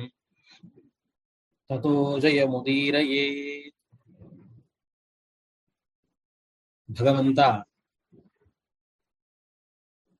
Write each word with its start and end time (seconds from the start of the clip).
ततो 1.69 1.93
जयमुदीरये 2.19 3.25
ಭಗವಂತ 6.89 7.39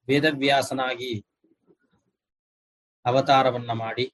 ವೇದವ್ಯಾಸನಾಗಿ 0.08 1.12
ಅವತಾರವನ್ನ 3.06 3.72
ಮಾಡಿ 3.74 4.06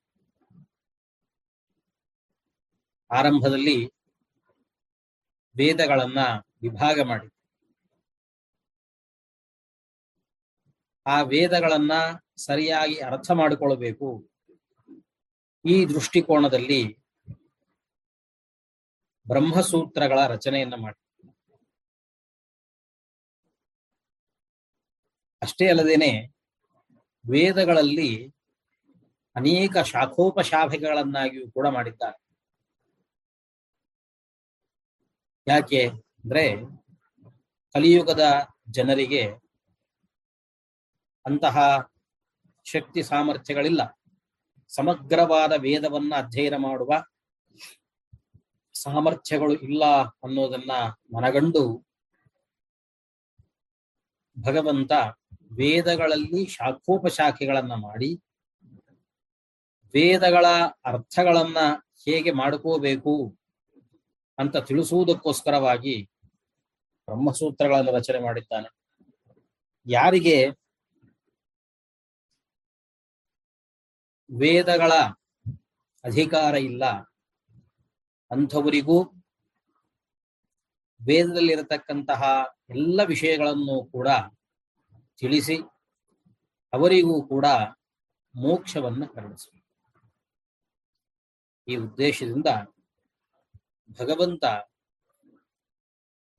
ಆರಂಭದಲ್ಲಿ 3.12 3.78
ವೇದಗಳನ್ನ 5.56 6.20
ವಿಭಾಗ 6.64 7.00
ಮಾಡಿ 7.02 7.28
ಆ 11.07 11.23
ವೇದಗಳನ್ನ 11.23 11.93
ಸರಿಯಾಗಿ 12.37 12.99
ಅರ್ಥ 12.99 13.31
ಮಾಡಿಕೊಳ್ಳಬೇಕು 13.31 14.31
ಈ 15.65 15.85
ದೃಷ್ಟಿಕೋನದಲ್ಲಿ 15.85 16.99
ಬ್ರಹ್ಮಸೂತ್ರಗಳ 19.29 20.27
ರಚನೆಯನ್ನ 20.27 20.75
ಮಾಡಿ. 20.75 20.99
ಅಷ್ಟೇ 25.43 25.69
ಅಲ್ಲದೇನೆ 25.69 26.27
ವೇದಗಳಲ್ಲಿ 27.31 28.29
ಅನೇಕ 29.37 29.79
ಶಾಖೋಪಶಾಖೆಗಳನ್ನಾಗಿಯೂ 29.79 31.51
ಕೂಡ 31.51 31.67
ಮಾಡಿದ್ದಾರೆ. 31.67 32.19
ಯಾಕೆ 35.49 35.89
ಅಂದ್ರೆ 35.89 36.45
ಕಲಿಯುಗದ 37.75 38.25
ಜನರಿಗೆ 38.71 39.42
ಅಂತಹ 41.27 41.57
ಶಕ್ತಿ 42.65 43.03
ಸಾಮರ್ಥ್ಯಗಳಿಲ್ಲ. 43.03 44.03
ಸಮಗ್ರವಾದ 44.69 45.53
ವೇದವನ್ನ 45.57 46.15
ಅಧ್ಯಯನ 46.17 46.57
ಮಾಡುವ 46.57 47.05
ಸಾಮರ್ಥ್ಯಗಳು 48.73 49.53
ಇಲ್ಲ 49.53 49.85
ಅನ್ನೋದನ್ನ 50.03 50.73
ಮನಗಂಡು 51.17 51.87
ಭಗವಂತ 54.37 54.93
ವೇದಗಳಲ್ಲಿ 55.53 56.47
ಶಾಖೋಪಶಾಖೆಗಳನ್ನ 56.47 57.75
ಮಾಡಿ 57.75 58.23
ವೇದಗಳ 59.95 60.47
ಅರ್ಥಗಳನ್ನ 60.85 61.59
ಹೇಗೆ 62.05 62.31
ಮಾಡ್ಕೋಬೇಕು 62.31 63.39
ಅಂತ 64.39 64.57
ತಿಳಿಸುವುದಕ್ಕೋಸ್ಕರವಾಗಿ 64.57 66.11
ಬ್ರಹ್ಮಸೂತ್ರಗಳನ್ನು 67.09 67.93
ರಚನೆ 67.93 68.19
ಮಾಡಿದ್ದಾನೆ. 68.19 68.69
ಯಾರಿಗೆ 69.87 70.51
ವೇದಗಳ 74.41 74.93
ಅಧಿಕಾರ 76.05 76.55
ಇಲ್ಲ. 76.55 76.85
ಅಂಥವರಿಗೂ 78.31 78.97
ವೇದದಲ್ಲಿರತಕ್ಕಂತಹ 81.01 82.23
ಎಲ್ಲ 82.71 83.01
ವಿಷಯಗಳನ್ನು 83.05 83.77
ಕೂಡ 83.85 84.09
ತಿಳಿಸಿ, 85.21 85.57
ಅವರಿಗೂ 86.73 87.23
ಕೂಡ 87.23 87.47
ಮೋಕ್ಷವನ್ನು 88.35 89.07
ಕರುಣಿಸಿ. 89.15 89.51
ಈ 91.69 91.77
ಉದ್ದೇಶದಿಂದ 91.77 92.47
ಭಗವಂತ 94.01 94.45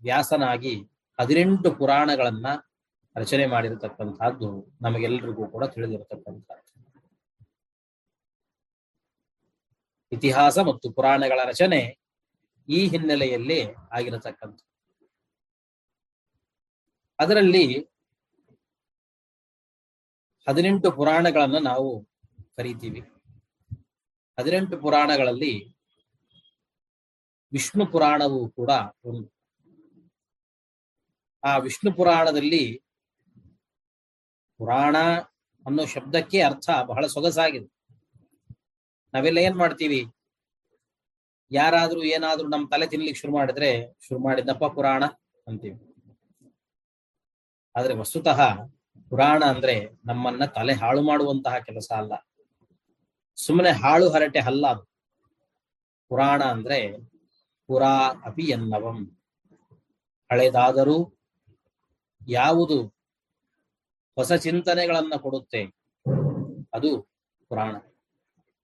ವ್ಯಾಸನಾಗಿ 0.02 0.76
ಹದಿನೆಂಟು 1.20 1.72
ಪುರಾಣಗಳನ್ನ 1.72 2.46
ರಚನೆ 3.16 3.46
ಮಾಡಿರತಕ್ಕಂತಹದ್ದು 3.46 4.78
ನಮಗೆಲ್ಲರಿಗೂ 4.82 5.48
ಕೂಡ 5.48 5.66
ತಿಳಿದಿರತಕ್ಕಂಥದ್ದು. 5.66 6.63
ಇತಿಹಾಸ 10.14 10.58
ಮತ್ತು 10.60 10.88
ಪುರಾಣಗಳ 10.92 11.40
ರಚನೆ 11.46 11.82
ಈ 12.70 12.88
ಹಿನ್ನೆಲೆಯಲ್ಲಿ 12.88 13.60
ಆಗಿರತಕ್ಕಂಥ 13.92 14.60
ಅದರಲ್ಲಿ 17.20 17.66
ಹದಿನೆಂಟು 20.48 20.92
ಪುರಾಣಗಳನ್ನು 20.92 21.60
ನಾವು 21.60 21.90
ಕರಿತೀವಿ. 22.58 23.02
ಹದಿನೆಂಟು 24.38 24.76
ಪುರಾಣಗಳಲ್ಲಿ 24.78 25.54
ವಿಷ್ಣು 27.52 27.86
ಪುರಾಣವು 27.86 28.40
ಕೂಡ 28.50 28.72
ಒಂದು. 29.06 29.28
ಆ 31.44 31.58
ವಿಷ್ಣು 31.58 31.92
ಪುರಾಣದಲ್ಲಿ 31.94 32.64
ಪುರಾಣ 34.60 34.96
ಅನ್ನೋ 35.66 35.86
ಶಬ್ದಕ್ಕೆ 35.86 36.40
ಅರ್ಥ 36.42 36.70
ಬಹಳ 36.88 37.04
ಸೊಗಸಾಗಿದೆ. 37.06 37.73
ನಾವೆಲ್ಲ 39.14 39.38
ಏನ್ 39.38 39.56
ಮಾಡ್ತೀವಿ? 39.56 40.06
ಯಾರಾದ್ರೂ 41.52 42.04
ಏನಾದ್ರೂ 42.04 42.48
ನಮ್ 42.48 42.70
ತಲೆ 42.70 42.88
ತಿನ್ಲಿಕ್ಕೆ 42.88 43.22
ಶುರು 43.22 43.34
ಮಾಡಿದ್ರೆ 43.34 43.98
ಶುರು 44.02 44.24
ಮಾಡಿದ್ದಪ್ಪ 44.24 44.66
ಪುರಾಣ 44.66 45.06
ಅಂತೀವಿ. 45.48 45.96
ಆದ್ರೆ 47.76 47.94
ವಸ್ತುತಃ 47.94 48.56
ಪುರಾಣ 49.10 49.44
ಅಂದ್ರೆ 49.44 49.90
ನಮ್ಮನ್ನ 50.06 50.46
ತಲೆ 50.46 50.74
ಹಾಳು 50.74 51.02
ಮಾಡುವಂತಹ 51.02 51.58
ಕೆಲಸ 51.58 51.92
ಅಲ್ಲ. 51.98 52.14
ಸುಮ್ಮನೆ 53.36 53.72
ಹಾಳು 53.72 54.10
ಹರಟೆ 54.10 54.40
ಅಲ್ಲ 54.40 54.68
ಅದು. 54.68 54.84
ಪುರಾಣ 56.10 56.44
ಅಂದ್ರೆ 56.44 57.10
ಪುರಾ 57.68 58.00
ಅಪಿ 58.26 58.42
ಎನ್ನವಂ. 58.42 59.22
ಹಳೆದಾದರೂ 60.32 61.18
ಯಾವುದು 62.28 62.88
ಹೊಸ 64.16 64.34
ಚಿಂತನೆಗಳನ್ನ 64.34 65.14
ಕೊಡುತ್ತೆ 65.18 65.64
ಅದು 66.74 67.02
ಪುರಾಣ. 67.50 67.76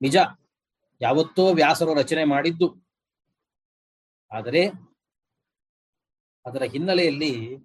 ನಿಜ. 0.02 0.16
ಯಾವತ್ತೋ 1.00 1.54
ವ್ಯಾಸರು 1.54 1.94
ರಚನೆ 1.94 2.24
ಮಾಡಿದ್ದು. 2.24 2.68
ಆದರೆ 4.32 4.68
ಅದರ 6.46 6.62
ಹಿನ್ನೆಲೆಯಲ್ಲಿ 6.62 7.56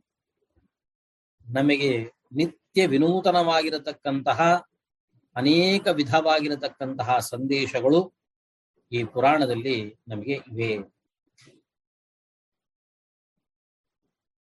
ನಮಗೆ 1.46 2.04
ನಿತ್ಯ 2.32 2.88
ವಿನೂತನವಾಗಿರತಕ್ಕಂತಹ, 2.88 4.42
ಅನೇಕ 5.36 5.88
ವಿಧವಾಗಿರತಕ್ಕಂತಹ 5.88 7.20
ಸಂದೇಶಗಳು 7.20 8.14
ಈ 8.92 9.04
ಪುರಾಣದಲ್ಲಿ 9.04 10.00
ನಮಗೆ 10.08 10.34
ಇವೆ. 10.34 10.96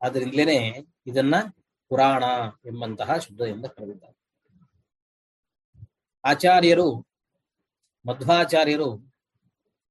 ಆದ್ರಿಂದಲೇನೆ 0.02 0.58
ಇದನ್ನ 1.06 1.34
ಪುರಾಣ 1.88 2.24
ಎಂಬಂತಹ 2.64 3.16
ಶಬ್ದದಿಂದ 3.16 3.66
ಕರೆದಿದ್ದಾರೆ. 3.66 4.16
ಆಚಾರ್ಯರು 6.24 7.15
ಮಧ್ವಾಚಾರ್ಯರು 8.06 9.14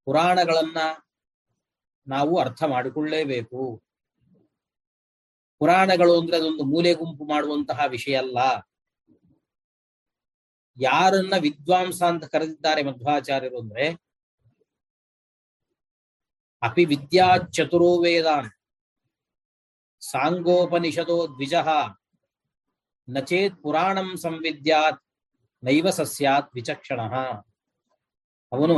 ಪುರಾಣಗಳನ್ನ 0.06 0.78
ನಾವು 2.08 2.40
ಅರ್ಥ 2.40 2.64
ಮಾಡಿಕೊಳ್ಳೇಬೇಕು. 2.64 3.84
ಪುರಾಣಗಳು 5.60 6.22
ಅಂದ್ರೆ 6.22 6.38
ಅದೊಂದು 6.38 6.64
ಮೂಲೆ 6.64 6.94
ಗುಂಪು 6.94 7.26
ಮಾಡುವಂತಹ 7.26 7.80
ವಿಷಯ 7.88 8.18
ಅಲ್ಲ. 8.18 8.38
ಯಾರನ್ನ 10.82 11.34
ವಿದ್ವಾಂಸ 11.40 12.04
ಅಂತ 12.04 12.24
ಕರೆದಿದ್ದಾರೆ 12.24 12.84
ಮಧ್ವಾಚಾರ್ಯರು 12.84 13.60
ಅಂದ್ರೆ 13.60 14.06
ಅಪಿ 16.62 16.86
ವಿದ್ಯಾ 16.86 17.38
ಚತುರೋ 17.52 18.04
ವೇದಾನ್ 18.04 18.52
ಸಾಂಗೋಪನಿಷದೋ 20.00 21.28
ದ್ವಿಜ 21.28 21.54
ನಚೇತ್ 23.10 23.64
ಪುರಾಣಂ 23.64 24.18
ಸಂವಿದ್ಯಾತ್ 24.18 25.04
ನೈವ 25.64 25.90
ಸಸ್ಯಾತ್ 25.90 26.56
ವಿಚಕ್ಷಣ. 26.56 27.00
ಅವನು 28.52 28.78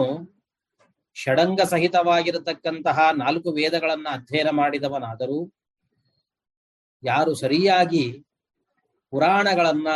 ಷಡಂಗ 1.15 1.61
ಸಹಿತವಾಗಿರತಕ್ಕಂತಹ 1.61 3.09
ನಾಲ್ಕು 3.17 3.51
ವೇದಗಳನ್ನ 3.51 4.07
ಅಧ್ಯಯನ 4.11 4.49
ಮಾಡಿದವನಾದರೂ 4.49 5.53
ಯಾರು 7.03 7.35
ಸರಿಯಾಗಿ 7.35 8.25
ಪುರಾಣಗಳನ್ನ 9.09 9.87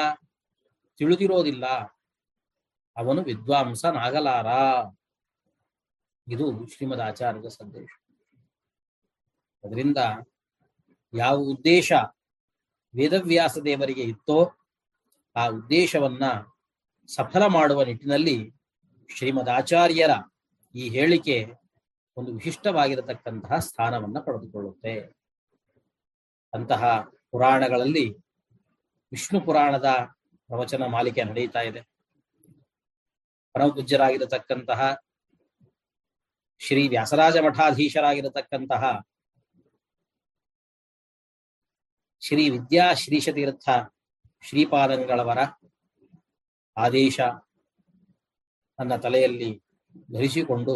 ತಿಳಿದಿರೋದಿಲ್ಲ, 0.97 1.65
ಅವನು 2.97 3.23
ವಿದ್ವಾಂಸನಾಗಲಾರ. 3.23 4.45
ಇದು 6.27 6.67
ಶ್ರೀಮದ್ 6.67 7.01
ಆಚಾರ್ಯರ 7.01 7.47
ಸಂದೇಶ. 7.47 7.89
ಅದರಿಂದ 9.63 9.97
ಯಾವ 11.13 11.35
ಉದ್ದೇಶ 11.35 11.91
ವೇದವ್ಯಾಸ 12.95 13.57
ದೇವರಿಗೆ 13.65 14.01
ಇತ್ತೋ, 14.01 14.51
ಆ 15.35 15.47
ಉದ್ದೇಶವನ್ನ 15.47 16.23
ಸಫಲ 17.07 17.45
ಮಾಡುವ 17.45 17.83
ನಿಟ್ಟಿನಲ್ಲಿ 17.83 18.60
ಶ್ರೀಮದ್ 19.15 19.49
ಆಚಾರ್ಯರ 19.49 20.09
ಈ 20.75 20.89
ಹೇಳಿಕೆ 20.89 21.47
ಒಂದು 22.17 22.33
ವಿಶಿಷ್ಟವಾಗಿರತಕ್ಕಂತಹ 22.33 23.59
ಸ್ಥಾನವನ್ನ 23.59 24.19
ಪಡೆದುಕೊಳ್ಳುತ್ತೆ. 24.19 24.93
ಅಂತಹ 26.53 26.83
ಪುರಾಣಗಳಲ್ಲಿ 27.31 28.09
ವಿಷ್ಣು 29.11 29.41
ಪುರಾಣದ 29.41 29.87
ಪ್ರವಚನ 30.47 30.85
ಮಾಲಿಕೆ 30.85 31.23
ನಡೆಯುತ್ತಾ 31.23 31.61
ಇದೆ. 31.61 31.81
ಪರಮಪೂಜ್ಯರಾಗಿರತಕ್ಕಂತಹ 33.53 34.97
ಶ್ರೀ 36.59 36.87
ವ್ಯಾಸರಾಜ 36.87 37.37
ಮಠಾಧೀಶರಾಗಿರತಕ್ಕಂತಹ 37.37 38.83
ಶ್ರೀ 42.19 42.49
ವಿದ್ಯಾ 42.49 42.93
ಶ್ರೀಶತೀರ್ಥ 42.93 43.69
ಶ್ರೀಪಾದಂಗಳವರ 44.41 45.37
ಆದೇಶ 46.77 47.19
ನನ್ನ 48.81 48.95
ತಲೆಯಲ್ಲಿ 48.95 49.63
ಧರಿಸಿಕೊಂಡು 50.13 50.75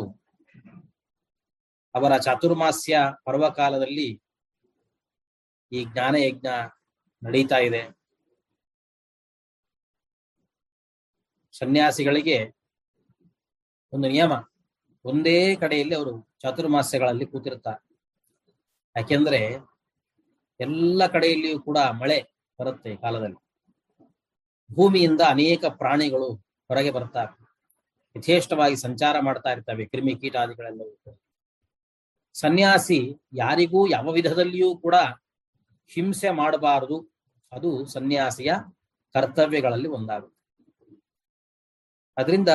ಅವರ 1.96 2.18
ಚಾತುರ್ಮಾಸ್ಯ 2.18 2.98
ಪರ್ವಕಾಲದಲ್ಲಿ 3.26 4.22
ಈ 5.72 5.86
ಜ್ಞಾನಯಜ್ಞ 5.86 6.48
ನಡೀತಾ 7.24 7.58
ಇದೆ. 7.58 7.82
ಸನ್ಯಾಸಿಗಳಿಗೆ 11.58 12.38
ಒಂದು 13.94 14.08
ನಿಯಮ, 14.08 14.34
ಒಂದೇ 15.06 15.56
ಕಡೆಯಲ್ಲಿ 15.56 15.96
ಅವರು 15.96 16.30
ಚಾತುರ್ಮಾಸ್ಯಗಳಲ್ಲಿ 16.42 17.26
ಕೂತಿರ್ತಾರೆ 17.26 17.82
ಯಾಕೆಂದ್ರೆ 18.96 19.42
ಎಲ್ಲ 20.60 21.08
ಕಡೆಯಲ್ಲಿಯೂ 21.08 21.62
ಕೂಡ 21.62 21.78
ಮಳೆ 21.78 22.20
ಬರುತ್ತೆ 22.60 22.96
ಕಾಲದಲ್ಲಿ. 22.96 23.40
ಭೂಮಿಯಿಂದ 24.76 25.22
ಅನೇಕ 25.22 25.66
ಪ್ರಾಣಿಗಳು 25.66 26.30
ಹೊರಗೆ 26.68 26.92
ಬರ್ತಾರೆ 26.92 27.45
ಯಥೇಷ್ಟವಾಗಿ 28.16 28.76
ಸಂಚಾರ 28.76 29.16
ಮಾಡ್ತಾ 29.20 29.52
ಇರ್ತವೆ 29.52 29.86
ಕ್ರಿಮಿ 29.86 30.16
ಕೀಟಾದಿಗಳೆಲ್ಲವೂ 30.16 31.14
ಸನ್ಯಾಸಿ 32.36 33.00
ಯಾರಿಗೂ 33.34 33.82
ಯಾವ 33.88 34.12
ವಿಧದಲ್ಲಿಯೂ 34.12 34.78
ಕೂಡ 34.78 34.96
ಹಿಂಸೆ 35.92 36.30
ಮಾಡಬಾರದು. 36.30 36.98
ಅದು 37.52 37.86
ಸನ್ಯಾಸಿಯ 37.86 38.52
ಕರ್ತವ್ಯಗಳಲ್ಲಿ 39.16 39.88
ಒಂದಾಗುತ್ತೆ. 39.88 40.34
ಅದರಿಂದ 42.18 42.50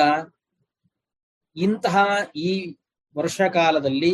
ಇಂತಹ 1.55 1.95
ಈ 2.35 2.77
ವರ್ಷಕಾಲದಲ್ಲಿ 3.15 4.11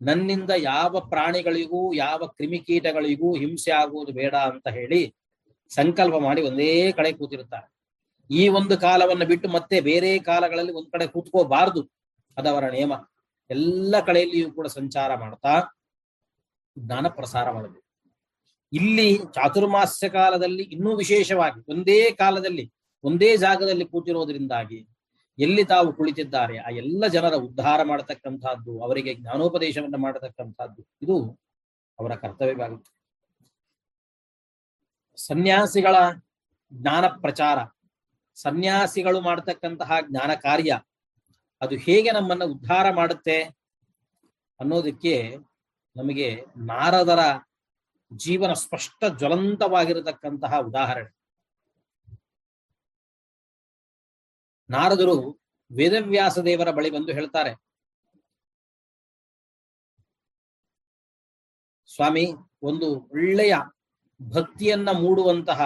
ನನ್ನಿಂದ 0.00 0.50
ಯಾವ 0.56 1.00
ಪ್ರಾಣಿಗಳಿಗೂ, 1.00 1.94
ಯಾವ 1.94 2.26
ಕ್ರಿಮಿಕೀಟಗಳಿಗೂ 2.26 3.36
ಹಿಂಸೆ 3.36 3.70
ಆಗುವುದು 3.70 4.12
ಬೇಡ 4.12 4.34
ಅಂತ 4.34 4.68
ಹೇಳಿ 4.68 5.14
ಸಂಕಲ್ಪ 5.70 6.16
ಮಾಡಿ 6.16 6.42
ಒಂದೇ 6.42 6.92
ಕಡೆ 6.92 7.12
ಕೂತಿರ್ತಾರೆ 7.12 7.75
ಈ 8.30 8.48
ಒಂದು 8.48 8.78
ಕಾಲವನ್ನು 8.78 9.26
ಬಿಟ್ಟು 9.26 9.48
ಮತ್ತೆ 9.48 9.80
ಬೇರೆ 9.80 10.18
ಕಾಲಗಳಲ್ಲಿ 10.18 10.72
ಒಂದ್ 10.72 10.90
ಕಡೆ 10.90 11.06
ಕೂತ್ಕೋಬಾರದು. 11.06 11.92
ಅದವರ 12.36 12.70
ನಿಯಮ. 12.70 12.92
ಎಲ್ಲ 13.50 14.00
ಕಡೆಯಲ್ಲಿಯೂ 14.00 14.52
ಕೂಡ 14.52 14.66
ಸಂಚಾರ 14.66 15.14
ಮಾಡ್ತಾ 15.14 15.82
ಜ್ಞಾನ 16.78 17.08
ಪ್ರಸಾರ 17.08 17.50
ಮಾಡಬೇಕು. 17.50 17.82
ಇಲ್ಲಿ 18.72 19.18
ಚಾತುರ್ಮಾಸ್ಯ 19.32 20.08
ಕಾಲದಲ್ಲಿ 20.08 20.62
ಇನ್ನೂ 20.62 20.96
ವಿಶೇಷವಾಗಿ 20.96 21.72
ಒಂದೇ 21.72 22.10
ಕಾಲದಲ್ಲಿ, 22.10 22.72
ಒಂದೇ 23.04 23.36
ಜಾಗದಲ್ಲಿ 23.36 23.84
ಕೂತಿರೋದ್ರಿಂದಾಗಿ 23.84 24.88
ಎಲ್ಲಿ 25.38 25.64
ತಾವು 25.64 25.92
ಕುಳಿತಿದ್ದಾರೆ, 25.92 26.58
ಆ 26.58 26.68
ಎಲ್ಲ 26.68 27.06
ಜನರ 27.06 27.34
ಉದ್ಧಾರ 27.34 27.82
ಮಾಡತಕ್ಕಂತಹದ್ದು 27.82 28.82
ಅವರಿಗೆ 28.82 29.14
ಜ್ಞಾನೋಪದೇಶವನ್ನು 29.14 29.98
ಮಾಡತಕ್ಕಂತಹದ್ದು 29.98 30.82
ಇದು 31.02 31.40
ಅವರ 31.98 32.14
ಕರ್ತವ್ಯವಾಗುತ್ತೆ. 32.14 32.92
ಸನ್ಯಾಸಿಗಳ 35.16 35.96
ಜ್ಞಾನ 36.72 37.06
ಪ್ರಚಾರ. 37.06 37.75
ಸನ್ಯಾಸಿಗಳು 38.36 39.18
ಮಾಡತಕ್ಕಂತಹ 39.20 39.90
ಜ್ಞಾನ 40.08 40.30
ಕಾರ್ಯ, 40.42 40.72
ಅದು 41.62 41.74
ಹೇಗೆ 41.76 42.10
ನಮ್ಮನ್ನ 42.10 42.44
ಉದ್ಧಾರ 42.44 42.86
ಮಾಡುತ್ತೆ 42.90 43.36
ಅನ್ನೋದಕ್ಕೆ 44.60 45.14
ನಮಗೆ 45.96 46.28
ನಾರದರ 46.66 47.22
ಜೀವನ 48.10 48.52
ಸ್ಪಷ್ಟ 48.62 49.04
ಜ್ವಲಂತವಾಗಿರತಕ್ಕಂತಹ 49.18 50.58
ಉದಾಹರಣೆ. 50.68 51.10
ನಾರದರು 54.70 55.16
ವೇದವ್ಯಾಸ 55.70 56.38
ದೇವರ 56.38 56.70
ಬಳಿ 56.70 56.90
ಬಂದು 56.90 57.12
ಹೇಳ್ತಾರೆ, 57.12 57.52
ಸ್ವಾಮಿ, 61.90 62.24
ಒಂದು 62.62 62.86
ಒಳ್ಳೆಯ 63.12 63.54
ಭಕ್ತಿಯನ್ನ 64.20 64.88
ಮೂಡುವಂತಹ 65.00 65.60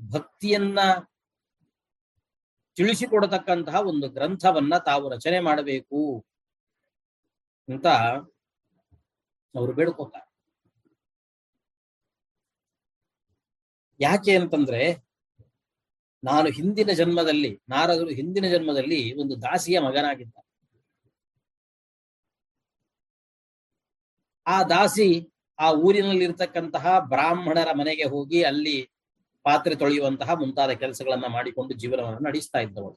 ಭಕ್ತಿಯನ್ನ 0.00 0.78
ತಿಳಿಸಿಕೊಡತಕ್ಕಂತಹ 2.78 3.76
ಒಂದು 3.90 4.06
ಗ್ರಂಥವನ್ನ 4.16 4.74
ತಾವು 4.88 5.04
ರಚನೆ 5.14 5.38
ಮಾಡಬೇಕು 5.40 6.00
ಅಂತ 7.68 7.86
ಅವರು 9.54 9.72
ಬೇಡ್ಕೋತಾರೆ. 9.78 10.26
ಯಾಕೆ 14.00 14.32
ಅಂತಂದ್ರೆ 14.36 14.82
ನಾನು 16.22 16.48
ಹಿಂದಿನ 16.48 16.90
ಜನ್ಮದಲ್ಲಿ, 16.92 17.50
ನಾರದರು 17.68 18.10
ಹಿಂದಿನ 18.18 18.46
ಜನ್ಮದಲ್ಲಿ 18.54 19.00
ಒಂದು 19.22 19.34
ದಾಸಿಯ 19.42 19.78
ಮಗನಾಗಿದ್ದ. 19.78 20.36
ಆ 24.46 24.56
ದಾಸಿ 24.74 25.08
ಆ 25.58 25.68
ಊರಿನಲ್ಲಿರ್ತಕ್ಕಂತಹ 25.86 26.86
ಬ್ರಾಹ್ಮಣರ 27.12 27.70
ಮನೆಗೆ 27.72 28.04
ಹೋಗಿ 28.04 28.40
ಅಲ್ಲಿ 28.42 28.76
ಪಾತ್ರೆ 29.48 29.74
ತೊಳೆಯುವಂತಹ 29.82 30.30
ಮುಂತಾದ 30.42 30.72
ಕೆಲಸಗಳನ್ನ 30.82 31.26
ಮಾಡಿಕೊಂಡು 31.36 31.74
ಜೀವನವನ್ನು 31.82 32.22
ನಡೆಸ್ತಾ 32.28 32.60
ಇದ್ದವಳು. 32.66 32.96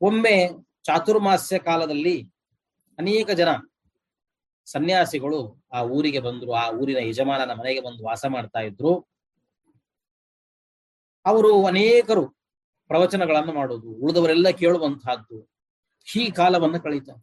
ಒಮ್ಮೆ 0.00 0.36
ಚಾತುರ್ಮಾಸ್ಯ 0.86 1.58
ಕಾಲದಲ್ಲಿ 1.68 2.16
ಅನೇಕ 2.98 3.30
ಜನ 3.40 3.50
ಸನ್ಯಾಸಿಗಳು 4.68 5.38
ಆ 5.76 5.80
ಊರಿಗೆ 5.96 6.20
ಬಂದ್ರು, 6.26 6.50
ಆ 6.62 6.64
ಊರಿನ 6.80 7.00
ಯಜಮಾನನ 7.10 7.52
ಮನೆಗೆ 7.60 7.80
ಬಂದು 7.86 8.02
ವಾಸ 8.08 8.24
ಮಾಡ್ತಾ 8.34 8.60
ಇದ್ರು. 8.68 8.92
ಅವರು 11.24 11.50
ಅನೇಕರು 11.66 12.24
ಪ್ರವಚನಗಳನ್ನು 12.90 13.52
ಮಾಡೋದು, 13.52 13.88
ಉಳಿದವರೆಲ್ಲ 14.02 14.48
ಕೇಳುವಂತಹದ್ದು, 14.60 15.38
ಈ 16.06 16.24
ಕಾಲವನ್ನು 16.40 16.78
ಕಳೀತಾರೆ 16.84 17.22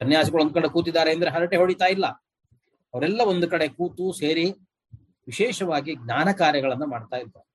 ಸನ್ಯಾಸಿಗಳು 0.00 0.42
ಒಂದ್ 0.44 0.54
ಕಡೆ 0.54 0.68
ಕೂತಿದ್ದಾರೆ 0.76 1.10
ಅಂದ್ರೆ 1.14 1.30
ಹರಟೆ 1.30 1.56
ಹೊಡಿತಾ 1.62 1.88
ಇಲ್ಲ. 1.96 2.06
ಅವರೆಲ್ಲ 2.94 3.20
ಒಂದು 3.32 3.46
ಕಡೆ 3.50 3.68
ಕೂತು 3.68 4.12
ಸೇರಿ 4.12 4.46
ವಿಶೇಷವಾಗಿ 5.28 5.92
ಜ್ಞಾನ 5.94 6.28
ಕಾರ್ಯಗಳನ್ನ 6.32 6.84
ಮಾಡ್ತಾ 6.84 7.16
ಇದ್ದಾರೆ. 7.16 7.46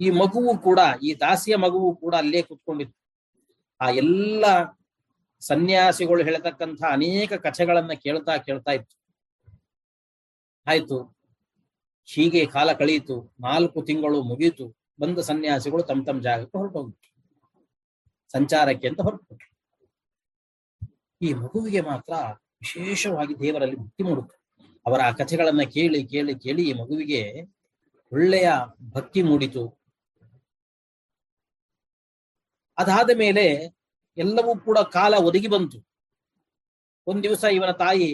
ಈ 0.00 0.10
ಮಗುವು 0.10 0.52
ಕೂಡ, 0.58 0.80
ಈ 1.02 1.10
ದಾಸಿಯ 1.14 1.56
ಮಗುವು 1.56 1.96
ಕೂಡ 1.96 2.14
ಅಲ್ಲೇ 2.14 2.42
ಕುತ್ಕೊಂಡಿತ್ತು. 2.42 2.98
ಆ 3.80 3.88
ಎಲ್ಲ 4.02 4.44
ಸನ್ಯಾಸಿಗಳು 5.42 6.22
ಹೇಳ್ತಕ್ಕಂಥ 6.24 6.80
ಅನೇಕ 6.96 7.32
ಕಥೆಗಳನ್ನ 7.46 7.92
ಕೇಳ್ತಾ 8.04 8.36
ಕೇಳ್ತಾ 8.36 8.72
ಇತ್ತು. 8.72 8.94
ಆಯ್ತು, 10.66 10.98
ಹೀಗೆ 12.08 12.46
ಕಾಲ 12.46 12.72
ಕಳೆಯಿತು 12.72 13.16
ನಾಲ್ಕು 13.40 13.82
ತಿಂಗಳು 13.82 14.22
ಮುಗಿಯಿತು 14.22 14.66
ಬಂದ 15.00 15.18
ಸನ್ಯಾಸಿಗಳು 15.18 15.82
ತಮ್ಮ 15.82 16.04
ತಮ್ಮ 16.04 16.20
ಜಾಗಕ್ಕೆ 16.22 16.56
ಹೊರಟೋಗ್ಬಿಟ್ರು. 16.58 17.10
ಸಂಚಾರಕ್ಕೆ 18.34 18.88
ಅಂತ 18.88 19.00
ಹೊರಟು 19.00 19.36
ಈ 21.20 21.30
ಮಗುವಿಗೆ 21.42 21.80
ಮಾತ್ರ 21.80 22.14
ವಿಶೇಷವಾಗಿ 22.62 23.34
ದೇವರಲ್ಲಿ 23.40 23.76
ಭಕ್ತಿ 23.76 24.02
ಮೂಡುತ್ತೆ. 24.02 24.36
ಅವರ 24.86 25.00
ಆ 25.02 25.10
ಕಥೆಗಳನ್ನ 25.10 25.62
ಕೇಳಿ 25.62 26.00
ಕೇಳಿ 26.06 26.32
ಕೇಳಿ 26.38 26.62
ಈ 26.70 26.72
ಮಗುವಿಗೆ 26.72 27.22
ಒಳ್ಳೆಯ 28.12 28.48
ಭಕ್ತಿ 28.94 29.22
ಮೂಡಿತು. 29.22 29.64
ಅದಾದ 32.78 33.10
ಮೇಲೆ 33.18 33.44
ಎಲ್ಲವೂ 34.16 34.52
ಕೂಡ 34.60 34.78
ಕಾಲ 34.78 35.14
ಒದಗಿ 35.18 35.48
ಬಂತು. 35.48 35.78
ಒಂದ್ 37.06 37.22
ದಿವಸ 37.22 37.44
ಇವನ 37.44 37.70
ತಾಯಿ 37.70 38.08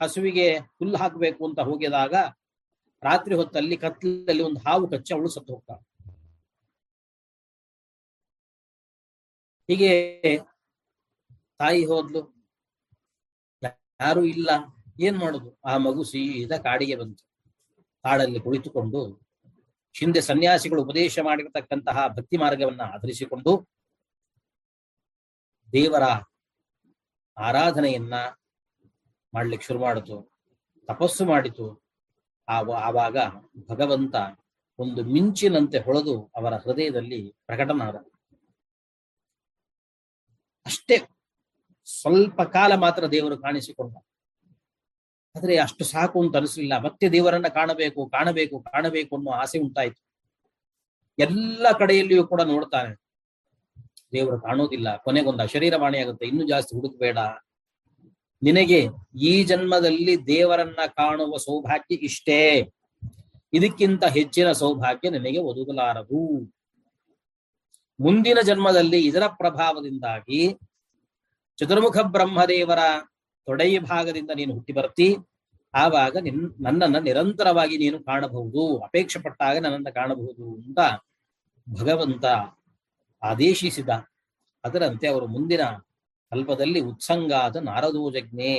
ಹಸುವಿಗೆ 0.00 0.46
ಹುಲ್ಲು 0.58 0.96
ಹಾಕಬೇಕು 0.98 1.48
ಅಂತ 1.48 1.60
ಹೋಗಿದಾಗ 1.60 2.14
ರಾತ್ರಿ 3.02 3.34
ಹೊತ್ತಲ್ಲಿ 3.34 3.76
ಕತ್ತಲಲ್ಲಿ 3.76 4.42
ಒಂದು 4.42 4.60
ಹಾವು 4.60 4.90
ಕಚ್ಚಿ 4.90 5.14
ಅವಳು 5.14 5.28
ಸತ್ತು 5.28 5.52
ಹೋಗ್ತಾಳೆ. 5.54 5.82
ಹೀಗೆ 9.68 9.92
ತಾಯಿ 11.60 11.84
ಹೋದ್ಲು. 11.84 12.22
ಯಾರು 14.00 14.24
ಇಲ್ಲ. 14.24 14.50
ಏನ್ 14.98 15.18
ಮಾಡುದು? 15.18 15.58
ಆ 15.64 15.76
ಮಗು 15.76 16.04
ಸೀದಾ 16.04 16.58
ಕಾಡಿಗೆ 16.58 16.96
ಬಂತು. 16.96 17.24
ಕಾಡಲ್ಲಿ 18.02 18.40
ಕುಳಿತುಕೊಂಡು 18.40 19.28
ಹಿಂದೆ 19.98 20.20
ಸನ್ಯಾಸಿಗಳು 20.20 20.82
ಉಪದೇಶ 20.82 21.18
ಮಾಡಿರತಕ್ಕಂತಹ 21.18 22.06
ಭಕ್ತಿ 22.08 22.36
ಮಾರ್ಗವನ್ನ 22.36 22.82
ಆಧರಿಸಿಕೊಂಡು 22.82 23.68
ದೇವರ 25.72 26.02
ಆರಾಧನೆಯನ್ನ 27.38 28.14
ಮಾಡ್ಲಿಕ್ಕೆ 29.34 29.66
ಶುರು 29.66 29.80
ಮಾಡಿತು. 29.80 30.32
ತಪಸ್ಸು 30.86 31.24
ಮಾಡಿತು. 31.24 31.82
ಆವ- 32.48 32.76
ಆವಾಗ 32.76 33.16
ಭಗವಂತ 33.70 34.14
ಒಂದು 34.78 35.04
ಮಿಂಚಿನಂತೆ 35.04 35.78
ಹೊಳೆದು 35.78 36.32
ಅವರ 36.36 36.54
ಹೃದಯದಲ್ಲಿ 36.54 37.36
ಪ್ರಕಟನಾದ. 37.46 37.96
ಅಷ್ಟೇ. 40.66 40.98
ಸ್ವಲ್ಪ 41.84 42.42
ಕಾಲ 42.42 42.74
ಮಾತ್ರ 42.74 43.06
ದೇವರು 43.06 43.38
ಕಾಣಿಸಿಕೊಂಡ. 43.38 43.96
ಆದ್ರೆ 45.36 45.56
ಅಷ್ಟು 45.56 45.84
ಸಾಕು 45.84 46.22
ಅಂತ 46.22 46.36
ಅನಿಸ್ಲಿಲ್ಲ. 46.36 46.78
ಮತ್ತೆ 46.78 47.08
ದೇವರನ್ನ 47.08 47.48
ಕಾಣಬೇಕು 47.48 48.06
ಕಾಣಬೇಕು 48.06 48.60
ಕಾಣಬೇಕು 48.60 49.16
ಅನ್ನೋ 49.16 49.30
ಆಸೆ 49.30 49.58
ಉಂಟಾಯ್ತು. 49.58 50.02
ಎಲ್ಲ 51.18 51.66
ಕಡೆಯಲ್ಲಿಯೂ 51.78 52.26
ಕೂಡ 52.26 52.42
ನೋಡ್ತಾನೆ 52.42 52.94
ದೇವರು 54.12 54.40
ಕಾಣೋದಿಲ್ಲ. 54.40 54.96
ಕೊನೆಗೊಂದು 54.96 55.42
ಅಶರೀರವಾಣಿ 55.42 55.98
ಆಗುತ್ತೆ. 55.98 56.26
ಇನ್ನು 56.26 56.48
ಜಾಸ್ತಿ 56.48 56.76
ಹುಡುಕಬೇಡ. 56.76 57.18
ನಿನಗೆ 58.42 58.88
ಈ 59.20 59.44
ಜನ್ಮದಲ್ಲಿ 59.44 60.26
ದೇವರನ್ನ 60.26 60.78
ಕಾಣುವ 60.86 61.36
ಸೌಭಾಗ್ಯ 61.36 61.94
ಇಷ್ಟೇ. 61.94 62.72
ಇದಕ್ಕಿಂತ 63.52 64.04
ಹೆಚ್ಚಿನ 64.04 64.52
ಸೌಭಾಗ್ಯ 64.52 65.10
ನಿನಗೆ 65.10 65.38
ಒದಗಲಾರದು. 65.38 66.52
ಮುಂದಿನ 68.00 68.38
ಜನ್ಮದಲ್ಲಿ 68.42 69.06
ಇದರ 69.06 69.22
ಪ್ರಭಾವದಿಂದಾಗಿ 69.26 70.58
ಚತುರ್ಮುಖ 71.56 71.98
ಬ್ರಹ್ಮದೇವರ 71.98 72.78
ತೊಡೆಯ 73.48 73.76
ಭಾಗದಿಂದ 73.90 74.30
ನೀನು 74.36 74.52
ಹುಟ್ಟಿ 74.54 74.72
ಬರ್ತಿ. 74.72 75.08
ಆವಾಗ 75.74 76.16
ನಿನ್, 76.16 76.42
ನನ್ನನ್ನ 76.60 76.98
ನಿರಂತರವಾಗಿ 76.98 77.76
ನೀನು 77.78 77.98
ಕಾಣಬಹುದು. 78.04 78.62
ಅಪೇಕ್ಷೆ 78.78 79.18
ಪಟ್ಟಾಗ 79.22 79.56
ನನ್ನನ್ನ 79.58 79.90
ಕಾಣಬಹುದು 79.94 80.46
ಅಂತ 80.64 80.80
ಭಗವಂತ 81.66 82.24
ಆದೇಶಿಸಿದ. 83.22 83.90
ಅದರಂತೆ 84.64 85.06
ಅವರು 85.08 85.26
ಮುಂದಿನ 85.26 85.64
ಕಲ್ಪದಲ್ಲಿ 86.30 86.80
ಉತ್ಸಂಗಾದ 86.80 87.56
ನಾರದೋಜಜ್ಞೆ. 87.56 88.54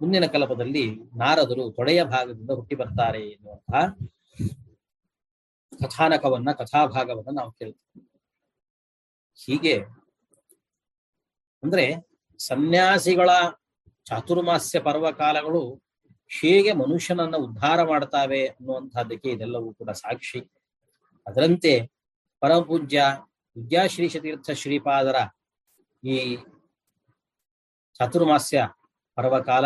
ಮುಂದಿನ 0.00 0.24
ಕಲ್ಪದಲ್ಲಿ 0.26 0.84
ನಾರದರು 1.18 1.64
ತೊಡೆಯ 1.76 2.00
ಭಾಗದಿಂದ 2.04 2.50
ಹುಟ್ಟಿ 2.50 2.74
ಬರ್ತಾರೆ 2.74 3.22
ಎನ್ನುವಂತಹ 3.28 3.82
ಕಥಾನಕವನ್ನ, 5.82 6.50
ಕಥಾಭಾಗವನ್ನ 6.52 7.30
ನಾವು 7.38 7.50
ಕೇಳ್ತೀವಿ. 7.52 8.02
ಹೀಗೆ 9.44 9.74
ಅಂದ್ರೆ 11.62 11.84
ಸನ್ಯಾಸಿಗಳ 12.38 13.30
ಚಾತುರ್ಮಾಸ್ಯ 14.06 14.78
ಪರ್ವಕಾಲಗಳು 14.80 15.62
ಹೇಗೆ 16.30 16.72
ಮನುಷ್ಯನನ್ನ 16.72 17.36
ಉದ್ಧಾರ 17.36 17.82
ಮಾಡ್ತಾವೆ 17.82 18.40
ಅನ್ನುವಂತಹದ್ದಕ್ಕೆ 18.46 19.28
ಇದೆಲ್ಲವೂ 19.30 19.68
ಕೂಡ 19.74 19.90
ಸಾಕ್ಷಿ. 19.92 20.40
ಅದರಂತೆ 21.26 21.72
ಪರಮಪೂಜ್ಯ 22.42 23.00
ವಿದ್ಯಾಶ್ರೀ 23.56 24.06
ಶತೀರ್ಥ 24.08 24.50
ಶ್ರೀಪಾದರ 24.54 25.16
ಈ 26.02 26.14
ಚಾತುರ್ಮಾಸ್ಯ 28.00 28.60
ಪರ್ವಕಾಲ 29.18 29.64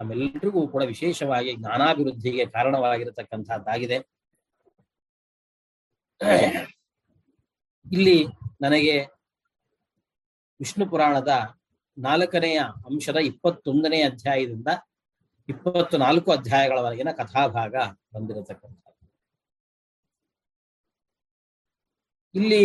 ನಮ್ಮೆಲ್ಲರಿಗೂ 0.00 0.68
ಕೂಡ 0.68 0.82
ವಿಶೇಷವಾಗಿ 0.84 1.52
ಜ್ಞಾನಾಭಿವೃದ್ಧಿಗೆ 1.56 2.44
ಕಾರಣವಾಗಿರತಕ್ಕಂತಹದ್ದಾಗಿದೆ 2.46 3.98
ಇಲ್ಲಿ 7.86 8.18
ನನಗೆ 8.60 8.96
ವಿಷ್ಣು 10.60 10.84
ಪುರಾಣದ 10.86 11.32
ನಾಲ್ಕನೆಯ 11.98 12.58
ಅಂಶದ 12.58 13.16
ಇಪ್ಪತ್ತೊಂದನೇ 13.16 14.02
ಅಧ್ಯಾಯದಿಂದ 14.02 14.68
ಇಪ್ಪತ್ತು 15.48 15.96
ನಾಲ್ಕು 15.96 16.30
ಅಧ್ಯಾಯಗಳವರೆಗಿನ 16.30 17.10
ಕಥಾಭಾಗ 17.10 17.74
ಬಂದಿರತಕ್ಕಂಥ 18.14 18.82
ಇಲ್ಲಿ 22.34 22.64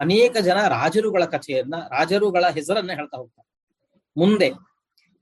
ಅನೇಕ 0.00 0.36
ಜನ 0.38 0.58
ರಾಜರುಗಳ 0.68 1.24
ಕಥೆಯನ್ನ, 1.24 1.74
ರಾಜರುಗಳ 1.88 2.44
ಹೆಸರನ್ನ 2.48 2.92
ಹೇಳ್ತಾ 2.92 3.16
ಹೋಗ್ತಾರೆ. 3.18 3.48
ಮುಂದೆ, 4.16 4.48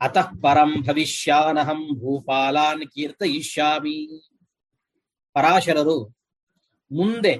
ಅತಃ 0.00 0.28
ಪರಂ 0.42 0.70
ಭವಿಷ್ಯಾನಹಂ 0.86 1.80
ಭೂಪಾಲಾನ್ 2.00 2.84
ಕೀರ್ತಯಿಷ್ಯಾಮಿ 2.86 3.96
ಪರಾಶರರು 5.36 5.98
ಮುಂದೆ 6.90 7.34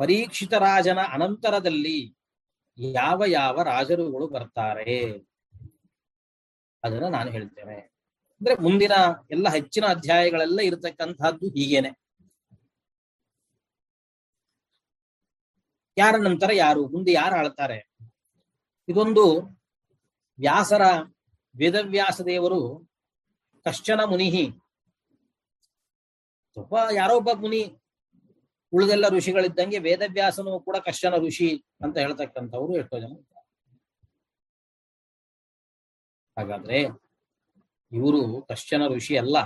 ಪರೀಕ್ಷಿತ 0.00 0.52
ರಾಜನ 0.54 0.98
ಅನಂತರದಲ್ಲಿ 0.98 1.98
ಯಾವ 2.78 3.22
ಯಾವ 3.26 3.62
ರಾಜರುಗಳು 3.62 4.28
ಬರ್ತಾರೆ? 4.28 5.18
ಅದನ್ನ 6.84 7.08
ನಾನು 7.08 7.30
ಹೇಳ್ತೇನೆ. 7.30 7.80
ಅಂದ್ರೆ 8.40 8.54
ಮುಂದಿನ 8.54 8.92
ಎಲ್ಲ 9.30 9.48
ಹೆಚ್ಚಿನ 9.48 9.84
ಅಧ್ಯಾಯಗಳೆಲ್ಲ 9.86 10.60
ಇರತಕ್ಕಂತಹದ್ದು 10.60 11.46
ಹೀಗೇನೆ. 11.46 11.90
ಯಾರ 15.98 16.14
ನಂತರ 16.16 16.50
ಯಾರು? 16.52 16.88
ಮುಂದೆ 16.88 17.12
ಯಾರು 17.12 17.36
ಆಳ್ತಾರೆ? 17.36 17.90
ಇದೊಂದು 18.88 19.42
ವ್ಯಾಸರ 20.40 20.82
ವೇದವ್ಯಾಸ 21.58 22.20
ದೇವರು 22.20 22.90
ಕಶ್ಚನ 23.64 24.00
ಮುನಿಹಿ 24.04 24.50
ಒಬ್ಬ 26.56 26.74
ಯಾರೋ 26.94 27.16
ಒಬ್ಬ 27.16 27.28
ಮುನಿ 27.32 27.79
ಉಳಿದೆಲ್ಲ 28.72 29.06
ಋಷಿಗಳಿದ್ದಂಗೆ 29.08 29.78
ವೇದವ್ಯಾಸನೂ 29.78 30.60
ಕೂಡ 30.60 30.76
ಕಶ್ಚನ 30.76 31.14
ಋಷಿ 31.16 31.50
ಅಂತ 31.84 31.96
ಹೇಳ್ತಕ್ಕಂಥವ್ರು 31.98 32.72
ಎಷ್ಟೋ 32.78 32.98
ಜನ. 32.98 33.12
ಹಾಗಾದ್ರೆ 36.36 36.78
ಇವರು 37.92 38.20
ಕಶ್ಚನ 38.42 38.82
ಋಷಿ 38.86 39.14
ಅಲ್ಲ 39.16 39.36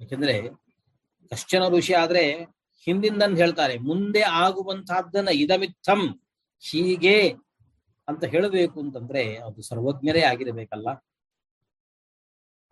ಯಾಕೆಂದ್ರೆ 0.00 0.34
ಕಶ್ಚನ 1.32 1.62
ಋಷಿ 1.68 1.94
ಆದ್ರೆ 1.94 2.24
ಹಿಂದಿಂದಂದು 2.86 3.36
ಹೇಳ್ತಾರೆ, 3.36 3.74
ಮುಂದೆ 3.78 4.22
ಆಗುವಂತಹದ್ದನ್ನ 4.44 5.30
ಇದಮಿತ್ತಂ, 5.34 6.00
ಹೀಗೆ 6.62 7.16
ಅಂತ 8.08 8.24
ಹೇಳಬೇಕು 8.24 8.80
ಅಂತಂದ್ರೆ 8.80 9.36
ಅದು 9.36 9.62
ಸರ್ವಜ್ಞರೇ 9.62 10.22
ಆಗಿರಬೇಕಲ್ಲ 10.22 10.88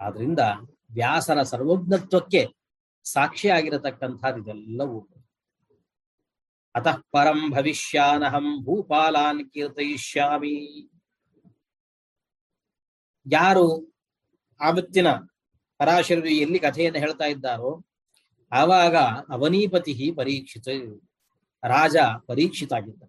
ಆದ್ರಿಂದ 0.00 0.42
ವ್ಯಾಸರ 0.90 1.42
ಸರ್ವಜ್ಞತ್ವಕ್ಕೆ 1.42 2.42
ಸಾಕ್ಷಿ 3.04 3.48
ಆಗಿರತಕ್ಕಂಥದ್ದು 3.48 4.40
ಇದೆಲ್ಲವೂ 4.40 4.98
ಅತಃ 6.74 6.96
ಪರಂ 7.10 7.50
ಭವಿಷ್ಯಾನಹಂ 7.50 8.64
ಭೂಪಾಲಾನ್ 8.64 9.50
ಕೀರ್ತಯಿಷ್ಯಾಮಿ 9.50 10.88
ಯಾರು 13.26 13.94
ಆವತ್ತಿನ 14.60 15.06
ಪರಾಶರರು 15.78 16.26
ಎಲ್ಲಿ 16.26 16.58
ಕಥೆಯನ್ನು 16.58 16.98
ಹೇಳ್ತಾ 16.98 17.24
ಇದ್ದಾರೋ, 17.24 17.84
ಆವಾಗ 18.52 18.96
ಅವನೀಪತಿ 19.30 20.12
ಪರೀಕ್ಷಿತ, 20.16 20.68
ರಾಜ 21.64 21.96
ಪರೀಕ್ಷಿತ 22.26 22.72
ಆಗಿದ್ದ 22.72 23.02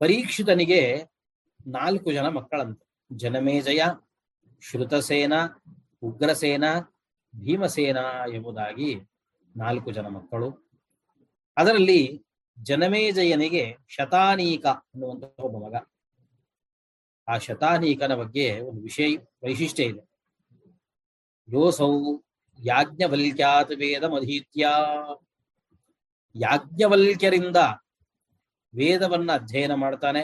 ಪರೀಕ್ಷಿತನಿಗೆ 0.00 1.08
ನಾಲ್ಕು 1.66 2.12
ಜನ 2.12 2.28
ಮಕ್ಕಳಂತೆ. 2.28 2.86
ಜನಮೇಜಯ, 3.16 3.82
ಶ್ರುತಸೇನ, 4.62 5.32
ಉಗ್ರಸೇನ, 6.02 6.64
ಭೀಮಸೇನ 7.36 7.96
ಎಂಬುದಾಗಿ 8.34 9.00
ನಾಲ್ಕು 9.56 9.92
ಜನ 9.92 10.06
ಮಕ್ಕಳು. 10.06 10.63
ಅದರಲ್ಲಿ 11.56 12.26
ಜನಮೇಜಯನಿಗೆ 12.62 13.76
ಶತಾನೀಕ 13.88 14.66
ಅನ್ನುವಂತಹ 14.66 15.44
ಒಬ್ಬ 15.44 15.66
ಮಗ. 15.66 15.86
ಆ 17.28 17.38
ಶತಾನೀಕನ 17.38 18.14
ಬಗ್ಗೆ 18.14 18.60
ಒಂದು 18.60 18.82
ವಿಷಯ, 18.82 19.16
ವೈಶಿಷ್ಟ್ಯ 19.16 19.84
ಇದೆ. 19.84 20.14
ಯೋಸೌ 21.48 22.20
ಯಾಜ್ಞವಲ್ಕ್ಯಾತ್ 22.58 23.70
ವೇದಮಧೀತ್ಯ. 23.70 24.68
ಯಾಜ್ಞವಲ್ಕ್ಯರಿಂದ 26.34 27.56
ವೇದವನ್ನ 28.74 29.32
ಅಧ್ಯಯನ 29.32 29.74
ಮಾಡ್ತಾನೆ. 29.74 30.22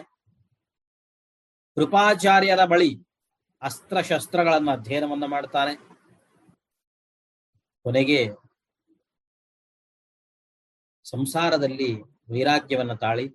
ಕೃಪಾಚಾರ್ಯರ 1.74 2.64
ಬಳಿ 2.64 2.96
ಅಸ್ತ್ರಶಸ್ತ್ರಗಳನ್ನ 3.62 4.70
ಅಧ್ಯಯನವನ್ನ 4.70 5.24
ಮಾಡ್ತಾನೆ. 5.24 5.76
ಕೊನೆಗೆ 7.82 8.28
ಸಂಸಾರದಲ್ಲಿ 11.10 12.02
ವೈರಾಗ್ಯವನ್ನ 12.02 12.94
ತಾಳಿ, 12.94 13.28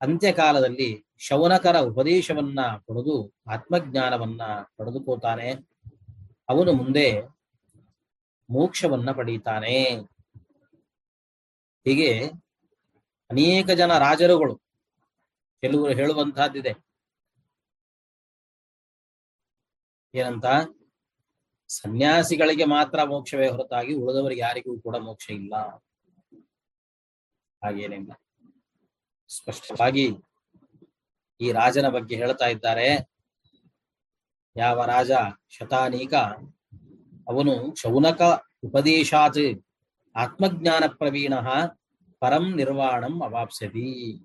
ಅಂತ್ಯಕಾಲದಲ್ಲಿ 0.00 1.04
ಶೌನಕರ 1.18 1.76
ಉಪದೇಶವನ್ನ 1.80 2.60
ಪಡೆದು 2.86 3.34
ಆತ್ಮಜ್ಞಾನವನ್ನ 3.52 4.42
ಪಡೆದುಕೋತಾನೆ. 4.76 5.52
ಅವನು 6.48 6.72
ಮುಂದೆ 6.72 7.06
ಮೋಕ್ಷವನ್ನ 8.50 9.10
ಪಡೀತಾನೆ. 9.10 9.84
ಹೀಗೆ 11.84 12.28
ಅನೇಕ 13.30 13.70
ಜನ 13.70 13.98
ರಾಜರುಗಳು, 13.98 14.56
ಕೆಲವರು 15.60 15.94
ಹೇಳುವಂತಹದ್ದಿದೆ. 15.94 16.72
ಏನಂತ? 20.14 20.46
ಸನ್ಯಾಸಿಗಳಿಗೆ 21.68 22.64
ಮಾತ್ರ 22.64 23.02
ಮೋಕ್ಷವೇ 23.02 23.48
ಹೊರತಾಗಿ 23.48 23.94
ಉಳಿದವರಿಗೆ 23.94 24.40
ಯಾರಿಗೂ 24.40 24.80
ಕೂಡ 24.80 24.96
ಮೋಕ್ಷ 24.96 25.30
ಇಲ್ಲ. 25.30 25.54
ಹಾಗೇನಿಲ್ಲ. 27.64 28.12
ಸ್ಪಷ್ಟವಾಗಿ 29.28 30.16
ಈ 31.40 31.52
ರಾಜನ 31.52 31.88
ಬಗ್ಗೆ 31.88 32.16
ಹೇಳ್ತಾ 32.16 32.46
ಇದ್ದಾರೆ. 32.46 33.10
ಯಾವ 34.56 34.84
ರಾಜ? 34.84 35.10
ಶತಾನೀಕ 35.48 36.14
ಅವನು 37.28 37.74
ಶೌನಕ 37.74 38.22
ಉಪದೇಶಾತ್ 38.64 39.66
ಆತ್ಮಜ್ಞಾನ 40.16 40.84
ಪ್ರವೀಣ 40.86 41.34
ಪರಂ 42.18 42.56
ನಿರ್ವಾಣಂ 42.56 43.22
ಅವಾಪ್ಸದಿ 43.22 44.18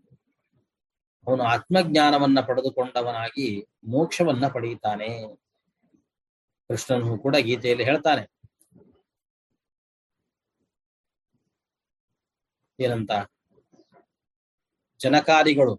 ಅವನು 1.28 1.44
ಆತ್ಮಜ್ಞಾನವನ್ನ 1.44 2.40
ಪಡೆದುಕೊಂಡವನಾಗಿ 2.40 3.66
ಮೋಕ್ಷವನ್ನ 3.84 4.48
ಪಡೆಯುತ್ತಾನೆ. 4.48 5.42
ಕೃಷ್ಣನು 6.70 7.18
ಕೂಡ 7.18 7.36
ಗೀತೆಯಲ್ಲಿ 7.36 7.84
ಹೇಳ್ತಾನೆ. 7.84 8.24
ಏನಂತ? 12.80 13.12
ಜನಕಾದಿಗಳು, 15.00 15.74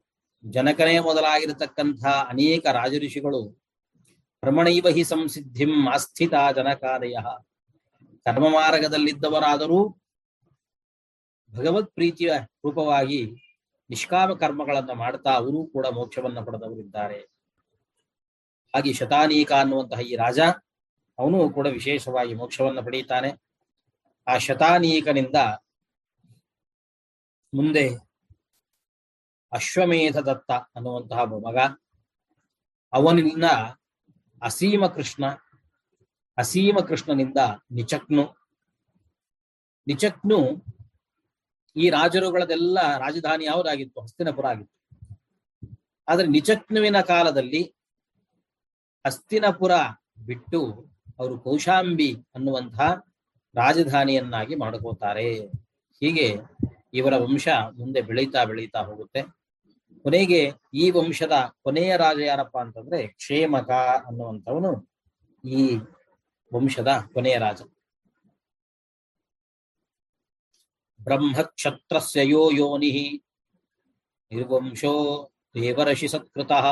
ಜನಕನೇ 0.45 0.99
ಮೊದಲಾಗಿರತಕ್ಕಂತಹ 0.99 2.27
ಅನೇಕ 2.29 2.67
ರಾಜಋಷಿಗಳು, 2.73 3.41
ಭ್ರಮಣೈವ 4.43 4.89
ಹಿ 4.89 5.05
ಸಂಸಿದ್ಧಿಂ 5.05 5.89
ಆಸ್ಥಿತ 5.89 6.35
ಜನಕಾದಯ. 6.55 7.17
ಕರ್ಮ 8.25 8.45
ಮಾರ್ಗದಲ್ಲಿದ್ದವರಾದರೂ 8.53 9.89
ಭಗವತ್ 11.51 11.95
ಪ್ರೀತಿಯ 11.95 12.33
ರೂಪವಾಗಿ 12.65 13.21
ನಿಷ್ಕಾಮ 13.91 14.35
ಕರ್ಮಗಳನ್ನು 14.35 14.95
ಮಾಡ್ತಾ 14.95 15.31
ಅವರೂ 15.31 15.67
ಕೂಡ 15.67 15.87
ಮೋಕ್ಷವನ್ನು 15.87 16.45
ಪಡೆದವರಿದ್ದಾರೆ. 16.45 17.21
ಹಾಗೆ 18.75 18.93
ಶತಾನೀಕ 18.93 19.53
ಅನ್ನುವಂತಹ 19.53 20.01
ಈ 20.01 20.17
ರಾಜ 20.17 20.41
ಅವನು 21.21 21.51
ಕೂಡ 21.51 21.67
ವಿಶೇಷವಾಗಿ 21.67 22.35
ಮೋಕ್ಷವನ್ನು 22.35 22.85
ಪಡೆಯುತ್ತಾನೆ. 22.85 23.43
ಆ 24.29 24.39
ಶತಾನೀಕನಿಂದ 24.39 25.37
ಮುಂದೆ 27.55 27.95
ಅಶ್ವಮೇಧ 29.53 30.17
ದತ್ತ 30.17 30.51
ಅನ್ನುವಂತಹ 30.51 31.23
ಮಗ. 31.23 31.59
ಅವನಿಂದ 32.93 33.45
ಅಸೀಮ 34.43 34.87
ಕೃಷ್ಣ, 34.87 35.27
ಅಸೀಮ 36.39 36.79
ಕೃಷ್ಣನಿಂದ 36.89 37.37
ನಿಚಕ್ನು. 37.71 38.53
ನಿಚಕ್ನು 39.87 40.65
ಈ 41.77 41.91
ರಾಜರುಗಳದೆಲ್ಲ 41.91 42.99
ರಾಜಧಾನಿ 42.99 43.45
ಯಾವುದಾಗಿತ್ತು? 43.45 44.01
ಹಸ್ತಿನಪುರ 44.01 44.47
ಆಗಿತ್ತು. 44.47 44.81
ಆದ್ರೆ 46.09 46.27
ನಿಚಕ್ನುವಿನ 46.27 47.01
ಕಾಲದಲ್ಲಿ 47.01 47.75
ಹಸ್ತಿನಪುರ 49.07 49.73
ಬಿಟ್ಟು 50.27 50.90
ಅವರು 51.21 51.35
ಕೌಶಾಂಬಿ 51.39 52.11
ಅನ್ನುವಂತಹ 52.35 52.89
ರಾಜಧಾನಿಯನ್ನಾಗಿ 53.55 54.55
ಮಾಡ್ಕೋತಾರೆ 54.55 55.29
ಹೀಗೆ 56.03 56.27
ಇವರ 56.95 57.15
ವಂಶ 57.17 57.49
ಮುಂದೆ 57.79 58.01
ಬೆಳೀತಾ 58.01 58.45
ಬೆಳೀತಾ 58.45 58.81
ಹೋಗುತ್ತೆ. 58.83 59.21
ಕೊನೆಗೆ 60.05 60.41
ಈ 60.75 60.85
ವಂಶದ 60.91 61.35
ಕೊನೆಯ 61.63 61.97
ರಾಜ 61.97 62.19
ಯಾರಪ್ಪ 62.21 62.57
ಅಂತಂದ್ರೆ 62.59 63.07
ಕ್ಷೇಮಕ 63.07 63.71
ಅನ್ನುವಂಥವನು 64.07 64.71
ಈ 65.45 65.61
ವಂಶದ 66.53 66.91
ಕೊನೆಯ 67.15 67.37
ರಾಜ. 67.39 67.61
ಬ್ರಹ್ಮಕ್ಷತ್ರಸ್ಯ 71.01 72.21
ಯೋ 72.25 72.43
ಯೋನಿ 72.53 72.91
ನಿರ್ವಂಶೋ 74.33 74.95
ದೇವರಶಿ 75.55 76.09
ಸತ್ಕೃತಃ 76.09 76.67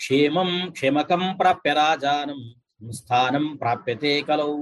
ಕ್ಷೇಮಂ 0.00 0.50
ಕ್ಷೇಮಕಂ 0.72 1.22
ಪ್ರಾಪ್ಯ 1.38 1.72
ರಾಜಾನಂ 1.72 2.40
ಸಂಸ್ಥಾನಂ 2.80 3.44
ಪ್ರಾಪ್ಯತೆ 3.60 4.10
ಕಲೌ 4.28 4.52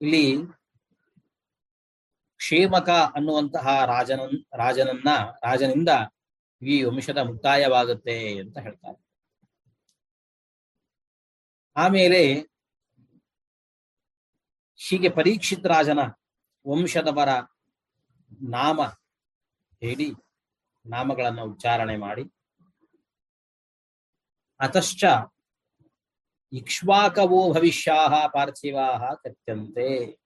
ಇಲ್ಲಿ 0.00 0.24
ಕ್ಷೇಮಕ 2.40 2.90
ಅನ್ನುವಂತಹ 3.16 3.66
ರಾಜನ 3.92 4.20
ರಾಜನನ್ನ, 4.60 5.08
ರಾಜನಿಂದ 5.46 5.90
ಈ 6.62 6.74
ವಂಶದ 6.88 7.20
ಮುಕ್ತಾಯವಾಗುತ್ತೆ 7.28 8.16
ಅಂತ 8.42 8.56
ಹೇಳ್ತಾರೆ. 8.66 8.98
ಆಮೇಲೆ 11.76 12.22
ಹೀಗೆ 14.80 15.10
ಪರೀಕ್ಷಿತ 15.18 15.66
ರಾಜನ 15.74 16.00
ವಂಶದವರ 16.66 17.30
ನಾಮ 18.54 18.80
ಹೇಳಿ, 19.82 20.08
ನಾಮಗಳನ್ನು 20.84 21.44
ಉಚ್ಚಾರಣೆ 21.52 21.96
ಮಾಡಿ 22.06 22.24
ಅತಶ್ಚ 24.60 25.04
ಇಕ್ಷ್ವಾಕವೋ 26.52 27.54
ಭವಿಷ್ಯಾಹ 27.54 28.26
ಪಾರ್ಥಿವಾಹ 28.26 29.14
ಕಥ್ಯಂತೆ 29.14 30.18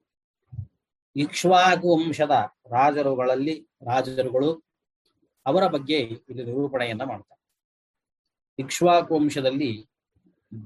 ಇಕ್ಷ್ವಾಕು 1.16 1.88
ವಂಶದ 1.96 2.30
ರಾಜರುಗಳಲ್ಲಿ 2.66 3.68
ರಾಜರುಗಳು 3.82 4.50
ಅವರ 5.46 5.66
ಬಗ್ಗೆ 5.66 5.98
ಇಲ್ಲಿ 5.98 6.44
ನಿರೂಪಣೆಯನ್ನ 6.44 7.02
ಮಾಡ್ತಾರೆ. 7.02 7.40
ಇಕ್ಷ್ವಾಕು 8.58 9.14
ವಂಶದಲ್ಲಿ 9.14 9.88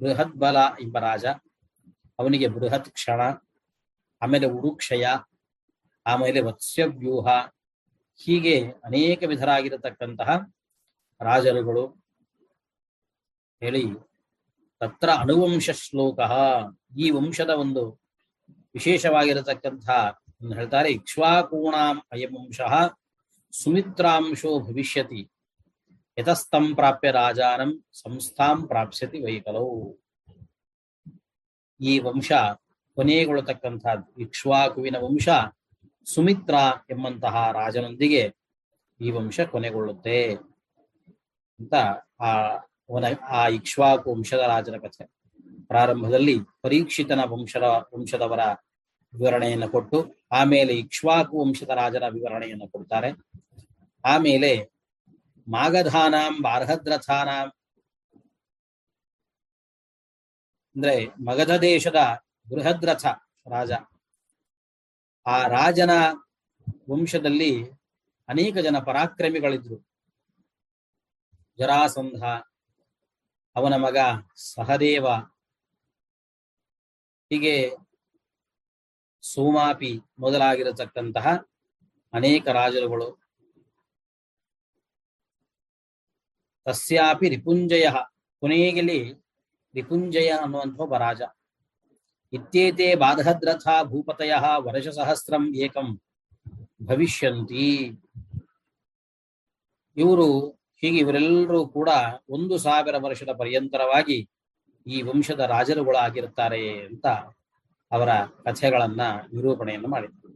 ಬೃಹತ್ 0.00 0.36
ಬಲ 0.36 0.56
ಎಂಬ 0.80 0.98
ರಾಜ, 0.98 1.26
ಅವನಿಗೆ 2.18 2.48
ಬೃಹತ್ 2.48 2.90
ಕ್ಷಣ, 2.90 3.20
ಆಮೇಲೆ 4.22 4.46
ಉರುಕ್ಷಯ, 4.46 5.06
ಆಮೇಲೆ 6.06 6.40
ವತ್ಸ್ಯವ್ಯೂಹ, 6.40 7.28
ಹೀಗೆ 8.16 8.70
ಅನೇಕ 8.84 9.22
ವಿಧರಾಗಿರತಕ್ಕಂತಹ 9.26 10.28
ರಾಜರುಗಳು 11.20 11.84
ಹೇಳಿ 13.62 14.05
ತತ್ರ 14.80 15.08
ಅನುವಂಶ 15.10 15.70
ಶ್ಲೋಕ 15.70 16.18
ಈ 16.98 17.10
ವಂಶದ 17.10 17.50
ಒಂದು 17.50 17.82
ವಿಶೇಷವಾಗಿರತಕ್ಕಂತಹ 18.74 19.98
ಹೇಳ್ತಾರೆ, 20.54 20.88
ಇಕ್ಷ್ವಾಕೂಣಾಂ 20.90 21.96
ಅಯಂ 22.12 22.32
ವಂಶಃ 22.36 22.72
ಸುಮಿತ್ರಾಂಶೋ 23.52 24.50
ಭವಿಷ್ಯತಿ. 24.60 25.22
ಯತಸ್ತಂ 26.18 26.74
ಪ್ರಾಪ್ಯ 26.74 27.10
ರಾಜಾನಂ, 27.10 27.70
ಸಂಸ್ಥಾಂ 27.92 28.66
ಪ್ರಾಪ್ಸ್ಯತಿ 28.66 29.18
ವೈಕಲೌ. 29.24 29.68
ಈ 31.80 31.98
ವಂಶ 31.98 32.32
ಕೊನೆಗೊಳ್ಳತಕ್ಕಂತಹ 32.96 33.94
ಇಕ್ಷ್ವಾಕುವಿನ 34.18 34.96
ವಂಶ 34.96 35.28
ಸುಮಿತ್ರ 36.06 36.54
ಎಂಬಂತಹ 36.90 37.36
ರಾಜನೊಂದಿಗೆ 37.50 38.22
ಈ 39.00 39.10
ವಂಶ 39.10 39.40
ಕೊನೆಗೊಳ್ಳುತ್ತೆ 39.40 40.18
ಅಂತ 41.60 41.74
ಆ 42.20 42.30
ಅವನ 42.90 43.04
ಆ 43.28 43.48
ಇಕ್ಷ್ವಾಕು 43.48 44.12
ವಂಶದ 44.12 44.38
ರಾಜನ 44.38 44.76
ಕಥೆ. 44.76 45.04
ಪ್ರಾರಂಭದಲ್ಲಿ 45.66 46.38
ಪರೀಕ್ಷಿತನ 46.62 47.20
ವಂಶದ 47.24 47.62
ವಂಶದವರ 47.94 48.40
ವಿವರಣೆಯನ್ನು 49.14 49.68
ಕೊಟ್ಟು, 49.68 49.98
ಆಮೇಲೆ 50.32 50.72
ಇಕ್ಷ್ವಾಕು 50.72 51.40
ವಂಶದ 51.40 51.68
ರಾಜರ 51.68 52.02
ವಿವರಣೆಯನ್ನು 52.08 52.68
ಕೊಡ್ತಾರೆ. 52.68 53.10
ಆಮೇಲೆ 54.04 54.76
ಮಾಗಧಾನಾಂ 55.48 56.42
ಬಾರ್ಹದ್ರಥಾನಾಂ 56.42 57.48
ಅಂದ್ರೆ 60.76 61.06
ಮಗಧ 61.06 61.50
ದೇಶದ 61.50 61.96
ಬೃಹದ್ರಥ 62.50 63.06
ರಾಜ. 63.50 63.72
ಆ 65.26 65.46
ರಾಜನ 65.46 65.90
ವಂಶದಲ್ಲಿ 66.90 67.52
ಅನೇಕ 68.28 68.58
ಜನ 68.58 68.78
ಪರಾಕ್ರಮಿಗಳಿದ್ರು. 68.78 69.76
ಜರಾಸಂಧ 71.58 72.24
ಅವನ 73.56 73.74
ಮಗ 73.76 73.96
ಸಹದೇವ. 74.36 75.06
ಹೀಗೆ 77.30 77.76
ಸೋಮಾಪಿ 79.22 80.00
ಮೊದಲಾಗಿರತಕ್ಕಂತಹ 80.18 81.26
ಅನೇಕ 82.12 82.48
ರಾಜರುಗಳು. 82.48 83.20
ತಸ್ಯಾಪಿ 86.64 87.28
ರಿಪುಂಜಯ 87.28 87.86
ಕೊನೆಯಲ್ಲಿ 88.40 89.12
ರಿಪುಂಜಯ 89.74 90.28
ಅನ್ನುವಂಥ 90.28 90.80
ಒಬ್ಬ 90.80 90.96
ರಾಜ. 90.96 91.22
ಇತ್ಯೇತೆ 92.32 92.94
ಬಾಧದ್ರಥ 92.94 93.68
ಭೂಪತಯ 93.82 94.32
ವರ್ಷ 94.58 94.88
ಸಹಸ್ರಂ 94.88 95.54
ಏಕಂ 95.54 96.00
ಭವಿಷ್ಯಂತಿ. 96.82 97.86
ಇವರು 99.96 100.55
ಹೀಗೆ 100.82 100.98
ಇವರೆಲ್ಲರೂ 100.98 101.60
ಕೂಡ 101.68 101.90
ಒಂದು 102.30 102.58
ಸಾವಿರ 102.58 102.96
ವರ್ಷದ 102.98 103.32
ಪರ್ಯಂತರವಾಗಿ 103.38 104.18
ಈ 104.86 105.02
ವಂಶದ 105.02 105.40
ರಾಜರುಗಳಾಗಿರುತ್ತಾರೆ 105.40 106.62
ಅಂತ 106.86 107.06
ಅವರ 107.92 108.10
ಕಥೆಗಳನ್ನ 108.46 109.02
ನಿರೂಪಣೆಯನ್ನು 109.32 109.88
ಮಾಡಿದರು. 109.88 110.32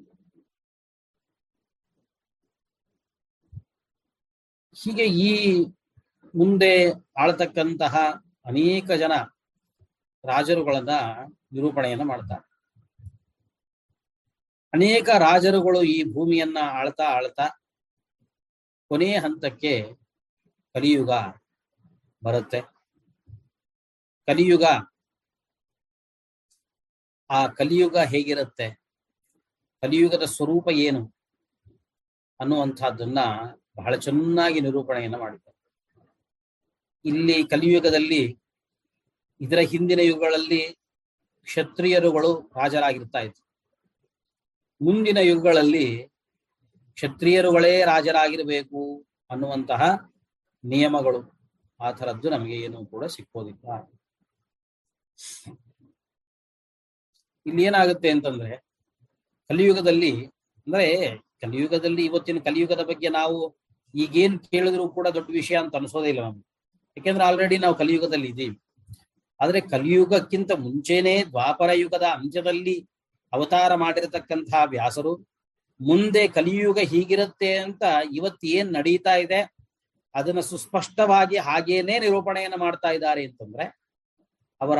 ಹೀಗೆ 4.76 5.06
ಈ 5.28 5.32
ಮುಂದೆ 6.34 6.72
ಆಳ್ತಕ್ಕಂತಹ 7.18 7.94
ಅನೇಕ 8.46 8.90
ಜನ 9.02 9.14
ರಾಜರುಗಳನ್ನ 10.24 10.92
ನಿರೂಪಣೆಯನ್ನ 11.52 12.02
ಮಾಡ್ತಾರೆ. 12.02 12.44
ಅನೇಕ 14.72 15.08
ರಾಜರುಗಳು 15.18 15.82
ಈ 15.94 15.98
ಭೂಮಿಯನ್ನ 16.14 16.58
ಆಳ್ತಾ 16.80 17.06
ಆಳ್ತಾ 17.18 17.46
ಕೊನೆಯ 18.90 19.16
ಹಂತಕ್ಕೆ 19.18 19.72
ಕಲಿಯುಗ 20.74 21.10
ಬರುತ್ತೆ. 22.24 22.60
ಕಲಿಯುಗ 24.26 24.64
ಆ 27.30 27.46
ಕಲಿಯುಗ 27.46 27.96
ಹೇಗಿರುತ್ತೆ? 27.96 28.82
ಕಲಿಯುಗದ 29.82 30.22
ಸ್ವರೂಪ 30.22 30.68
ಏನು 30.68 31.16
ಅನ್ನುವಂಥದ್ದನ್ನ 32.40 33.18
ಬಹಳ 33.76 33.96
ಚೆನ್ನಾಗಿ 33.96 34.60
ನಿರೂಪಣೆಯನ್ನು 34.60 35.18
ಮಾಡಿದ್ದಾರೆ. 35.18 35.56
ಇಲ್ಲಿ 37.04 37.44
ಕಲಿಯುಗದಲ್ಲಿ 37.44 38.38
ಇದರ 39.40 39.58
ಹಿಂದಿನ 39.58 40.00
ಯುಗಗಳಲ್ಲಿ 40.00 40.76
ಕ್ಷತ್ರಿಯರುಗಳು 41.42 42.52
ರಾಜರಾಗಿರ್ತಾ 42.56 43.18
ಇದ್ರು. 43.18 43.44
ಮುಂದಿನ 44.84 45.18
ಯುಗಗಳಲ್ಲಿ 45.18 46.08
ಕ್ಷತ್ರಿಯರುಗಳೇ 46.92 47.84
ರಾಜರಾಗಿರಬೇಕು 47.84 49.06
ಅನ್ನುವಂತಹ 49.30 50.09
ನಿಯಮಗಳು. 50.64 51.40
ಆ 51.80 51.90
ಥರದ್ದು 51.90 52.30
ನಮಗೆ 52.30 52.56
ಏನು 52.56 52.86
ಕೂಡ 52.86 53.04
ಸಿಕ್ಕೋದಿಲ್ಲ. 53.04 53.92
ಇಲ್ಲಿ 57.46 57.62
ಏನಾಗುತ್ತೆ 57.62 58.10
ಅಂತಂದ್ರೆ, 58.10 58.56
ಕಲಿಯುಗದಲ್ಲಿ, 59.48 60.26
ಅಂದ್ರೆ 60.26 61.16
ಕಲಿಯುಗದಲ್ಲಿ 61.40 62.04
ಇವತ್ತಿನ 62.04 62.38
ಕಲಿಯುಗದ 62.38 62.84
ಬಗ್ಗೆ 62.84 63.08
ನಾವು 63.08 63.56
ಈಗೇನ್ 63.94 64.40
ಕೇಳಿದ್ರು 64.40 64.88
ಕೂಡ 64.88 65.08
ದೊಡ್ಡ 65.08 65.30
ವಿಷಯ 65.30 65.56
ಅಂತ 65.56 65.76
ಅನ್ಸೋದೇ 65.76 66.08
ಇಲ್ಲ 66.08 66.20
ನಮ್ಗೆ. 66.20 66.48
ಯಾಕೆಂದ್ರೆ 66.96 67.24
ಆಲ್ರೆಡಿ 67.24 67.58
ನಾವು 67.58 67.74
ಕಲಿಯುಗದಲ್ಲಿ 67.74 68.28
ಇದ್ದೀವಿ. 68.28 68.60
ಆದ್ರೆ 69.40 69.60
ಕಲಿಯುಗಕ್ಕಿಂತ 69.60 70.52
ಮುಂಚೆನೆ 70.52 71.24
ದ್ವಾಪರ 71.24 71.70
ಯುಗದ 71.74 72.02
ಅಂತ್ಯದಲ್ಲಿ 72.02 72.88
ಅವತಾರ 73.32 73.74
ಮಾಡಿರತಕ್ಕಂತಹ 73.74 74.62
ವ್ಯಾಸರು, 74.64 75.16
ಮುಂದೆ 75.80 76.28
ಕಲಿಯುಗ 76.28 76.78
ಹೀಗಿರುತ್ತೆ 76.78 77.56
ಅಂತ 77.56 77.82
ಇವತ್ತು 78.14 78.46
ಏನ್ 78.46 78.72
ನಡೀತಾ 78.72 79.14
ಇದೆ? 79.14 79.59
ಅದನ್ನ 80.14 80.40
ಸುಸ್ಪಷ್ಟವಾಗಿ 80.40 81.36
ಹಾಗೇನೆ 81.36 81.98
ನಿರೂಪಣೆಯನ್ನು 81.98 82.58
ಮಾಡ್ತಾ 82.58 82.88
ಇದ್ದಾರೆ 82.88 83.24
ಅಂತಂದ್ರೆ, 83.24 83.64
ಅವರ 84.60 84.78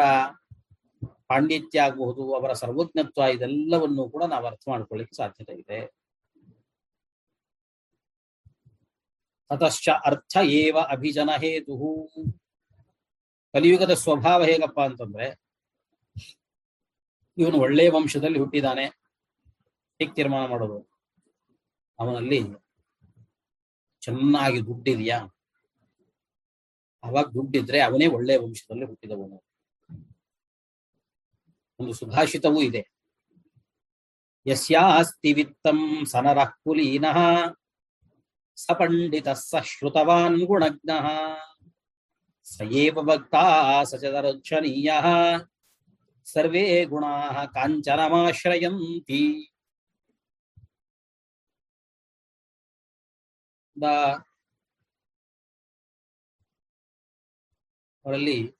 ಪಾಂಡಿತ್ಯ 1.29 1.81
ಆಗಬಹುದು 1.81 2.35
ಅವರ 2.35 2.53
ಸರ್ವಜ್ಞತ್ವ 2.53 3.23
ಇದೆಲ್ಲವನ್ನು 3.23 4.09
ಕೂಡ 4.09 4.25
ನಾವು 4.25 4.47
ಅರ್ಥ 4.47 4.64
ಮಾಡ್ಕೊಳ್ಳಿಕ್ಕೆ 4.69 5.16
ಸಾಧ್ಯತೆ 5.16 5.53
ಇದೆ. 5.53 6.01
ತತಶ್ಚ 9.51 9.88
ಅರ್ಥ 9.88 10.37
ಏವ 10.43 10.79
ಅಭಿಜನ 10.79 11.31
ಹೇತು 11.31 11.75
ಕಲಿಯುಗದ 13.55 13.95
ಸ್ವಭಾವ 13.95 14.45
ಹೇಗಪ್ಪ 14.45 14.81
ಅಂತಂದ್ರೆ, 14.81 15.27
ಇವನು 17.38 17.59
ಒಳ್ಳೆಯ 17.59 17.90
ವಂಶದಲ್ಲಿ 17.90 18.38
ಹುಟ್ಟಿದಾನೆ, 18.38 18.85
ಹೇಗೆ 20.01 20.14
ತೀರ್ಮಾನ 20.14 20.47
ಮಾಡೋದು? 20.47 20.79
ಅವನಲ್ಲಿ 21.99 22.40
ಚೆನ್ನಾಗಿ 24.03 24.61
ದುಡ್ಡಿದೆಯಾ? 24.67 25.19
ಅವಾಗ 27.03 27.27
ದುಡ್ಡಿದ್ರೆ 27.35 27.81
ಅವನೇ 27.81 28.07
ಒಳ್ಳೆಯ 28.07 28.39
ವಂಶದಲ್ಲಿ 28.39 28.85
ಹುಟ್ಟಿದವನು. 28.85 29.39
ಒಂದು 31.81 31.93
ಸುಭಾಷಿತವೂ 31.93 32.63
ಇದೆ. 32.63 32.83
ಯಸ್ಯಾಸ್ತಿ 34.47 35.33
ವಿತ್ತಂ 35.33 36.05
ಸನರಃ 36.07 36.51
ಕುಲೀನಃ 36.65 37.19
ಸ 38.59 38.71
ಪಂಡಿತ 38.79 39.29
ಸ 39.29 39.55
ಶ್ರುತವಾನ್ 39.65 40.41
ಗುಣಜ್ಞ 40.41 40.91
ಸ 42.47 42.63
ಏವ 42.63 42.97
ಭಕ್ತಾ 43.03 43.45
ಸ 43.85 43.97
ಚ 43.97 44.05
ದರ್ಶನೀಯ 44.05 44.91
ಸರ್ವೇ 46.27 46.85
ಗುಣಾ 46.85 47.13
ಕಾಂಚನಮಾಶ್ರಯಂತಿ 47.47 49.21
ಅವರಲ್ಲಿ 58.05 58.57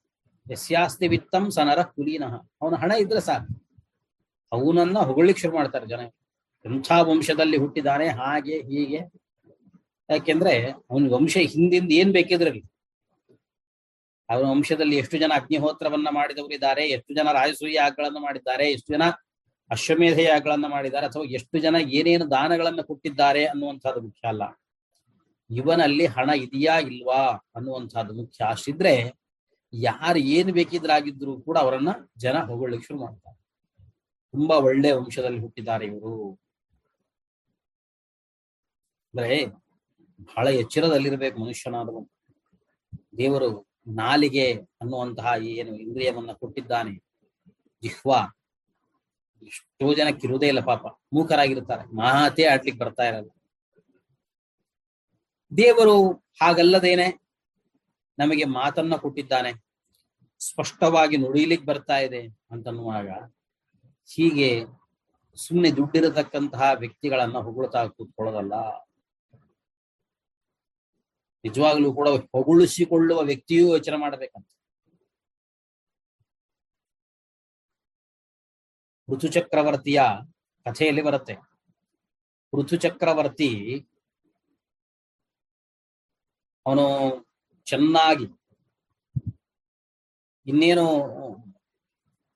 ಯಸ್ಯಾಸ್ತಿ 0.52 1.09
ವಿತ್ತಂ 1.09 1.50
ಸನರ 1.50 1.83
ಕುಲೀನಃ. 1.83 2.35
ಅವನ 2.62 2.74
ಹಣ 2.74 2.92
ಇದ್ರೆ 2.92 3.20
ಸಾಕು. 3.20 3.61
ಅವನನ್ನ 4.52 4.98
ಹೊಗಳಿಕ್ 4.98 5.38
ಶುರು 5.38 5.54
ಮಾಡ್ತಾರೆ 5.54 5.87
ಜನ. 5.87 6.00
ಎಂಥ 6.64 6.92
ವಂಶದಲ್ಲಿ 7.00 7.56
ಹುಟ್ಟಿದಾನೆ, 7.56 8.09
ಹಾಗೆ, 8.09 8.56
ಹೀಗೆ. 8.61 9.20
ಯಾಕೆಂದ್ರೆ 10.11 10.70
ಅವನ 10.70 11.06
ವಂಶ 11.11 11.37
ಹಿಂದಿಂದ 11.37 11.92
ಏನ್ 11.92 12.12
ಬೇಕಿದ್ರಲ್ಲಿ. 12.12 12.62
ಅವನ 14.30 14.50
ವಂಶದಲ್ಲಿ 14.50 14.96
ಎಷ್ಟು 14.96 15.18
ಜನ 15.18 15.33
ಅಗ್ನಿಹೋತ್ರವನ್ನ 15.35 16.09
ಮಾಡಿದವರಿದ್ದಾರೆ 16.11 16.88
ಎಷ್ಟು 16.88 17.14
ಜನ 17.14 17.33
ರಾಜಸೂಯ 17.33 17.74
ಯಾಗಗಳನ್ನು 17.74 18.20
ಮಾಡಿದ್ದಾರೆ, 18.20 18.70
ಎಷ್ಟು 18.70 18.94
ಜನ 18.94 19.02
ಅಶ್ವಮೇಧ 19.70 20.18
ಯಾಗಗಳನ್ನ 20.18 20.66
ಮಾಡಿದ್ದಾರೆ, 20.66 21.06
ಅಥವಾ 21.06 21.24
ಎಷ್ಟು 21.24 21.59
ಜನ 21.59 21.76
ಏನೇನು 21.76 22.30
ದಾನಗಳನ್ನು 22.30 22.85
ಕೊಟ್ಟಿದ್ದಾರೆ 22.85 23.46
ಅನ್ನುವಂಥದ್ದು 23.46 24.00
ಮುಖ್ಯ 24.00 24.28
ಅಲ್ಲ. 24.28 24.42
ಇವನಲ್ಲಿ 25.50 26.06
ಹಣ 26.06 26.30
ಇದೆಯಾ 26.30 26.78
ಇಲ್ವಾ 26.78 27.26
ಅನ್ನುವಂಥದ್ದು 27.56 28.14
ಮುಖ್ಯ. 28.14 28.44
ಅಷ್ಟಿದ್ರೆ 28.44 29.20
ಯಾರು 29.72 30.18
ಏನ್ 30.18 30.52
ಬೇಕಿದ್ರಾಗಿದ್ರು 30.52 31.40
ಕೂಡ 31.40 31.58
ಅವರನ್ನ 31.58 31.88
ಜನ 32.16 32.38
ಹೊಗಳಿಕ್ 32.38 32.84
ಶುರು 32.84 33.00
ಮಾಡ್ತಾರೆ. 33.00 33.40
ತುಂಬಾ 34.32 34.56
ಒಳ್ಳೆ 34.56 34.92
ವಂಶದಲ್ಲಿ 34.92 35.38
ಹುಟ್ಟಿದ್ದಾರೆ 35.38 35.86
ಇವರು. 35.86 36.40
ಅಂದ್ರೆ 39.14 39.46
ಬಹಳ 40.20 40.48
ಎಚ್ಚರದಲ್ಲಿರ್ಬೇಕು 40.48 41.38
ಮನುಷ್ಯನಾದವನು. 41.38 42.10
ದೇವರು 43.18 43.66
ನಾಲಿಗೆ 43.86 44.52
ಅನ್ನುವಂತಹ 44.52 45.32
ಏನು 45.40 45.76
ಇಂದ್ರಿಯವನ್ನ 45.76 46.32
ಕೊಟ್ಟಿದ್ದಾನೆ. 46.32 46.92
ಜಿಹ್ವಾ. 47.82 48.38
ಎಷ್ಟೋ 49.42 49.94
ಜನಕ್ಕೆ 49.94 50.26
ಇರುವುದೇ 50.26 50.48
ಇಲ್ಲ 50.48 50.60
ಪಾಪ. 50.60 50.86
ಮೂಕರಾಗಿರ್ತಾರೆ. 51.12 51.96
ಮಾತೇ 51.96 52.44
ಆಡ್ಲಿಕ್ಕೆ 52.44 52.84
ಬರ್ತಾ 52.84 53.02
ಇರಲ್ಲ. 53.02 53.30
ದೇವರು 55.56 56.12
ಹಾಗಲ್ಲದೇನೆ 56.12 57.20
ನಮಗೆ 58.18 58.44
ಮಾತನ್ನ 58.44 58.96
ಕೊಟ್ಟಿದ್ದಾನೆ. 58.96 59.52
ಸ್ಪಷ್ಟವಾಗಿ 60.38 61.16
ನುಡಿಲಿಕ್ಕೆ 61.16 61.66
ಬರ್ತಾ 61.66 61.98
ಇದೆ 61.98 62.26
ಅಂತನ್ನುವಾಗ 62.50 63.08
ಹೀಗೆ 64.14 64.64
ಸುಮ್ಮನೆ 65.36 65.70
ದುಡ್ಡಿರತಕ್ಕಂತಹ 65.70 66.62
ವ್ಯಕ್ತಿಗಳನ್ನ 66.78 67.38
ಹೊಗಳ್ತಾ 67.38 67.86
ಕೂತ್ಕೊಳ್ಳೋದಲ್ಲ. 67.86 68.54
ನಿಜವಾಗ್ಲೂ 71.44 71.94
ಕೂಡ 71.94 72.08
ಹೊಗಳಿಸಿಕೊಳ್ಳುವ 72.08 73.20
ವ್ಯಕ್ತಿಯೂ 73.20 73.68
ಯೋಚನೆ 73.68 73.96
ಮಾಡಬೇಕಂತ. 73.96 74.48
ಋತು 79.14 79.28
ಚಕ್ರವರ್ತಿಯ 79.28 80.02
ಕಥೆಯಲ್ಲಿ 80.64 81.02
ಬರುತ್ತೆ. 81.02 81.36
ಋತು 82.60 82.76
ಚಕ್ರವರ್ತಿ 82.76 83.86
ಅವನು 86.70 86.87
ಚೆನ್ನಾಗಿ 87.66 88.26
ಇನ್ನೇನು 90.46 90.85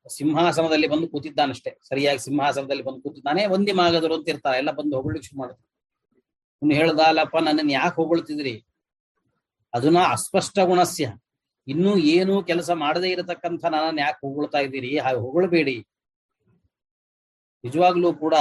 ಸಿಂಹಾಸನದಲ್ಲಿ 0.07 0.89
ಬಂದು 0.93 1.07
ಕೂತಿದ್ದಾನಷ್ಟೇ, 1.09 1.71
ಸರಿಯಾಗಿ 1.89 2.19
ಸಿಂಹಾಸನದಲ್ಲಿ 2.19 2.85
ಬಂದು 2.87 3.01
ಕೂತಿದ್ದಾನೆ, 3.05 3.43
ಒಂದಿ 3.47 3.73
ಮಾಗದರು 3.73 4.15
ಅಂತ 4.17 4.29
ಇರ್ತಾರೆ 4.29 4.57
ಎಲ್ಲ 4.63 4.71
ಬಂದು 4.71 4.95
ಹೊಗಳಿಕ್ 4.99 5.27
ಶುರು 5.29 5.39
ಮಾಡ್ತಾರೆ 5.41 5.71
ಇನ್ನು 6.63 6.75
ಹೇಳ್ದಲ್ಲಪ್ಪ 6.81 7.37
ನನ್ನನ್ನು 7.47 7.73
ಯಾಕೆ 7.73 7.97
ಹೊಗಳ್ತಿದ್ರಿ? 8.01 8.55
ಅದನ್ನ 9.73 10.01
ಅಸ್ಪಷ್ಟ 10.17 10.59
ಗುಣಸ್ಯ. 10.71 11.07
ಇನ್ನೂ 11.67 11.93
ಏನೂ 12.17 12.35
ಕೆಲಸ 12.51 12.71
ಮಾಡದೇ 12.85 13.09
ಇರತಕ್ಕಂಥ 13.11 13.65
ನನ್ನನ್ನು 13.75 14.01
ಯಾಕೆ 14.01 14.21
ಹೊಗಳ್ತಾ 14.27 14.59
ಇದ್ದೀರಿ? 14.59 14.93
ಹಾಗೆ 14.99 15.21
ಹೊಗಳಬೇಡಿ. 15.27 15.77
ನಿಜವಾಗ್ಲೂ 17.65 18.11
ಕೂಡ 18.25 18.35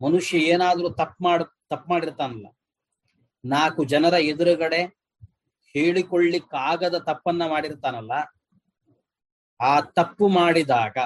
ಮನುಷ್ಯ 0.00 0.38
ಏನಾದ್ರೂ 0.52 0.88
ತಪ್ಪು 1.00 1.24
ಮಾಡ, 1.24 1.42
ತಪ್ಪು 1.72 1.88
ಮಾಡಿರ್ತಾನಲ್ಲ 1.92 2.46
ನಾಲ್ಕು 3.44 3.82
ಜನರ 3.84 4.14
ಎದುರುಗಡೆ 4.30 4.80
ಹೇಳಿಕೊಳ್ಳಿಕ್ಕಾಗದ 5.74 6.96
ತಪ್ಪನ್ನ 7.08 7.42
ಮಾಡಿರ್ತಾನಲ್ಲ, 7.46 8.12
ಆ 9.60 9.74
ತಪ್ಪು 9.98 10.26
ಮಾಡಿದಾಗ 10.38 10.96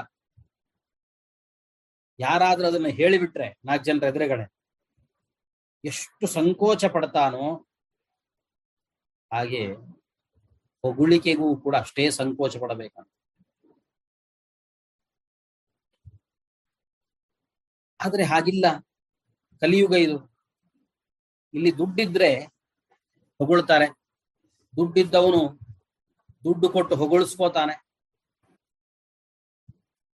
ಯಾರಾದ್ರೂ 2.19 2.66
ಅದನ್ನ 2.69 2.88
ಹೇಳಿಬಿಟ್ರೆ 3.01 3.49
ನಾಲ್ಕು 3.64 3.85
ಜನರ 3.85 4.09
ಎದುರುಗಡೆ 4.12 4.47
ಎಷ್ಟು 5.85 6.27
ಸಂಕೋಚ 6.37 6.85
ಪಡ್ತಾನೋ 6.95 7.45
ಹಾಗೆ 9.31 9.62
ಹೊಗಳಿಕೆಗೂ 10.85 11.49
ಕೂಡ 11.57 11.75
ಅಷ್ಟೇ 11.77 12.05
ಸಂಕೋಚ 12.11 12.57
ಪಡಬೇಕಂತ 12.62 13.09
ಆದ್ರೆ 18.01 18.25
ಹಾಗಿಲ್ಲ. 18.25 18.66
ಕಲಿಯುಗ 19.62 19.95
ಇದು. 20.05 20.16
ಇಲ್ಲಿ 21.55 21.79
ದುಡ್ಡಿದ್ರೆ 21.79 22.45
ಹೊಗಳ್ತಾರೆ. 23.39 23.87
ದುಡ್ಡಿದ್ದವನು 24.77 25.59
ದುಡ್ಡು 26.45 26.69
ಕೊಟ್ಟು 26.69 26.97
ಹೊಗಳಿಸ್ಕೋತಾನೆ. 26.97 27.91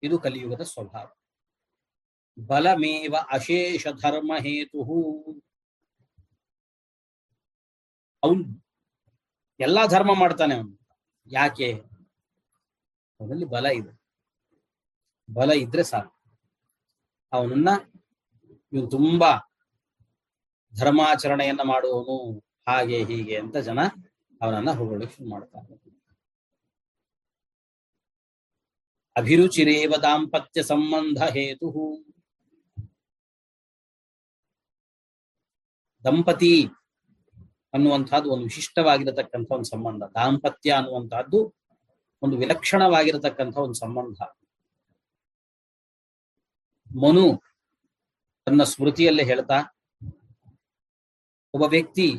ಇದು 0.02 0.18
ಕಲಿಯುಗದ 0.18 0.60
ಸ್ವಭಾವ. 0.60 1.12
ಬಲಮೇವ 2.46 3.16
ಅಶೇಷ 3.30 3.86
ಧರ್ಮ 3.86 4.32
ಹೇತು 4.40 4.78
ಅವನು 8.22 8.64
ಎಲ್ಲಾ 9.60 9.86
ಧರ್ಮ 9.86 10.14
ಮಾಡ್ತಾನೆ 10.14 10.54
ಅವನು. 10.54 10.78
ಯಾಕೆ? 11.26 11.72
ಅವನಲ್ಲಿ 13.20 13.44
ಬಲ 13.44 13.66
ಇದೆ. 13.66 14.02
ಬಲ 15.34 15.50
ಇದ್ರೆ 15.50 15.82
ಸಾಕು. 15.82 16.22
ಅವನನ್ನ 17.32 17.68
ಇವನು 18.72 18.90
ತುಂಬಾ 18.90 19.51
ಧರ್ಮಾಚರಣೆಯನ್ನ 20.78 21.60
ಮಾಡುವವನು 21.64 22.38
ಹಾಗೆ 22.68 23.04
ಹೀಗೆ 23.04 23.38
ಅಂತ 23.38 23.56
ಜನ 23.56 23.78
ಅವನನ್ನ 24.42 24.70
ಹೊಗಳಿಕೆ 24.70 25.12
ಶುರು 25.12 25.30
ಮಾಡ್ತಾರೆ. 25.30 25.82
ಅಭಿರುಚಿರೇವ 29.16 29.94
ದಾಂಪತ್ಯ 30.02 30.62
ಸಂಬಂಧ 30.62 31.22
ಹೇತು. 31.22 31.98
ದಂಪತಿ 36.04 36.66
ಅನ್ನುವಂತಹದ್ದು 37.74 38.30
ಒಂದು 38.30 38.42
ವಿಶಿಷ್ಟವಾಗಿರತಕ್ಕಂಥ 38.42 39.50
ಒಂದು 39.50 39.64
ಸಂಬಂಧ. 39.64 40.02
ದಾಂಪತ್ಯ 40.02 40.72
ಅನ್ನುವಂತಹದ್ದು 40.72 41.54
ಒಂದು 42.22 42.36
ವಿಲಕ್ಷಣವಾಗಿರತಕ್ಕಂಥ 42.36 43.56
ಒಂದು 43.56 43.74
ಸಂಬಂಧ. 43.74 44.22
ಮನು 47.02 47.42
ತನ್ನ 48.44 48.62
ಸ್ಮೃತಿಯಲ್ಲೇ 48.62 49.24
ಹೇಳ್ತಾ 49.24 49.81
ಒಬ್ಬ 51.54 51.64
ವ್ಯಕ್ತಿ 51.64 52.14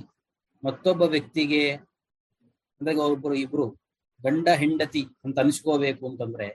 ಮತ್ತೊಬ್ಬ 0.65 1.01
ವ್ಯಕ್ತಿಗೆ 1.01 1.71
ಅಂದ್ರೆ 1.71 2.95
ಒಬ್ಬರು 2.95 3.33
ಇಬ್ರು 3.33 3.69
ಗಂಡ 4.23 4.47
ಹೆಂಡತಿ 4.49 5.05
ಅಂತ 5.25 5.39
ಅನಿಸ್ಕೋಬೇಕು 5.39 6.09
ಅಂತಂದ್ರೆ 6.09 6.47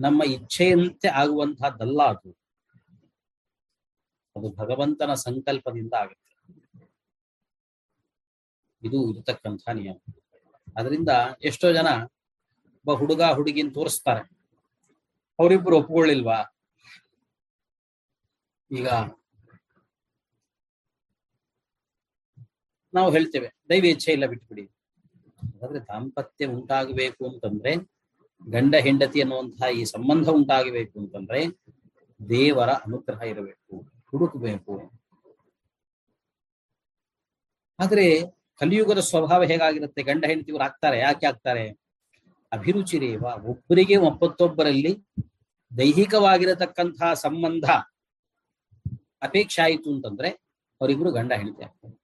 ನಮ್ಮ 0.00 0.22
ಇಚ್ಛೆಯಂತೆ 0.22 1.08
ಆಗುವಂತಹದ್ದಲ್ಲ 1.08 2.02
ಅದು. 2.02 2.30
ಅದು 4.36 4.52
ಭಗವಂತನ 4.52 5.14
ಸಂಕಲ್ಪದಿಂದ 5.14 5.92
ಆಗುತ್ತೆ. 5.94 6.30
ಇದು 8.82 9.14
ಇರತಕ್ಕಂಥ 9.14 9.68
ನಿಯಮ. 9.68 9.96
ಅದರಿಂದ 10.76 11.08
ಎಷ್ಟೋ 11.42 11.72
ಜನ 11.72 11.86
ಒಬ್ಬ 12.74 12.92
ಹುಡುಗ 12.92 13.22
ಹುಡುಗಿನ 13.22 13.68
ತೋರಿಸ್ತಾರೆ. 13.74 14.20
ಅವರಿಬ್ರು 15.38 15.76
ಒಪ್ಕೊಳ್ಳಿಲ್ವಾ? 15.76 16.38
ಈಗ 18.70 18.88
ನಾವು 22.94 23.10
ಹೇಳ್ತೇವೆ, 23.10 23.48
ದೈವ 23.68 23.84
ಇಚ್ಛೆ 23.84 24.12
ಇಲ್ಲ 24.12 24.26
ಬಿಟ್ಬಿಡಿ. 24.26 24.64
ಹಾಗಾದ್ರೆ 25.42 25.80
ದಾಂಪತ್ಯ 25.80 26.46
ಉಂಟಾಗಬೇಕು 26.46 27.28
ಅಂತಂದ್ರೆ, 27.30 27.72
ಗಂಡ 28.42 28.74
ಹೆಂಡತಿ 28.74 29.20
ಅನ್ನುವಂತಹ 29.20 29.68
ಈ 29.70 29.84
ಸಂಬಂಧ 29.84 30.28
ಉಂಟಾಗಬೇಕು 30.28 30.98
ಅಂತಂದ್ರೆ 30.98 31.40
ದೇವರ 32.28 32.70
ಅನುಗ್ರಹ 32.70 33.22
ಇರಬೇಕು, 33.22 33.76
ಹುಡುಕಬೇಕು. 34.10 34.74
ಆದ್ರೆ 37.78 38.06
ಕಲಿಯುಗದ 38.60 38.98
ಸ್ವಭಾವ 39.00 39.42
ಹೇಗಾಗಿರುತ್ತೆ? 39.44 40.02
ಗಂಡ 40.02 40.24
ಹೆಂಡತಿಯವರು 40.26 40.64
ಆಗ್ತಾರೆ, 40.64 40.98
ಯಾಕೆ 40.98 41.26
ಆಗ್ತಾರೆ? 41.26 41.64
ಅಭಿರುಚಿರೇವ 42.52 43.24
ಒಬ್ಬರಿಗೆ 43.44 43.96
ಒಪ್ಪತ್ತೊಬ್ಬರಲ್ಲಿ 43.96 44.92
ದೈಹಿಕವಾಗಿರತಕ್ಕಂತಹ 45.78 47.14
ಸಂಬಂಧ 47.14 47.64
ಅಪೇಕ್ಷೆ 49.22 49.62
ಆಯಿತು 49.62 49.94
ಅಂತಂದ್ರೆ 49.94 50.28
ಅವರಿಬ್ರು 50.80 51.10
ಗಂಡ 51.10 51.32
ಹೆಂಡತಿ 51.32 51.62
ಆಗ್ತಾರೆ. 51.64 52.03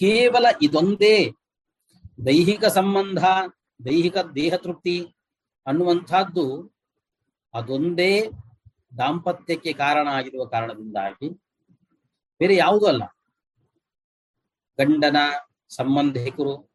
ಕೇವಲ 0.00 0.46
ಇದೊಂದೇ 0.62 1.30
ದೈಹಿಕ 2.26 2.64
ಸಂಬಂಧ, 2.64 3.24
ದೈಹಿಕ 3.84 4.16
ದೇಹ 4.18 4.54
ತೃಪ್ತಿ 4.54 5.14
ಅನ್ನುವಂಥದ್ದು 5.66 6.74
ಅದೊಂದೇ 7.54 8.12
ದಾಂಪತ್ಯಕ್ಕೆ 8.98 9.72
ಕಾರಣ 9.72 10.08
ಆಗಿರುವ 10.08 10.44
ಕಾರಣದಿಂದಾಗಿ 10.44 11.28
ಬೇರೆ 12.40 12.56
ಯಾವುದೂ 12.56 12.86
ಅಲ್ಲ. 12.86 13.04
ಗಂಡನ 14.78 15.16
ಸಂಬಂಧಿಕರು 15.68 16.70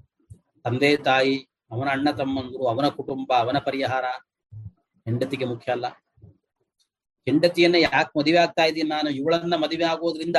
ತಂದೆ 0.66 0.98
ತಾಯಿ, 0.98 1.50
ಅವನ 1.72 1.88
ಅಣ್ಣ 1.90 2.12
ತಮ್ಮಂದರು, 2.12 2.64
ಅವನ 2.68 2.88
ಕುಟುಂಬ, 2.88 3.34
ಅವನ 3.34 3.58
ಪರಿಹಾರ 3.58 4.06
ಹೆಂಡತಿಗೆ 5.06 5.46
ಮುಖ್ಯ 5.46 5.72
ಅಲ್ಲ. 5.72 5.88
ಹೆಂಡತಿಯನ್ನ 7.28 7.76
ಯಾಕೆ 7.76 8.20
ಮದುವೆ 8.20 8.38
ಆಗ್ತಾ 8.38 8.64
ಇದ್ದೀನಿ 8.64 8.90
ನಾನು? 8.90 9.10
ಇವಳನ್ನ 9.10 9.56
ಮದುವೆ 9.56 9.84
ಆಗೋದ್ರಿಂದ 9.84 10.36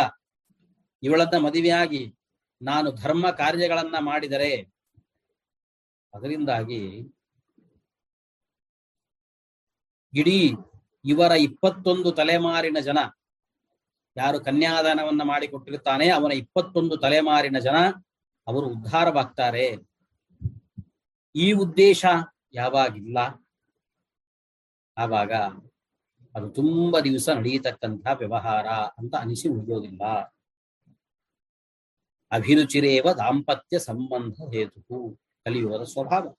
ಇವಳನ್ನ 1.03 1.37
ಮದುವೆಯಾಗಿ 1.47 2.03
ನಾನು 2.62 2.88
ಧರ್ಮ 2.92 3.31
ಕಾರ್ಯಗಳನ್ನ 3.31 3.96
ಮಾಡಿದರೆ 4.01 4.53
ಅದರಿಂದಾಗಿ 6.14 6.83
ಇಡೀ 10.14 10.38
ಇವರ 11.05 11.33
ಇಪ್ಪತ್ತೊಂದು 11.33 12.12
ತಲೆಮಾರಿನ 12.12 12.79
ಜನ 12.81 12.98
ಯಾರು 14.16 14.38
ಕನ್ಯಾದಾನವನ್ನ 14.40 15.22
ಮಾಡಿಕೊಟ್ಟಿರುತ್ತಾನೆ, 15.22 16.09
ಅವನ 16.09 16.33
ಇಪ್ಪತ್ತೊಂದು 16.33 16.96
ತಲೆಮಾರಿನ 16.96 17.59
ಜನ 17.59 17.79
ಅವರು 18.46 18.66
ಉದ್ಧಾರವಾಗ್ತಾರೆ. 18.66 19.66
ಈ 21.35 21.53
ಉದ್ದೇಶ 21.53 22.05
ಯಾವಾಗಿಲ್ಲ? 22.55 23.18
ಆವಾಗ 24.96 25.33
ಅದು 26.35 26.46
ತುಂಬಾ 26.51 27.01
ದಿವಸ 27.01 27.29
ನಡೆಯತಕ್ಕಂತಹ 27.29 28.12
ವ್ಯವಹಾರ 28.12 28.66
ಅಂತ 28.98 29.14
ಅನಿಸಿ 29.14 29.48
ಉಳಿಯೋದಿಲ್ಲ 29.48 30.03
ಅಭಿರುಚಿರೇವ 32.33 33.12
ದಾಂಪತ್ಯ 33.12 33.79
ಸಂಬಂಧ 33.79 34.35
ಹೇತು 34.55 35.18
ಕಲಿಯುವರ 35.45 35.85
ಸ್ವಭಾವ. 35.85 36.35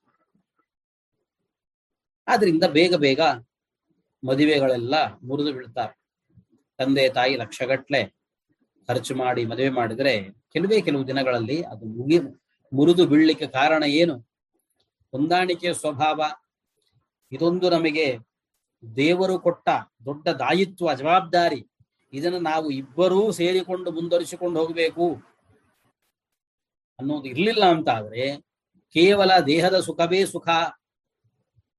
ಆದ್ರಿಂದ 2.27 2.63
ಬೇಗ 2.63 2.95
ಬೇಗ 2.95 3.19
ಮದುವೆಗಳೆಲ್ಲ 4.27 4.95
ಮುರಿದು 5.23 5.53
ಬೀಳ್ತಾರೆ. 5.53 6.03
ತಂದೆ 6.77 7.09
ತಾಯಿ 7.09 7.35
ಲಕ್ಷಗಟ್ಲೆ 7.35 8.15
ಖರ್ಚು 8.87 9.15
ಮಾಡಿ 9.15 9.45
ಮದುವೆ 9.45 9.69
ಮಾಡಿದ್ರೆ 9.69 10.31
ಕೆಲವೇ 10.31 10.81
ಕೆಲವು 10.81 11.07
ದಿನಗಳಲ್ಲಿ 11.07 11.61
ಅದು 11.61 11.85
ಮುಗಿ 11.85 12.19
ಮುರಿದು 12.73 13.07
ಬೀಳ್ಲಿಕ್ಕೆ 13.07 13.47
ಕಾರಣ 13.47 13.83
ಏನು? 13.83 14.19
ಹೊಂದಾಣಿಕೆಯ 15.11 15.73
ಸ್ವಭಾವ. 15.73 16.21
ಇದೊಂದು 17.31 17.69
ನಮಗೆ 17.69 18.17
ದೇವರು 18.95 19.39
ಕೊಟ್ಟ 19.39 19.69
ದೊಡ್ಡ 20.05 20.27
ದಾಯಿತ್ವ, 20.27 20.93
ಜವಾಬ್ದಾರಿ. 20.93 21.67
ಇದನ್ನು 22.13 22.39
ನಾವು 22.39 22.71
ಇಬ್ಬರೂ 22.71 23.31
ಸೇರಿಕೊಂಡು 23.31 23.91
ಮುಂದುವರಿಸಿಕೊಂಡು 23.91 24.59
ಹೋಗಬೇಕು. 24.59 25.32
ಅನ್ನೋದು 26.99 27.25
ಇರಲಿಲ್ಲ 27.25 27.63
ಅಂತ 27.65 27.89
ಆದ್ರೆ 27.89 28.37
ಕೇವಲ 28.95 29.31
ದೇಹದ 29.47 29.79
ಸುಖವೇ 29.79 30.25
ಸುಖ 30.25 30.49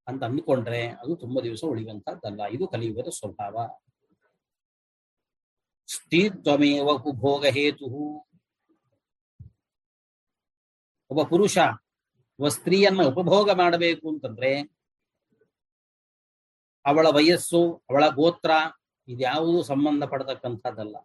ಅಂತ 0.06 0.22
ಅಂದ್ಕೊಂಡ್ರೆ 0.24 0.88
ಅದು 0.88 1.16
ತುಂಬಾ 1.16 1.42
ದಿವಸ 1.42 1.64
ಉಳಿಯುವಂತಹದ್ದಲ್ಲ 1.64 2.40
ಇದು 2.50 2.68
ಕಲಿಯುಗದ 2.68 3.08
ಸ್ವಭಾವ. 3.08 3.56
ಸ್ಥಿತ್ವಮೇವ 5.86 6.88
ಉಪಭೋಗ 6.88 7.46
ಹೇತು 7.46 7.88
ಒಬ್ಬ 11.10 11.22
ಪುರುಷ 11.28 11.58
ಒಬ್ಬ 12.38 12.48
ಸ್ತ್ರೀಯನ್ನ 12.48 13.02
ಉಪಭೋಗ 13.02 13.50
ಮಾಡಬೇಕು 13.50 14.08
ಅಂತಂದ್ರೆ 14.08 14.50
ಅವಳ 16.84 17.06
ವಯಸ್ಸು, 17.06 17.60
ಅವಳ 17.90 18.08
ಗೋತ್ರ, 18.08 18.50
ಇದ್ಯಾವುದು 19.08 19.62
ಸಂಬಂಧ 19.62 20.04
ಪಡತಕ್ಕಂಥದ್ದಲ್ಲ. 20.04 20.96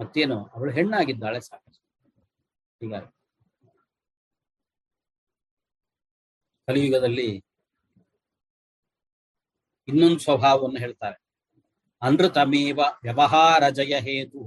ಮತ್ತೇನು? 0.00 0.46
ಅವಳು 0.46 0.72
ಹೆಣ್ಣಾಗಿದ್ದಾಳೆ 0.72 1.40
ಸಾಕಷ್ಟು 1.40 1.88
ಹೀಗಾಗಿ 2.80 3.14
ಕಲಿಯುಗದಲ್ಲಿ 6.66 7.44
ಇನ್ನೊಂದು 9.88 10.18
ಸ್ವಭಾವವನ್ನು 10.18 10.80
ಹೇಳ್ತಾರೆ. 10.80 11.22
ಅನೃತಮೇವ 12.02 12.80
ವ್ಯವಹಾರ 13.02 13.68
ಜಯ 13.68 14.00
ಹೇತು. 14.00 14.38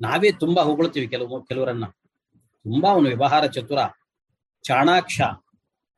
ನಾವೇ 0.00 0.32
ತುಂಬಾ 0.32 0.62
ಹೊಗಳ್ತೀವಿ 0.62 1.08
ಕೆಲವು 1.08 1.44
ಕೆಲವರನ್ನ. 1.44 1.86
ತುಂಬಾ 1.86 2.90
ಅವನು 2.90 3.08
ವ್ಯವಹಾರ 3.08 3.46
ಚತುರ, 3.46 3.78
ಚಾಣಾಕ್ಷ 4.62 5.20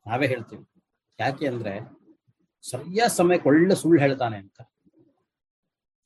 ನಾವೇ 0.06 0.26
ಹೇಳ್ತೀವಿ. 0.26 0.82
ಯಾಕೆ 1.20 1.46
ಅಂದ್ರೆ 1.46 1.80
ಸರಿಯಾದ 2.70 3.08
ಸಮಯಕ್ಕೆ 3.08 3.48
ಒಳ್ಳೆ 3.48 3.74
ಸುಳ್ಳು 3.74 4.02
ಹೇಳ್ತಾನೆ 4.02 4.36
ಅಂತ. 4.36 4.62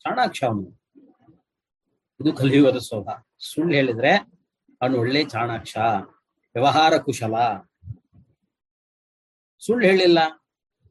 ಚಾಣಾಕ್ಷ 0.00 0.44
ಅವನು. 0.44 0.81
ಇದು 2.22 2.32
ಕಲಿಯುಗದ 2.32 2.78
ಸೋಭ 2.78 3.08
ಸುಳ್ಳು 3.38 3.74
ಹೇಳಿದ್ರೆ 3.74 4.12
ಅವನು 4.80 4.98
ಒಳ್ಳೆ 4.98 5.24
ಚಾಣಾಕ್ಷ, 5.24 5.76
ವ್ಯವಹಾರ 6.54 6.96
ಕುಶಲ. 6.96 7.34
ಸುಳ್ಳು 9.62 9.86
ಹೇಳಿಲ್ಲ. 9.86 10.18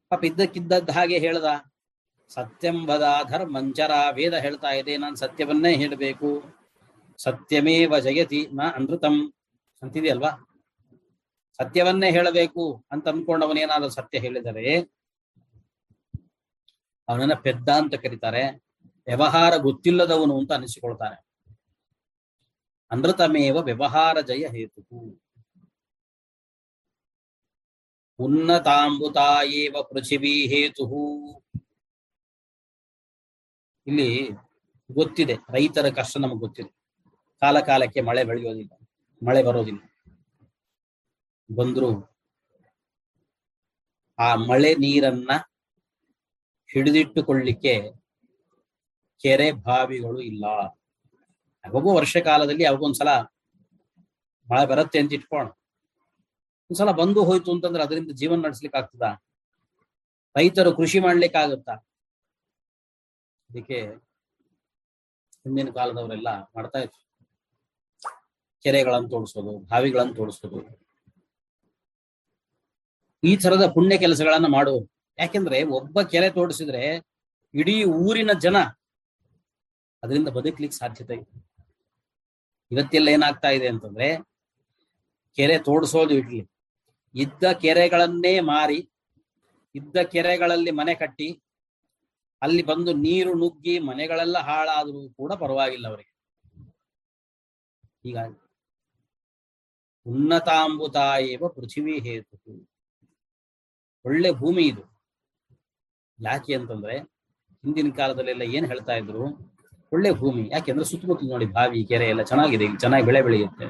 ಪಾಪ 0.09 0.25
ಇದ್ದಕ್ಕಿದ್ದದ್ದು 0.25 0.91
ಹಾಗೆ 0.91 1.17
ಹೇಳ್ದ. 1.19 1.45
ಸತ್ಯಂಬದ 2.29 3.05
ಧರ್ಮಂಚರ 3.29 3.91
ವೇದ 4.11 4.33
ಹೇಳ್ತಾ 4.33 4.71
ಇದೆ, 4.71 4.97
ನಾನು 4.97 5.15
ಸತ್ಯವನ್ನೇ 5.15 5.75
ಹೇಳಬೇಕು. 5.75 6.29
ಸತ್ಯಮೇವ 7.17 7.99
ಜಯತಿ 7.99 8.47
ನ 8.53 8.61
ಅನೃತಂ 8.75 9.33
ಅಂತಿದೆಯಲ್ವಾ? 9.81 10.31
ಸತ್ಯವನ್ನೇ 11.57 12.11
ಹೇಳಬೇಕು 12.11 12.85
ಅಂತ 12.91 13.07
ಅನ್ಕೊಂಡವನೇನಾದ್ರೂ 13.07 13.89
ಸತ್ಯ 13.89 14.19
ಹೇಳಿದರೆ, 14.19 14.79
ಅವನನ್ನ 17.07 17.33
ಪೆದ್ದ 17.33 17.69
ಅಂತ 17.69 17.95
ಕರೀತಾರೆ. 17.95 18.70
ವ್ಯವಹಾರ 19.07 19.53
ಗೊತ್ತಿಲ್ಲದವನು 19.57 20.33
ಅಂತ 20.39 20.51
ಅನಿಸಿಕೊಳ್ತಾನೆ 20.51 21.17
ಅನೃತಮೇವ 22.91 23.57
ವ್ಯವಹಾರ 23.61 24.17
ಜಯ 24.21 24.45
ಹೇತು 24.47 24.81
ಉನ್ನತಾಂಬುತಾಯೇವ 28.19 29.75
ಪೃಥಿವೀ 29.83 30.33
ಹೇತು 30.47 30.85
ಇಲ್ಲಿ 33.87 34.09
ಗೊತ್ತಿದೆ, 34.89 35.35
ರೈತರ 35.49 35.87
ಕಷ್ಟ 35.89 36.17
ನಮಗೆ 36.17 36.39
ಗೊತ್ತಿದೆ. 36.39 36.71
ಕಾಲ 37.41 37.59
ಕಾಲಕ್ಕೆ 37.59 38.01
ಮಳೆ 38.01 38.23
ಬೆಳೆಯೋದಿಲ್ಲ, 38.23 38.73
ಮಳೆ 39.21 39.41
ಬರೋದಿಲ್ಲ. 39.43 39.81
ಬಂದ್ರು 41.49 41.89
ಆ 44.19 44.27
ಮಳೆ 44.49 44.71
ನೀರನ್ನ 44.73 45.31
ಹಿಡಿದಿಟ್ಟುಕೊಳ್ಳಿಕ್ಕೆ 46.69 47.73
ಕೆರೆ 49.23 49.47
ಬಾವಿಗಳು 49.67 50.19
ಇಲ್ಲ. 50.21 50.45
ಯಾವಾಗೂ 51.65 51.89
ವರ್ಷ 51.99 52.17
ಕಾಲದಲ್ಲಿ 52.29 52.63
ಯಾವಾಗೊಂದ್ಸಲ 52.63 53.11
ಮಳೆ 54.47 54.65
ಬರುತ್ತೆ 54.71 54.99
ಅಂತ 54.99 55.13
ಇಟ್ಕೋಣ 55.13 55.47
ಒಂದ್ಸಲ 56.69 56.91
ಬಂದು 56.91 57.19
ಹೋಯ್ತು 57.23 57.49
ಅಂತಂದ್ರೆ 57.51 57.83
ಅದರಿಂದ 57.83 58.11
ಜೀವನ 58.11 58.39
ನಡೆಸ್ಲಿಕ್ಕೆ 58.45 58.77
ಆಗ್ತದ? 58.79 59.05
ರೈತರು 60.35 60.71
ಕೃಷಿ 60.75 60.99
ಮಾಡ್ಲಿಕ್ಕೆ 60.99 61.39
ಆಗುತ್ತಾ? 61.39 61.73
ಅದಕ್ಕೆ 63.49 63.79
ಹಿಂದಿನ 65.43 65.69
ಕಾಲದವರೆಲ್ಲ 65.69 66.29
ಮಾಡ್ತಾ 66.55 66.79
ಇದ್ರು. 66.79 66.99
ಕೆರೆಗಳನ್ನು 68.65 69.09
ತೋಡಿಸೋದು, 69.09 69.53
ಬಾವಿಗಳನ್ನು 69.71 70.13
ತೋಡಿಸೋದು. 70.13 70.59
ಈ 73.23 73.31
ತರದ 73.37 73.65
ಪುಣ್ಯ 73.75 73.97
ಕೆಲಸಗಳನ್ನ 73.97 74.47
ಮಾಡು 74.57 74.75
ಯಾಕೆಂದ್ರೆ 75.19 75.57
ಒಬ್ಬ 75.77 76.01
ಕೆರೆ 76.01 76.29
ತೋಡಿಸಿದ್ರೆ 76.29 76.83
ಇಡೀ 77.53 77.75
ಊರಿನ 77.83 78.31
ಜನ 78.45 78.57
ಅದರಿಂದ 80.03 80.27
ಬದುಕ್ಲಿಕ್ಕೆ 80.27 80.77
ಸಾಧ್ಯತೆ 80.77 81.13
ಇದೆ. 81.13 81.51
ಇವತ್ತೆಲ್ಲ 82.71 83.07
ಏನಾಗ್ತಾ 83.07 83.49
ಇದೆ 83.49 83.67
ಅಂತಂದ್ರೆ, 83.67 84.17
ಕೆರೆ 85.35 85.57
ತೋಡಿಸೋದು 85.57 86.13
ಇಡ್ಲಿ 86.13 86.51
ಇದ್ದ 87.15 87.51
ಕೆರೆಗಳನ್ನೇ 87.51 88.39
ಮಾರಿ, 88.39 88.89
ಇದ್ದ 89.75 89.97
ಕೆರೆಗಳಲ್ಲಿ 90.01 90.71
ಮನೆ 90.71 90.95
ಕಟ್ಟಿ, 90.95 91.41
ಅಲ್ಲಿ 92.41 92.63
ಬಂದು 92.63 92.93
ನೀರು 92.93 93.33
ನುಗ್ಗಿ 93.33 93.79
ಮನೆಗಳೆಲ್ಲ 93.79 94.37
ಹಾಳಾದರೂ 94.37 95.09
ಕೂಡ 95.09 95.33
ಪರವಾಗಿಲ್ಲ 95.33 95.87
ಅವರಿಗೆ. 95.87 96.11
ಹೀಗಾಗಿ 98.03 98.37
ಉನ್ನತಾಂಬುತಾಯೇವ 100.05 101.47
ಪೃಥಿವಿ 101.47 101.99
ಹೇತು 101.99 102.65
ಒಳ್ಳೆ 104.05 104.31
ಭೂಮಿ 104.31 104.63
ಇದು. 104.63 104.83
ಯಾಕೆ 106.21 106.53
ಅಂತಂದ್ರೆ, 106.53 106.99
ಹಿಂದಿನ 107.63 107.91
ಕಾಲದಲ್ಲೆಲ್ಲ 107.97 108.41
ಏನ್ 108.41 108.67
ಹೇಳ್ತಾ 108.67 108.93
ಇದ್ರು? 108.93 109.50
ಒಳ್ಳೆ 109.93 110.11
ಭೂಮಿ. 110.11 110.49
ಯಾಕೆಂದ್ರೆ 110.51 110.85
ಸುತ್ತಮುತ್ತಲು 110.85 111.29
ನೋಡಿ 111.29 111.45
ಬಾವಿ, 111.45 111.83
ಕೆರೆ 111.83 112.09
ಎಲ್ಲ 112.09 112.21
ಚೆನ್ನಾಗಿದೆ. 112.21 112.63
ಇಲ್ಲಿ 112.63 112.79
ಚೆನ್ನಾಗಿ 112.79 113.05
ಬೆಳೆ 113.05 113.21
ಬೆಳೆಯುತ್ತೆ. 113.21 113.65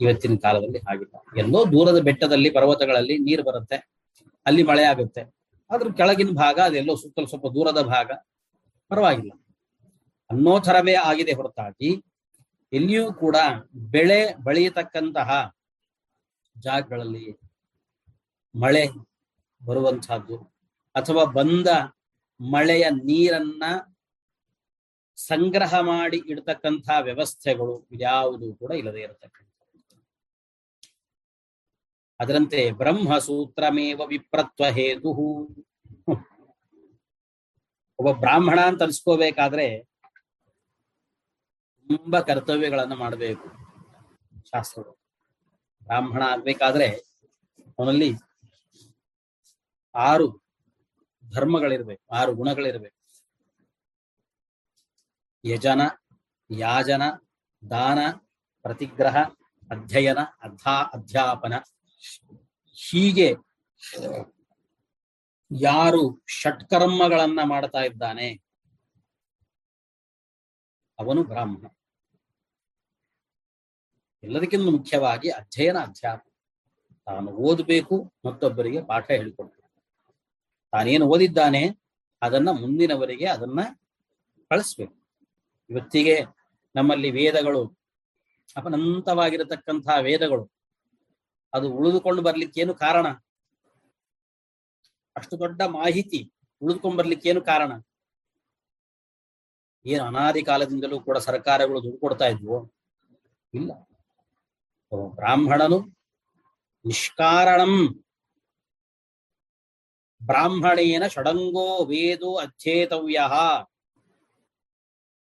ಇವತ್ತಿನ 0.00 0.36
ಕಾಲದಲ್ಲಿ 0.42 0.80
ಆಗಿಲ್ಲ 0.90 1.38
ಎಲ್ಲೋ 1.38 1.64
ದೂರದ 1.64 1.98
ಬೆಟ್ಟದಲ್ಲಿ, 1.98 2.50
ಪರ್ವತಗಳಲ್ಲಿ 2.50 3.18
ನೀರು 3.18 3.42
ಬರುತ್ತೆ. 3.42 3.76
ಅಲ್ಲಿ 4.46 4.62
ಮಳೆ 4.62 4.84
ಆಗುತ್ತೆ. 4.84 5.22
ಅದ್ರ 5.70 5.92
ಕೆಳಗಿನ 5.92 6.28
ಭಾಗ, 6.32 6.58
ಅದೆಲ್ಲೋ 6.60 6.96
ಸುತ್ತಲೂ 6.96 7.26
ಸ್ವಲ್ಪ 7.26 7.46
ದೂರದ 7.46 7.80
ಭಾಗ. 7.80 8.10
ಪರವಾಗಿಲ್ಲ. 8.88 9.32
ಅನ್ನೋ 10.30 10.60
ಥರವೇ 10.60 10.94
ಆಗಿದೆ 10.94 11.32
ಹೊರತಾಗಿ. 11.32 12.04
ಎಲ್ಲಿಯೂ 12.72 13.12
ಕೂಡ 13.12 13.36
ಬೆಳೆ 13.90 14.34
ಬೆಳೆಯತಕ್ಕಂತಹ 14.44 15.54
ಜಾಗಗಳಲ್ಲಿ 16.58 17.38
ಮಳೆ 18.54 18.86
ಬರುವಂತಹದ್ದು 19.66 20.36
ಅಥವಾ 20.94 21.24
ಬಂದ 21.24 21.68
ಮಳೆಯ 22.40 22.84
ನೀರನ್ನ 22.90 23.62
ಸಂಗ್ರಹ 25.18 25.74
ಮಾಡಿ 25.80 26.18
ಇಡ್ತಕ್ಕಂಥ 26.32 26.88
ವ್ಯವಸ್ಥೆಗಳು 27.08 27.74
ಇದ್ಯಾವುದು 27.92 28.46
ಕೂಡ 28.54 28.70
ಇಲ್ಲದೆ 28.80 29.00
ಇರತಕ್ಕಂಥ 29.00 29.50
ಅದರಂತೆ 32.20 32.60
ಬ್ರಹ್ಮ 32.72 33.18
ಸೂತ್ರಮೇವ 33.18 34.00
ವಿಪ್ರತ್ವ 34.06 34.64
ಹೇತು 34.78 35.10
ಒಬ್ಬ 37.98 38.10
ಬ್ರಾಹ್ಮಣ 38.20 38.58
ಅಂತ 38.60 38.82
ಅನ್ಸ್ಕೋಬೇಕಾದ್ರೆ 38.82 39.66
ತುಂಬಾ 41.88 42.20
ಕರ್ತವ್ಯಗಳನ್ನು 42.20 42.96
ಮಾಡಬೇಕು 42.96 43.46
ಶಾಸ್ತ್ರಗಳು. 44.50 44.94
ಬ್ರಾಹ್ಮಣ 45.82 46.22
ಆಗ್ಬೇಕಾದ್ರೆ 46.34 46.88
ಅವನಲ್ಲಿ 47.78 48.10
ಆರು 49.94 50.26
ಧರ್ಮಗಳಿರ್ಬೇಕು, 51.24 52.04
ಆರು 52.12 52.30
ಗುಣಗಳಿರ್ಬೇಕು. 52.34 52.93
ಯಜನ, 55.44 55.80
ಯಾಜನ, 56.50 57.02
ದಾನ, 57.70 57.98
ಪ್ರತಿಗ್ರಹ, 58.62 59.16
ಅಧ್ಯಯನ 59.70 60.18
ಅಧ್ಯಾ 60.42 60.82
ಅಧ್ಯಾಪನ. 60.94 61.54
ಹೀಗೆ 62.72 63.34
ಯಾರು 65.60 66.22
ಷಟ್ಕರ್ಮಗಳನ್ನ 66.26 67.40
ಮಾಡ್ತಾ 67.44 67.78
ಇದ್ದಾನೆ, 67.78 68.34
ಅವನು 70.98 71.24
ಬ್ರಾಹ್ಮಣ. 71.24 71.66
ಎಲ್ಲದಕ್ಕಿಂತ 74.22 74.70
ಮುಖ್ಯವಾಗಿ 74.70 75.28
ಅಧ್ಯಯನ, 75.28 75.78
ಅಧ್ಯಾಪನ. 75.78 76.30
ತಾನು 77.04 77.30
ಓದಬೇಕು, 77.30 78.14
ಮತ್ತೊಬ್ಬರಿಗೆ 78.24 78.84
ಪಾಠ 78.84 79.10
ಹೇಳಿಕೊಡ್ಬೇಕು. 79.10 79.70
ತಾನೇನು 80.72 81.06
ಓದಿದ್ದಾನೆ, 81.06 81.62
ಅದನ್ನ 82.22 82.48
ಮುಂದಿನವರಿಗೆ 82.50 83.26
ಅದನ್ನ 83.26 83.60
ಕಳಿಸ್ಬೇಕು. 84.50 85.03
ಇವತ್ತಿಗೆ 85.70 86.20
ನಮ್ಮಲ್ಲಿ 86.76 87.10
ವೇದಗಳು 87.10 87.78
ಅಪನಂತವಾಗಿರತಕ್ಕಂತಹ 88.56 89.96
ವೇದಗಳು, 90.00 90.52
ಅದು 91.54 91.72
ಉಳಿದುಕೊಂಡು 91.72 92.22
ಬರ್ಲಿಕ್ಕೇನು 92.22 92.74
ಕಾರಣ? 92.74 93.06
ಅಷ್ಟು 95.16 95.38
ದೊಡ್ಡ 95.38 95.62
ಮಾಹಿತಿ 95.62 96.32
ಉಳಿದುಕೊಂಡು 96.62 96.98
ಬರ್ಲಿಕ್ಕೇನು 96.98 97.40
ಕಾರಣ? 97.40 97.72
ಏನು 99.86 100.04
ಅನಾದಿ 100.04 100.42
ಕಾಲದಿಂದಲೂ 100.42 101.00
ಕೂಡ 101.00 101.18
ಸರ್ಕಾರಗಳು 101.18 101.82
ದುಡ್ಡು 101.82 102.00
ಕೊಡ್ತಾ 102.00 102.26
ಇದ್ವು? 102.26 102.74
ಇಲ್ಲ. 103.54 103.72
ಬ್ರಾಹ್ಮಣನು 105.14 105.78
ನಿಷ್ಕಾರಣಂ. 106.84 108.04
ಬ್ರಾಹ್ಮಣೇನ 110.26 111.06
ಷಡಂಗೋ 111.06 111.84
ವೇದೋ 111.84 112.34
ಅಧ್ಯೇತವ್ಯ. 112.34 113.18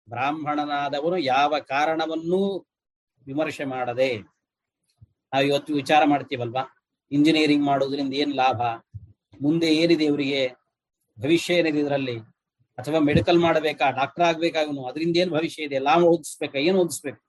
ಬ್ರಾಹ್ಮಣನಾದವನು 0.09 1.17
ಯಾವ 1.17 1.55
ಕಾರಣವನ್ನೂ 1.59 2.65
ವಿಮರ್ಶೆ 3.25 3.65
ಮಾಡದೆ. 3.65 4.17
ನಾವು 5.33 5.45
ಇವತ್ತು 5.45 5.73
ವಿಚಾರ 5.73 6.03
ಮಾಡ್ತೀವಲ್ವಾ? 6.05 6.83
ಇಂಜಿನಿಯರಿಂಗ್ 7.11 7.65
ಮಾಡೋದ್ರಿಂದ 7.65 8.13
ಏನ್ 8.13 8.35
ಲಾಭ? 8.35 8.61
ಮುಂದೆ 9.41 9.75
ಏನಿದೆ 9.75 10.05
ಇವರಿಗೆ? 10.05 10.51
ಭವಿಷ್ಯ 11.19 11.53
ಏನಿದೆ 11.53 11.79
ಇದರಲ್ಲಿ? 11.79 12.19
ಅಥವಾ 12.77 12.99
ಮೆಡಿಕಲ್ 12.99 13.39
ಮಾಡಬೇಕಾ? 13.39 13.89
ಡಾಕ್ಟರ್ 13.89 14.25
ಆಗ್ಬೇಕಾಗನು 14.25 14.85
ಅದರಿಂದ 14.85 15.17
ಏನ್ 15.17 15.31
ಭವಿಷ್ಯ 15.31 15.63
ಇದೆ? 15.63 15.79
ಲಾಭ 15.79 16.03
ಓದಿಸ್ಬೇಕಾ? 16.03 16.59
ಏನು 16.59 16.79
ಓದಿಸ್ಬೇಕು? 16.79 17.23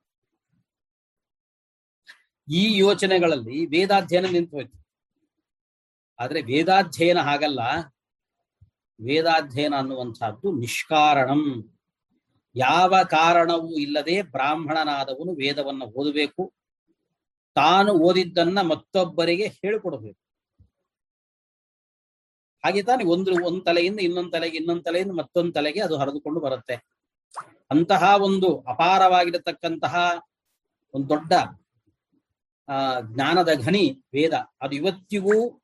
ಈ 2.52 2.78
ಯೋಚನೆಗಳಲ್ಲಿ 2.78 3.66
ವೇದಾಧ್ಯಯನ 3.66 4.26
ನಿಂತು 4.26 4.56
ಹೋಯ್ತು. 4.56 4.84
ಆದ್ರೆ 6.18 6.42
ವೇದಾಧ್ಯಯನ 6.42 7.18
ಹಾಗಲ್ಲ. 7.18 7.60
ವೇದಾಧ್ಯಯನ 9.04 9.74
ಅನ್ನುವಂಥದ್ದು 9.78 10.52
ನಿಷ್ಕಾರಣಂ. 10.52 11.73
ಯಾವ 12.54 13.02
ಕಾರಣವೂ 13.02 13.78
ಇಲ್ಲದೆ 13.78 14.22
ಬ್ರಾಹ್ಮಣನಾದವನು 14.22 15.34
ವೇದವನ್ನು 15.34 15.84
ಓದಬೇಕು. 15.84 16.52
ತಾನು 17.54 17.92
ಓದಿದ್ದನ್ನ 17.92 18.60
ಮತ್ತೊಬ್ಬರಿಗೆ 18.60 19.46
ಹೇಳಿಕೊಡಬೇಕು. 19.46 20.20
ಹಾಗೆ 22.64 22.82
ತಾನೆ 22.82 23.04
ಒಂದು, 23.04 23.44
ಒಂದ್ 23.44 23.64
ತಲೆಯಿಂದ 23.64 24.00
ಇನ್ನೊಂದ್ 24.00 24.32
ತಲೆಗೆ, 24.32 24.56
ಇನ್ನೊಂದ್ 24.56 24.84
ತಲೆಯಿಂದ 24.84 25.12
ಮತ್ತೊಂದ್ 25.12 25.54
ತಲೆಗೆ 25.54 25.80
ಅದು 25.80 25.96
ಹರಿದುಕೊಂಡು 25.96 26.40
ಬರುತ್ತೆ. 26.40 26.76
ಅಂತಹ 27.70 28.14
ಒಂದು 28.20 28.60
ಅಪಾರವಾಗಿರತಕ್ಕಂತಹ 28.60 29.94
ಒಂದು 30.94 31.08
ದೊಡ್ಡ 31.08 31.32
ಜ್ಞಾನದ 33.14 33.48
ಘನಿ 33.62 34.02
ವೇದ. 34.14 34.32
ಅದು 34.60 34.74
ಇವತ್ತಿಗೂ 34.76 35.62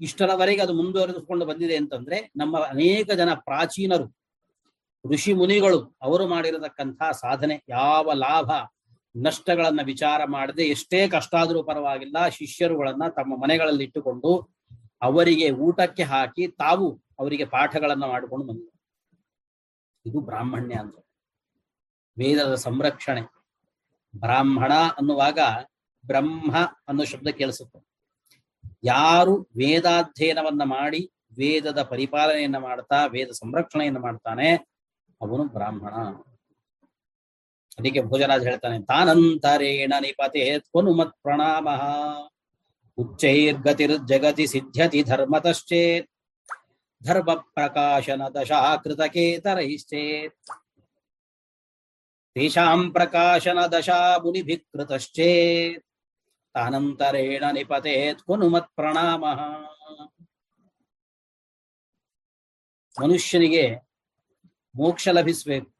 ಇಷ್ಟರವರೆಗೆ 0.00 0.62
ಅದು 0.62 0.72
ಮುಂದುವರೆದುಕೊಂಡು 0.72 1.46
ಬಂದಿದೆ 1.46 1.76
ಅಂತಂದ್ರೆ 1.76 2.30
ನಮ್ಮ 2.36 2.58
ಅನೇಕ 2.58 3.10
ಜನ 3.10 3.34
ಪ್ರಾಚೀನರು 3.34 4.25
ಋಷಿ 5.12 5.32
ಮುನಿಗಳು 5.32 5.96
ಅವರು 6.02 6.26
ಮಾಡಿರತಕ್ಕಂಥ 6.28 7.02
ಸಾಧನೆ 7.02 7.64
ಯಾವ 7.68 8.12
ಲಾಭ 8.12 8.50
ನಷ್ಟಗಳನ್ನ 9.24 9.80
ವಿಚಾರ 9.84 10.24
ಮಾಡದೆ 10.24 10.62
ಎಷ್ಟೇ 10.62 11.08
ಕಷ್ಟ 11.08 11.34
ಆದರೂ 11.34 11.62
ಪರವಾಗಿಲ್ಲ 11.62 12.28
ಶಿಷ್ಯರುಗಳನ್ನ 12.28 13.08
ತಮ್ಮ 13.08 13.42
ಮನೆಗಳಲ್ಲಿ 13.42 13.84
ಇಟ್ಟುಕೊಂಡು 13.84 14.56
ಅವರಿಗೆ 15.02 15.50
ಊಟಕ್ಕೆ 15.50 16.02
ಹಾಕಿ 16.02 16.48
ತಾವು 16.48 17.02
ಅವರಿಗೆ 17.18 17.44
ಪಾಠಗಳನ್ನ 17.44 18.04
ಮಾಡಿಕೊಂಡು 18.04 18.46
ಬಂದರು. 18.46 18.72
ಇದು 20.06 20.20
ಬ್ರಾಹ್ಮಣ್ಯ 20.20 20.74
ಅಂತ 20.74 20.94
ವೇದದ 22.18 22.54
ಸಂರಕ್ಷಣೆ. 22.54 23.22
ಬ್ರಾಹ್ಮಣ 24.18 24.72
ಅನ್ನುವಾಗ 24.74 25.38
ಬ್ರಹ್ಮ 26.06 26.56
ಅನ್ನೋ 26.88 27.04
ಶಬ್ದ 27.04 27.28
ಕೇಳಿಸುತ್ತೆ. 27.28 27.86
ಯಾರು 28.84 29.34
ವೇದಾಧ್ಯಯನವನ್ನ 29.34 30.62
ಮಾಡಿ 30.64 31.12
ವೇದದ 31.36 31.82
ಪರಿಪಾಲನೆಯನ್ನ 31.82 32.56
ಮಾಡ್ತಾ 32.56 33.06
ವೇದ 33.06 33.30
ಸಂರಕ್ಷಣೆಯನ್ನ 33.30 33.98
ಮಾಡ್ತಾನೆ 33.98 34.75
ಅವನು 35.20 35.54
ಬ್ರಾಹ್ಮಣ 35.54 35.94
ಅದಕ್ಕೆ 37.78 38.02
ಭೋಜರಾಜ್ 38.02 38.44
ಹೇಳ್ತಾನೆ 38.44 38.82
ತಾನಂತರೇಣ 38.82 39.92
ನಿಪತೆ 40.00 40.58
ತ್ವನುಮತ್ 40.58 41.22
ಪ್ರಣಾಮ 41.22 41.68
ಉಚ್ಚೈರ್ಗತಿರ್ 42.98 44.08
ಜಗತಿ 44.08 44.46
ಸಿದ್ಧ್ಯತಿ 44.46 45.02
ಧರ್ಮತಶ್ಚೇತ್ 45.02 46.06
ಧರ್ಮ 47.02 47.42
ಪ್ರಕಾಶನ 47.54 48.22
ದಶಾಕೃತಕೇತರೈಶ್ಚೇತ್ 48.36 50.32
ತೇಷಾಂ 52.36 52.92
ಪ್ರಕಾಶನ 52.92 53.58
ದಶಾ 53.72 54.18
ಮುನಿಭಿಕೃತಶ್ಚೇತ್ 54.24 55.82
ತಾನಂತರೇಣ 56.54 57.44
ನಿಪತೆ 57.52 58.14
ತ್ವನುಮತ್ 58.14 58.70
ಪ್ರಣಾಮ 58.76 59.24
ಮನುಷ್ಯನಿಗೆ 62.94 63.85
ಮೋಕ್ಷ 64.76 65.08
ಲಭಿಸಬೇಕು. 65.08 65.74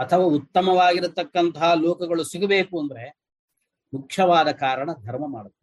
ಅಥವಾ 0.00 0.24
ಉತ್ತಮವಾಗಿರತಕ್ಕಂತಹ 0.24 1.72
ಲೋಕಗಳು 1.72 2.24
ಸಿಗಬೇಕು 2.24 2.80
ಅಂದ್ರೆ 2.80 3.20
ಮುಖ್ಯವಾದ 3.94 4.50
ಕಾರಣ 4.52 4.90
ಧರ್ಮ 4.92 5.24
ಮಾಡಬೇಕು 5.28 5.60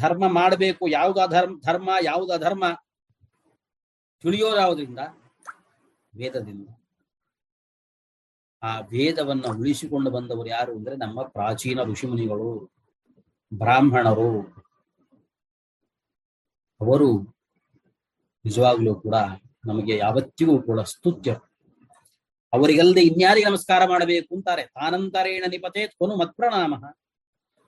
ಧರ್ಮ 0.00 0.28
ಮಾಡಬೇಕು, 0.28 0.88
ಯಾವ್ದು 0.88 1.20
ಅಧರ್ಮ, 1.20 1.60
ಧರ್ಮ, 1.60 1.90
ಯಾವ್ದು 2.02 2.32
ಅಧರ್ಮ 2.32 2.64
ತಿಳಿಯೋದಾವುದರಿಂದ 4.20 4.98
ವೇದದಿಂದ. 6.16 6.68
ಆ 8.62 8.80
ವೇದವನ್ನ 8.80 9.44
ಉಳಿಸಿಕೊಂಡು 9.58 10.10
ಬಂದವರು 10.10 10.48
ಯಾರು 10.48 10.76
ಅಂದ್ರೆ 10.76 10.96
ನಮ್ಮ 10.96 11.22
ಪ್ರಾಚೀನ 11.22 11.82
ಋಷಿಮುನಿಗಳು, 11.82 12.70
ಬ್ರಾಹ್ಮಣರು. 13.54 14.30
ಅವರು 16.80 17.22
ನಿಜವಾಗ್ಲೂ 18.44 18.94
ಕೂಡ 18.94 19.14
ನಮಗೆ 19.66 19.96
ಯಾವತ್ತಿಗೂ 19.96 20.62
ಕೂಡ 20.62 20.80
ಸ್ತುತ್ಯ. 20.80 21.36
ಅವರಿಗಲ್ಲದೆ 22.52 23.00
ಇನ್ಯಾರಿಗೆ 23.00 23.46
ನಮಸ್ಕಾರ 23.46 23.88
ಮಾಡಬೇಕು 23.88 24.34
ಅಂತಾರೆ? 24.34 24.62
ತಾನಂತರೇಣ 24.62 25.44
ನಿಪತೆ 25.50 25.86
ಕೊನು 25.86 26.16
ಮತ್ಪ್ರಣಾಮ. 26.16 26.74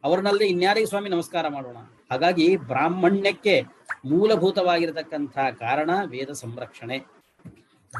ಅವರನ್ನಲ್ಲದೆ 0.04 0.46
ಇನ್ಯಾರಿಗೆ 0.46 0.86
ಸ್ವಾಮಿ 0.86 1.08
ನಮಸ್ಕಾರ 1.08 1.48
ಮಾಡೋಣ? 1.48 1.76
ಹಾಗಾಗಿ 2.10 2.56
ಬ್ರಾಹ್ಮಣ್ಯಕ್ಕೆ 2.56 3.62
ಮೂಲಭೂತವಾಗಿರತಕ್ಕಂಥ 4.04 5.38
ಕಾರಣ 5.38 5.90
ವೇದ 6.04 6.30
ಸಂರಕ್ಷಣೆ. 6.30 6.98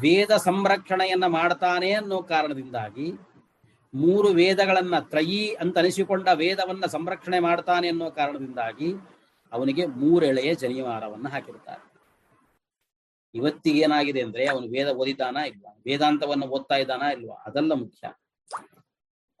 ವೇದ 0.01 0.37
ಸಂರಕ್ಷಣೆಯನ್ನ 0.37 1.25
ಮಾಡ್ತಾನೆ 1.25 1.91
ಅನ್ನೋ 1.91 2.21
ಕಾರಣದಿಂದಾಗಿ 2.21 3.13
ಮೂರು 3.93 4.27
ವೇದಗಳನ್ನ 4.27 4.99
ತ್ರಯಿ 4.99 5.53
ಅಂತ 5.53 5.77
ಅನಿಸಿಕೊಂಡ 5.77 6.27
ವೇದವನ್ನ 6.33 6.85
ಸಂರಕ್ಷಣೆ 6.85 7.39
ಮಾಡ್ತಾನೆ 7.39 7.87
ಅನ್ನೋ 7.87 8.09
ಕಾರಣದಿಂದಾಗಿ 8.09 8.93
ಅವನಿಗೆ 9.51 9.85
ಮೂರೆಳೆಯ 9.85 10.53
ಜನಿವಾರವನ್ನ 10.53 11.27
ಹಾಕಿರ್ತಾರೆ 11.27 11.96
ಇವತ್ತಿಗೆ 13.33 13.79
ಏನಾಗಿದೆ 13.79 14.21
ಅಂದ್ರೆ 14.21 14.47
ಅವನು 14.47 14.67
ವೇದ 14.67 14.87
ಓದಿದ್ದಾನಾ 14.87 15.45
ಇಲ್ವಾ? 15.45 15.81
ವೇದಾಂತವನ್ನು 15.85 16.45
ಓದ್ತಾ 16.45 16.75
ಇದ್ದಾನಾ 16.75 17.11
ಇಲ್ವಾ? 17.11 17.35
ಅದೆಲ್ಲ 17.35 17.73
ಮುಖ್ಯ. 17.73 18.07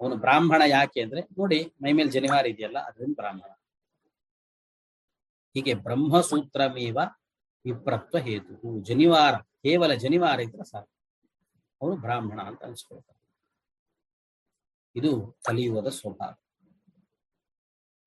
ಅವನು 0.01 0.15
ಬ್ರಾಹ್ಮಣ 0.15 0.61
ಯಾಕೆ 0.67 1.01
ಅಂದ್ರೆ, 1.01 1.21
ನೋಡಿ 1.21 1.73
ಮೈಮೇಲೆ 1.81 2.11
ಜನಿವಾರ 2.11 2.45
ಇದೆಯಲ್ಲ 2.45 2.79
ಅದರಿಂದ 2.79 3.15
ಬ್ರಾಹ್ಮಣ. 3.15 3.49
ಹೀಗೆ 5.53 5.73
ಬ್ರಹ್ಮಸೂತ್ರಮೇವ 5.73 6.97
ವಿಪ್ರತ್ವ 7.65 8.17
ಹೇತು 8.17 8.83
ಜನಿವಾರ, 8.83 9.35
ಕೇವಲ 9.35 9.93
ಜನಿವಾರ 9.93 10.39
ಇದ್ರೆ 10.39 10.63
ಸಾಕು. 10.63 10.89
ಅವನು 11.81 11.95
ಬ್ರಾಹ್ಮಣ 11.95 12.41
ಅಂತ 12.41 12.63
ಅನ್ಸ್ಕೊಳ್ತಾನೆ. 12.63 13.17
ಇದು 14.95 15.39
ಕಲಿಯುವುದ 15.43 15.87
ಸ್ವಭಾವ. 15.87 16.35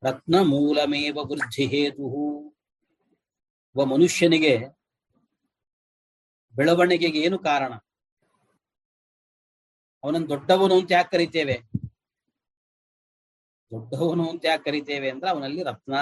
ರತ್ನ 0.03 0.35
ಮೂಲಮೇವ 0.43 1.17
ವೃದ್ಧಿ 1.17 1.67
ಹೇತು 1.67 2.03
ಒಬ್ಬ 2.03 3.85
ಮನುಷ್ಯನಿಗೆ 3.85 4.80
ಬೆಳವಣಿಗೆಗೆ 6.61 7.19
ಏನು 7.19 7.39
ಕಾರಣ? 7.39 7.73
ಅವನನ್ನು 10.05 10.29
ದೊಡ್ಡವನು 10.29 10.75
ಅಂತ 10.75 10.93
ಯಾಕೆ 10.93 11.11
ಕರಿತೇವೆ? 11.11 11.57
ದೊಡ್ಡವನು 13.73 14.31
ಅಂತ 14.31 14.45
ಯಾಕೆ 14.45 14.65
ಕರಿತೇವೆ 14.65 15.11
ಅಂದ್ರೆ 15.11 15.31
ಅವನಲ್ಲಿ 15.31 15.63
ರತ್ನ 15.63 15.95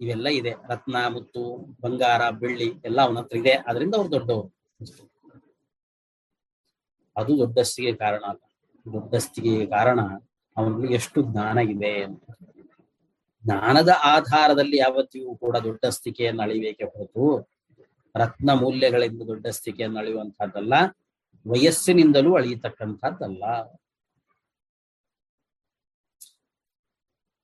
ಇವೆಲ್ಲ 0.00 0.28
ಇದೆ. 0.28 0.52
ರತ್ನ, 0.68 0.96
ಮುತ್ತು, 1.08 1.42
ಬಂಗಾರ, 1.80 2.30
ಬೆಳ್ಳಿ 2.30 2.68
ಎಲ್ಲ 2.84 3.00
ಅವನ 3.00 3.18
ಹತ್ರ 3.18 3.36
ಇದೆ. 3.36 3.52
ಅದರಿಂದ 3.52 3.94
ಅವ್ರು 3.94 4.10
ದೊಡ್ಡವರು. 4.10 4.48
ಅದು 7.16 7.38
ದೊಡ್ಡಸ್ತಿಗೆ 7.38 7.92
ಕಾರಣ 7.96 8.24
ಅಲ್ಲ. 8.28 8.42
ದೊಡ್ಡಸ್ತಿಗೆ 8.92 9.66
ಕಾರಣ 9.66 10.00
ಅವನಲ್ಲಿ 10.56 10.94
ಎಷ್ಟು 10.94 11.22
ಜ್ಞಾನ 11.22 11.58
ಇದೆ 11.58 12.02
ಅಂತ. 12.02 12.24
ಜ್ಞಾನದ 13.44 13.88
ಆಧಾರದಲ್ಲಿ 14.04 14.76
ಯಾವತ್ತಿಗೂ 14.76 15.36
ಕೂಡ 15.36 15.56
ದೊಡ್ಡಸ್ತಿಕೆಯನ್ನು 15.56 16.42
ಅಳಿಬೇಕೆ 16.42 16.84
ಹೊರತು 16.84 17.55
ರತ್ನ 18.16 18.50
ಮೌಲ್ಯಗಳಿಂದ 18.60 19.22
ದೊಡ್ಡ 19.28 19.46
ಸ್ಥಿತಿಯನ್ನು 19.46 19.98
ಅಳೆಯುವಂತಹದ್ದಲ್ಲ 19.98 20.74
ವಯಸ್ಸಿನಿಂದಲೂ 21.46 22.30
ಅಳೆಯತಕ್ಕಂಥದ್ದಲ್ಲ. 22.36 23.44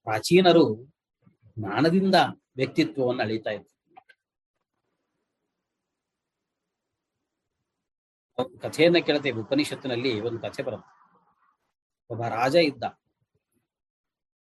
ಪ್ರಾಚೀನರು 0.06 0.64
ಜ್ಞಾನದಿಂದ 1.56 2.16
ವ್ಯಕ್ತಿತ್ವವನ್ನು 2.56 3.22
ಅಳೀತಾ 3.22 3.50
ಇದ್ರು 3.50 3.70
ಕಥೆಯನ್ನ 8.62 8.98
ಕೇಳ್ತೇವೆ, 9.06 9.38
ಉಪನಿಷತ್ತಿನಲ್ಲಿ 9.40 10.12
ಒಂದು 10.20 10.38
ಕಥೆ 10.40 10.62
ಬರುತ್ತೆ. 10.62 10.90
ಒಬ್ಬ 12.10 12.22
ರಾಜ 12.38 12.54
ಇದ್ದ. 12.70 12.84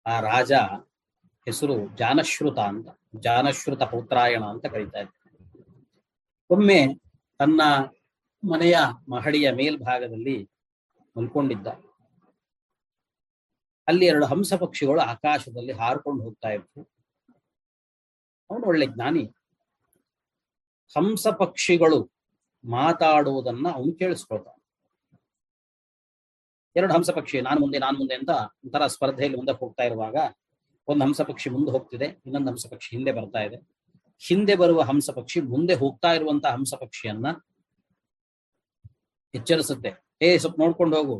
ಆ 0.06 0.14
ರಾಜ 0.20 0.52
ಹೆಸರು 1.46 1.76
ಜಾನಶ್ರುತ 1.96 2.58
ಅಂತ, 2.72 2.88
ಜಾನಶ್ರುತ 3.20 3.82
ಪೌತ್ರಾಯಣ 3.82 4.44
ಅಂತ 4.44 4.66
ಕರೀತಾ 4.66 5.00
ಇದ್ದ. 5.00 5.19
ಒಮ್ಮೆ 6.50 6.86
ತನ್ನ 7.38 7.60
ಮನೆಯ 8.50 8.78
ಮಹಡಿಯ 9.10 9.50
ಮೇಲ್ಭಾಗದಲ್ಲಿ 9.50 10.50
ಮಲ್ಕೊಂಡಿದ್ದ 11.16 11.66
ಅಲ್ಲಿ 13.88 14.06
ಎರಡು 14.06 14.26
ಹಂಸ 14.26 14.52
ಪಕ್ಷಿಗಳು 14.54 15.00
ಆಕಾಶದಲ್ಲಿ 15.00 15.72
ಹಾರ್ಕೊಂಡು 15.72 16.24
ಹೋಗ್ತಾ 16.24 16.48
ಇದ್ವು. 16.48 16.90
ಅವನು 18.50 18.66
ಒಳ್ಳೆ 18.66 18.86
ಜ್ಞಾನಿ. 18.86 19.24
ಹಂಸ 20.96 21.26
ಪಕ್ಷಿಗಳು 21.26 22.12
ಮಾತಾಡುವುದನ್ನ 22.64 23.66
ಅವನು 23.74 23.98
ಕೇಳಿಸ್ಕೊಳ್ತಾನೆ. 23.98 24.60
ಎರಡು 26.76 26.94
ಹಂಸ 26.94 27.10
ಪಕ್ಷಿ, 27.10 27.40
ನಾನು 27.40 27.60
ಮುಂದೆ 27.60 27.78
ನಾನು 27.78 27.98
ಮುಂದೆ 27.98 28.14
ಅಂತ 28.14 28.30
ಒಂಥರ 28.64 28.86
ಸ್ಪರ್ಧೆಯಲ್ಲಿ 28.86 29.36
ಮುಂದಕ್ಕೆ 29.36 29.64
ಹೋಗ್ತಾ 29.64 29.82
ಇರುವಾಗ, 29.82 30.16
ಒಂದು 30.88 31.04
ಹಂಸ 31.04 31.20
ಪಕ್ಷಿ 31.20 31.50
ಮುಂದೆ 31.50 31.70
ಹೋಗ್ತಿದೆ, 31.70 32.04
ಇನ್ನೊಂದು 32.04 32.50
ಹಂಸ 32.50 32.66
ಪಕ್ಷಿ 32.70 32.96
ಹಿಂದೆ 32.96 33.12
ಬರ್ತಾ 33.12 33.38
ಇದೆ. 33.38 33.79
ಹಿಂದೆ 34.22 34.54
ಬರುವ 34.54 34.80
ಹಂಸ 34.82 35.10
ಪಕ್ಷಿ, 35.10 35.40
ಮುಂದೆ 35.42 35.74
ಹೋಗ್ತಾ 35.74 36.12
ಇರುವಂತಹ 36.12 36.52
ಹಂಸ 36.52 36.74
ಪಕ್ಷಿಯನ್ನ 36.74 37.26
ಎಚ್ಚರಿಸುತ್ತೆ. 39.34 39.90
ಏ, 40.22 40.38
ಸ್ವಲ್ಪ 40.38 40.60
ನೋಡ್ಕೊಂಡು 40.60 40.96
ಹೋಗು. 40.96 41.16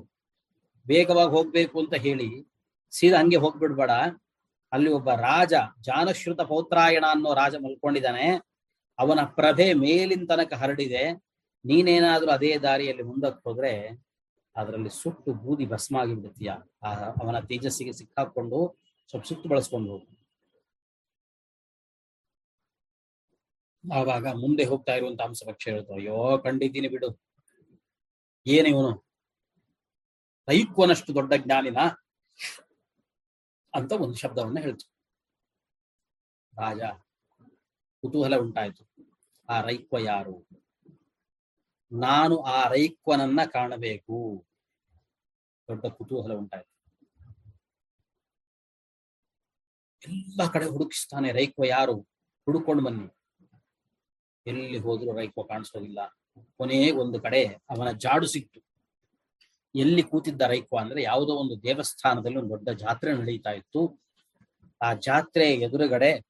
ವೇಗವಾಗಿ 0.86 1.30
ಹೋಗ್ಬೇಕು 1.30 1.78
ಅಂತ 1.80 1.94
ಹೇಳಿ 1.96 2.28
ಸೀದಾ 2.92 3.18
ಹಂಗೆ 3.18 3.36
ಹೋಗ್ಬಿಡ್ಬೇಡ. 3.36 3.92
ಅಲ್ಲಿ 4.72 4.90
ಒಬ್ಬ 4.90 5.10
ರಾಜ, 5.20 5.54
ಜಾನಶ್ರುತ 5.80 6.40
ಪೌತ್ರಾಯಣ 6.42 7.04
ಅನ್ನೋ 7.10 7.34
ರಾಜ 7.34 7.54
ಮಲ್ಕೊಂಡಿದ್ದಾನೆ. 7.56 8.26
ಅವನ 8.98 9.24
ಪ್ರಭೆ 9.34 9.74
ಮೇಲಿನ 9.74 10.26
ತನಕ 10.26 10.52
ಹರಡಿದೆ. 10.52 11.04
ನೀನೇನಾದ್ರೂ 11.64 12.30
ಅದೇ 12.30 12.58
ದಾರಿಯಲ್ಲಿ 12.58 13.02
ಮುಂದಕ್ಕೆ 13.02 13.48
ಹೋದ್ರೆ 13.48 13.72
ಅದರಲ್ಲಿ 14.56 14.90
ಸುಟ್ಟು 14.90 15.32
ಬೂದಿ 15.34 15.66
ಭಸ್ಮ 15.66 15.96
ಆಗಿಬಿಡ್ತೀಯ 15.96 16.50
ಆ, 16.82 16.90
ಅವನ 17.22 17.40
ತೇಜಸ್ಸಿಗೆ 17.40 17.92
ಸಿಕ್ಕಾಕೊಂಡು 17.92 18.58
ಸ್ವಲ್ಪ 19.10 19.26
ಸುತ್ತು 19.26 19.48
ಬಳಸ್ಕೊಂಡು 19.48 19.90
ಹೋಗು. 19.90 20.06
ಆವಾಗ 23.94 24.26
ಮುಂದೆ 24.26 24.64
ಹೋಗ್ತಾ 24.64 24.94
ಇರುವಂತ 24.94 25.20
ಅಂಶ 25.20 25.42
ಪಕ್ಷ 25.46 25.68
ಹೇಳ್ತು 25.68 25.94
ಅಯ್ಯೋ, 25.94 26.38
ಕಂಡಿದ್ದೀನಿ 26.38 26.88
ಬಿಡು. 26.88 27.20
ಏನ್ 28.46 28.66
ಇವನು? 28.66 29.06
ರೈಕ್ವನಷ್ಟು 30.48 31.14
ದೊಡ್ಡ 31.14 31.32
ಜ್ಞಾನಿನ 31.36 31.76
ಅಂತ 33.74 33.92
ಒಂದು 33.92 34.14
ಶಬ್ದವನ್ನ 34.14 34.58
ಹೇಳ್ತು. 34.60 34.86
ರಾಜ, 36.60 36.80
ಕುತೂಹಲ 38.00 38.36
ಉಂಟಾಯ್ತು. 38.36 38.84
ಆ 39.48 39.60
ರೈಕ್ವ 39.60 39.98
ಯಾರು? 39.98 40.48
ನಾನು 41.92 42.42
ಆ 42.42 42.68
ರೈಕ್ವನನ್ನ 42.68 43.40
ಕಾಣಬೇಕು. 43.44 44.46
ದೊಡ್ಡ 45.68 45.86
ಕುತೂಹಲ 45.86 46.32
ಉಂಟಾಯ್ತು. 46.32 46.74
ಎಲ್ಲ 50.04 50.50
ಕಡೆ 50.52 50.66
ಹುಡುಕಿಸ್ತಾನೆ, 50.66 51.32
ರೈಕ್ವ 51.32 51.64
ಯಾರು? 51.64 52.00
ಹುಡುಕೊಂಡು 52.44 52.84
ಬನ್ನಿ. 52.84 53.19
ಎಲ್ಲಿ 54.46 54.78
ಹೋದ್ರು 54.78 55.16
ರೈಕ್ವ 55.16 55.42
ಕಾಣಿಸೋದಿಲ್ಲ. 55.42 55.98
ಕೊನೆಗೆ 56.56 56.90
ಒಂದು 56.90 57.20
ಕಡೆ 57.20 57.44
ಅವನ 57.44 57.90
ಜಾಡು 57.90 58.26
ಸಿಕ್ತು. 58.26 58.60
ಎಲ್ಲಿ 59.74 60.02
ಕೂತಿದ್ದ 60.02 60.42
ರೈಕ್ವ 60.42 60.78
ಅಂದ್ರೆ 60.78 61.02
ಯಾವುದೋ 61.02 61.32
ಒಂದು 61.34 61.62
ದೇವಸ್ಥಾನದಲ್ಲಿ 61.62 62.36
ಒಂದು 62.36 62.50
ದೊಡ್ಡ 62.50 62.68
ಜಾತ್ರೆ 62.68 63.12
ನಡೀತಾ 63.12 63.50
ಇತ್ತು. 63.50 64.02
ಆ 64.82 64.94
ಜಾತ್ರೆ 64.94 65.54
ಎದುರುಗಡೆ, 65.54 66.26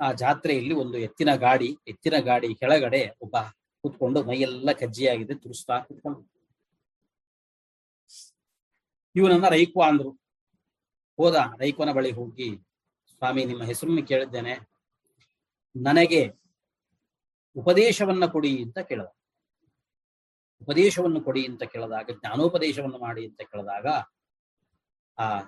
ಆ 0.00 0.12
ಜಾತ್ರೆಯಲ್ಲಿ 0.12 0.74
ಒಂದು 0.74 0.98
ಎತ್ತಿನ 0.98 1.34
ಗಾಡಿ 1.34 1.76
ಎತ್ತಿನ 1.88 2.14
ಗಾಡಿ 2.18 2.54
ಕೆಳಗಡೆ 2.54 3.08
ಒಬ್ಬ 3.20 3.36
ಕೂತ್ಕೊಂಡು 3.80 4.24
ಮೈಯೆಲ್ಲ 4.24 4.72
ಕಜ್ಜಿಯಾಗಿದೆ, 4.72 5.34
ತುರಿಸ್ತಾ 5.34 5.78
ಕೂತ್ಕೊಂಡು. 5.78 6.30
ಇವನನ್ನ 9.16 9.48
ರೈಕ್ವ 9.48 9.82
ಅಂದ್ರು. 9.86 10.10
ಹೋದ, 11.16 11.34
ರೈಕ್ವನ 11.58 11.92
ಬಳಿ 11.92 12.10
ಹೋಗಿ, 12.10 12.56
ಸ್ವಾಮಿ, 13.08 13.44
ನಿಮ್ಮ 13.44 13.62
ಹೆಸರನ್ನು 13.62 14.06
ಕೇಳಿದ್ದೇನೆ. 14.06 14.54
ನನಗೆ 15.76 16.39
ಉಪದೇಶವನ್ನ 17.56 18.26
ಕೊಡಿ 18.26 18.62
ಅಂತ 18.62 18.78
ಕೇಳಿದ. 18.78 19.06
ಉಪದೇಶವನ್ನು 20.62 21.20
ಕೊಡಿ 21.20 21.46
ಅಂತ 21.46 21.62
ಕೇಳಿದಾಗ, 21.62 22.10
ಜ್ಞಾನೋಪದೇಶವನ್ನು 22.12 22.98
ಮಾಡಿ 22.98 23.26
ಅಂತ 23.26 23.40
ಕೇಳಿದಾಗ, 23.40 23.86
ಆ, 25.18 25.38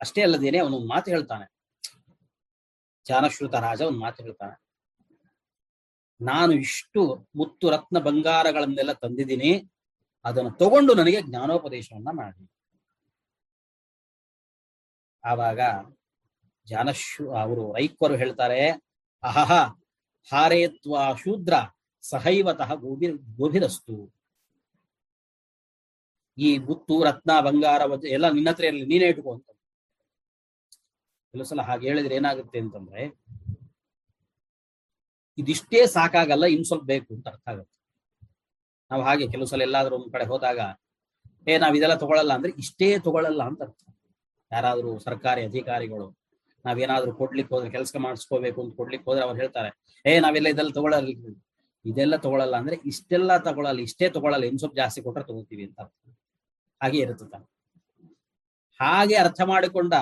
ಅಷ್ಟೇ 0.00 0.22
ಅಲ್ಲದೇನೆ 0.22 0.58
ಅವನು 0.58 0.78
ಮಾತು 0.78 1.10
ಹೇಳ್ತಾನೆ. 1.10 1.54
ಜಾನಶ್ರುತ 3.06 3.54
ರಾಜ 3.54 3.80
ಒಂದು 3.80 4.00
ಮಾತು 4.00 4.22
ಹೇಳ್ತಾನೆ. 4.22 4.68
ನಾನು 6.24 6.52
ಇಷ್ಟು 6.52 7.28
ಮುತ್ತು 7.36 7.70
ರತ್ನ 7.70 7.98
ಬಂಗಾರಗಳನ್ನೆಲ್ಲ 7.98 8.92
ತಂದಿದ್ದೀನಿ, 8.92 9.70
ಅದನ್ನು 10.24 10.50
ತಗೊಂಡು 10.50 10.94
ನನಗೆ 10.94 11.22
ಜ್ಞಾನೋಪದೇಶವನ್ನ 11.22 12.08
ಮಾಡಿ. 12.12 12.50
ಆವಾಗ 15.24 15.60
ಜಾನಶು 16.66 17.30
ಅವರು 17.34 17.72
ರೈಕ್ವರು 17.72 18.16
ಹೇಳ್ತಾರೆ 18.16 18.70
ಅಹಹ 19.22 19.77
ಹಾರೇತ್ವ 20.32 21.14
ಶೂದ್ರ 21.14 21.54
ಸಹೈವತಃ 22.02 22.74
ಗೋಭಿ, 22.74 23.06
ಗೋಭಿರಸ್ತು. 23.06 24.18
ಈ 26.38 26.58
ಮುತ್ತು 26.58 27.04
ರತ್ನ, 27.04 27.40
ಬಂಗಾರ 27.40 27.82
ಎಲ್ಲ 28.04 28.28
ನಿನ್ನ 28.28 28.50
ಹತ್ರ 28.50 28.64
ಇರಲಿ, 28.64 28.86
ನೀನೇ 28.86 29.04
ಇಟ್ಕೋ 29.04 29.34
ಅಂತ. 29.34 29.50
ಕೆಲವು 31.32 31.44
ಸಲ 31.44 31.60
ಹಾಗೆ 31.60 31.88
ಹೇಳಿದ್ರೆ 31.88 32.14
ಏನಾಗುತ್ತೆ 32.14 32.58
ಅಂತಂದ್ರೆ, 32.58 33.18
ಇದಿಷ್ಟೇ 35.38 35.86
ಸಾಕಾಗಲ್ಲ, 35.86 36.44
ಇನ್ 36.44 36.64
ಸ್ವಲ್ಪ 36.64 36.84
ಬೇಕು 36.84 37.14
ಅಂತ 37.14 37.28
ಅರ್ಥ 37.28 37.48
ಆಗುತ್ತೆ. 37.48 37.78
ನಾವು 38.90 39.02
ಹಾಗೆ 39.02 39.30
ಕೆಲವು 39.30 39.46
ಸಲ 39.46 39.62
ಎಲ್ಲಾದ್ರೂ 39.62 39.96
ಒಂದ್ 39.96 40.12
ಕಡೆ 40.12 40.24
ಹೋದಾಗ, 40.24 40.58
ಏ, 41.48 41.58
ನಾವ್ 41.58 41.76
ಇದೆಲ್ಲ 41.76 41.94
ತಗೊಳಲ್ಲ 41.94 42.32
ಅಂದ್ರೆ, 42.32 42.52
ಇಷ್ಟೇ 42.58 42.98
ತಗೊಳಲ್ಲ 42.98 43.42
ಅಂತ 43.42 43.62
ಅರ್ಥ. 43.62 43.82
ಯಾರಾದ್ರೂ 44.52 44.98
ಸರ್ಕಾರಿ 44.98 45.44
ಅಧಿಕಾರಿಗಳು 45.44 46.17
ನಾವೇನಾದ್ರೂ 46.64 47.12
ಕೊಡ್ಲಿಕ್ಕೆ 47.12 47.52
ಹೋದ್ರೆ 47.54 47.70
ಕೆಲಸ 47.70 47.92
ಮಾಡಿಸ್ಕೋಬೇಕು 48.06 48.58
ಅಂತ 48.62 48.72
ಕೊಡ್ಲಿಕ್ಕೆ 48.76 49.06
ಹೋದ್ರೆ 49.10 49.24
ಅವ್ರು 49.26 49.38
ಹೇಳ್ತಾರೆ, 49.38 49.70
ಏ, 50.04 50.12
ನಾವೆಲ್ಲ 50.20 50.48
ಇದೆಲ್ಲ 50.48 50.72
ತಗೊಳ್ಳಲ್ಲ 50.78 51.08
ಇದೆಲ್ಲ 51.84 52.14
ತಗೊಳಲ್ಲ 52.16 52.54
ಅಂದ್ರೆ 52.56 52.76
ಇಷ್ಟೆಲ್ಲ 52.90 53.32
ತಗೊಳಲ್ಲ, 53.38 53.80
ಇಷ್ಟೇ 53.80 54.06
ತಗೊಳಲ್ಲ 54.08 54.44
ಇನ್ 54.44 54.58
ಸ್ವಲ್ಪ 54.58 54.76
ಜಾಸ್ತಿ 54.76 55.00
ಕೊಟ್ರೆ 55.02 55.24
ತಗೋತೀವಿ 55.24 55.64
ಅಂತ 55.68 55.80
ಹಾಗೆ 56.80 56.98
ಇರುತ್ತೆ 57.04 57.38
ಹಾಗೆ 58.80 59.16
ಅರ್ಥ 59.16 59.40
ಮಾಡಿಕೊಂಡ 59.46 59.94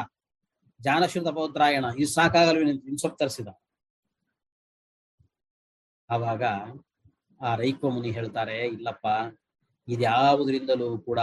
ಜಾನಶ್ವಂತ 0.80 1.28
ಪೌತ್ರಾಯಣ, 1.36 1.84
ಇದು 1.98 2.10
ಸಾಕಾಗಲ್ವೇ 2.14 2.64
ಇನ್ 2.90 2.98
ಸ್ವಲ್ಪ 2.98 3.16
ತರಿಸಿದ. 3.20 3.48
ಆವಾಗ 6.10 6.42
ಆ 7.40 7.52
ರೈಕ್ವ 7.54 7.90
ಮುನಿ 7.90 8.10
ಹೇಳ್ತಾರೆ, 8.10 8.58
ಇಲ್ಲಪ್ಪ, 8.68 9.06
ಇದ್ಯಾವುದರಿಂದಲೂ 9.88 10.98
ಕೂಡ 10.98 11.20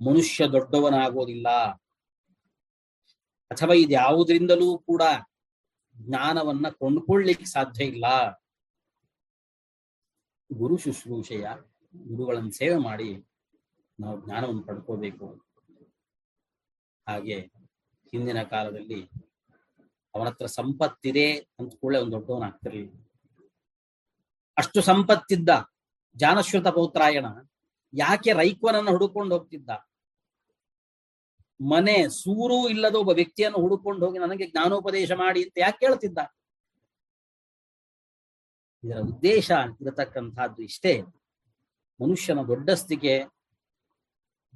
ಮನುಷ್ಯ 0.00 0.46
ದೊಡ್ಡವನಾಗೋದಿಲ್ಲ 0.46 1.48
ಅಥವಾ 3.54 3.74
ಇದ್ಯಾವುದರಿಂದಲೂ 3.74 4.78
ಕೂಡ 4.78 5.02
ಜ್ಞಾನವನ್ನ 5.96 6.66
ಕೊಂಡ್ಕೊಳ್ಳಿಕ್ಕೆ 6.68 7.46
ಸಾಧ್ಯ 7.46 7.84
ಇಲ್ಲ. 7.84 8.06
ಗುರು 10.50 10.76
ಶುಶ್ರೂಷೆಯ 10.76 11.46
ಗುರುಗಳನ್ನು 11.94 12.50
ಸೇವೆ 12.50 12.76
ಮಾಡಿ 12.76 13.10
ನಾವು 14.00 14.16
ಜ್ಞಾನವನ್ನು 14.24 14.62
ಪಡ್ಕೋಬೇಕು. 14.62 15.26
ಹಾಗೆ 17.06 17.36
ಹಿಂದಿನ 18.12 18.42
ಕಾಲದಲ್ಲಿ 18.42 19.00
ಅವನ 20.14 20.26
ಹತ್ರ 20.28 20.46
ಸಂಪತ್ತಿದೆ 20.46 21.26
ಅಂತ 21.58 21.72
ಕೂಡಲೇ 21.80 22.00
ಒಂದು 22.00 22.12
ದೊಡ್ಡವನಾಗ್ತಿರ್ಲಿಲ್ಲ 22.12 22.92
ಅಷ್ಟು 24.56 24.80
ಸಂಪತ್ತಿದ್ದ 24.82 25.50
ಜಾನಶ್ವತ 26.16 26.68
ಪೌತ್ರಾಯಣ 26.68 27.26
ಯಾಕೆ 27.94 28.32
ರೈಕ್ವನನ್ನು 28.32 28.90
ಹುಡುಕೊಂಡು 28.90 29.38
ಹೋಗ್ತಿದ್ದ? 29.38 29.70
ಮನೆ 31.70 32.08
ಸೂರು 32.08 32.68
ಇಲ್ಲದ 32.68 32.94
ಒಬ್ಬ 32.94 33.10
ವ್ಯಕ್ತಿಯನ್ನು 33.10 33.58
ಹುಡುಕೊಂಡು 33.58 34.06
ಹೋಗಿ 34.06 34.18
ನನಗೆ 34.18 34.50
ಜ್ಞಾನೋಪದೇಶ 34.50 35.12
ಮಾಡಿ 35.12 35.42
ಅಂತ 35.42 35.58
ಯಾಕೆ 35.58 35.86
ಕೇಳ್ತಿದ್ದ? 35.86 36.18
ಇದರ 38.84 38.98
ಉದ್ದೇಶ 38.98 39.50
ಇರತಕ್ಕಂತಹದ್ದು 39.80 40.62
ಇಷ್ಟೇ. 40.62 41.00
ಮನುಷ್ಯನ 42.00 42.42
ದೊಡ್ಡಸ್ತಿಗೆ 42.42 43.24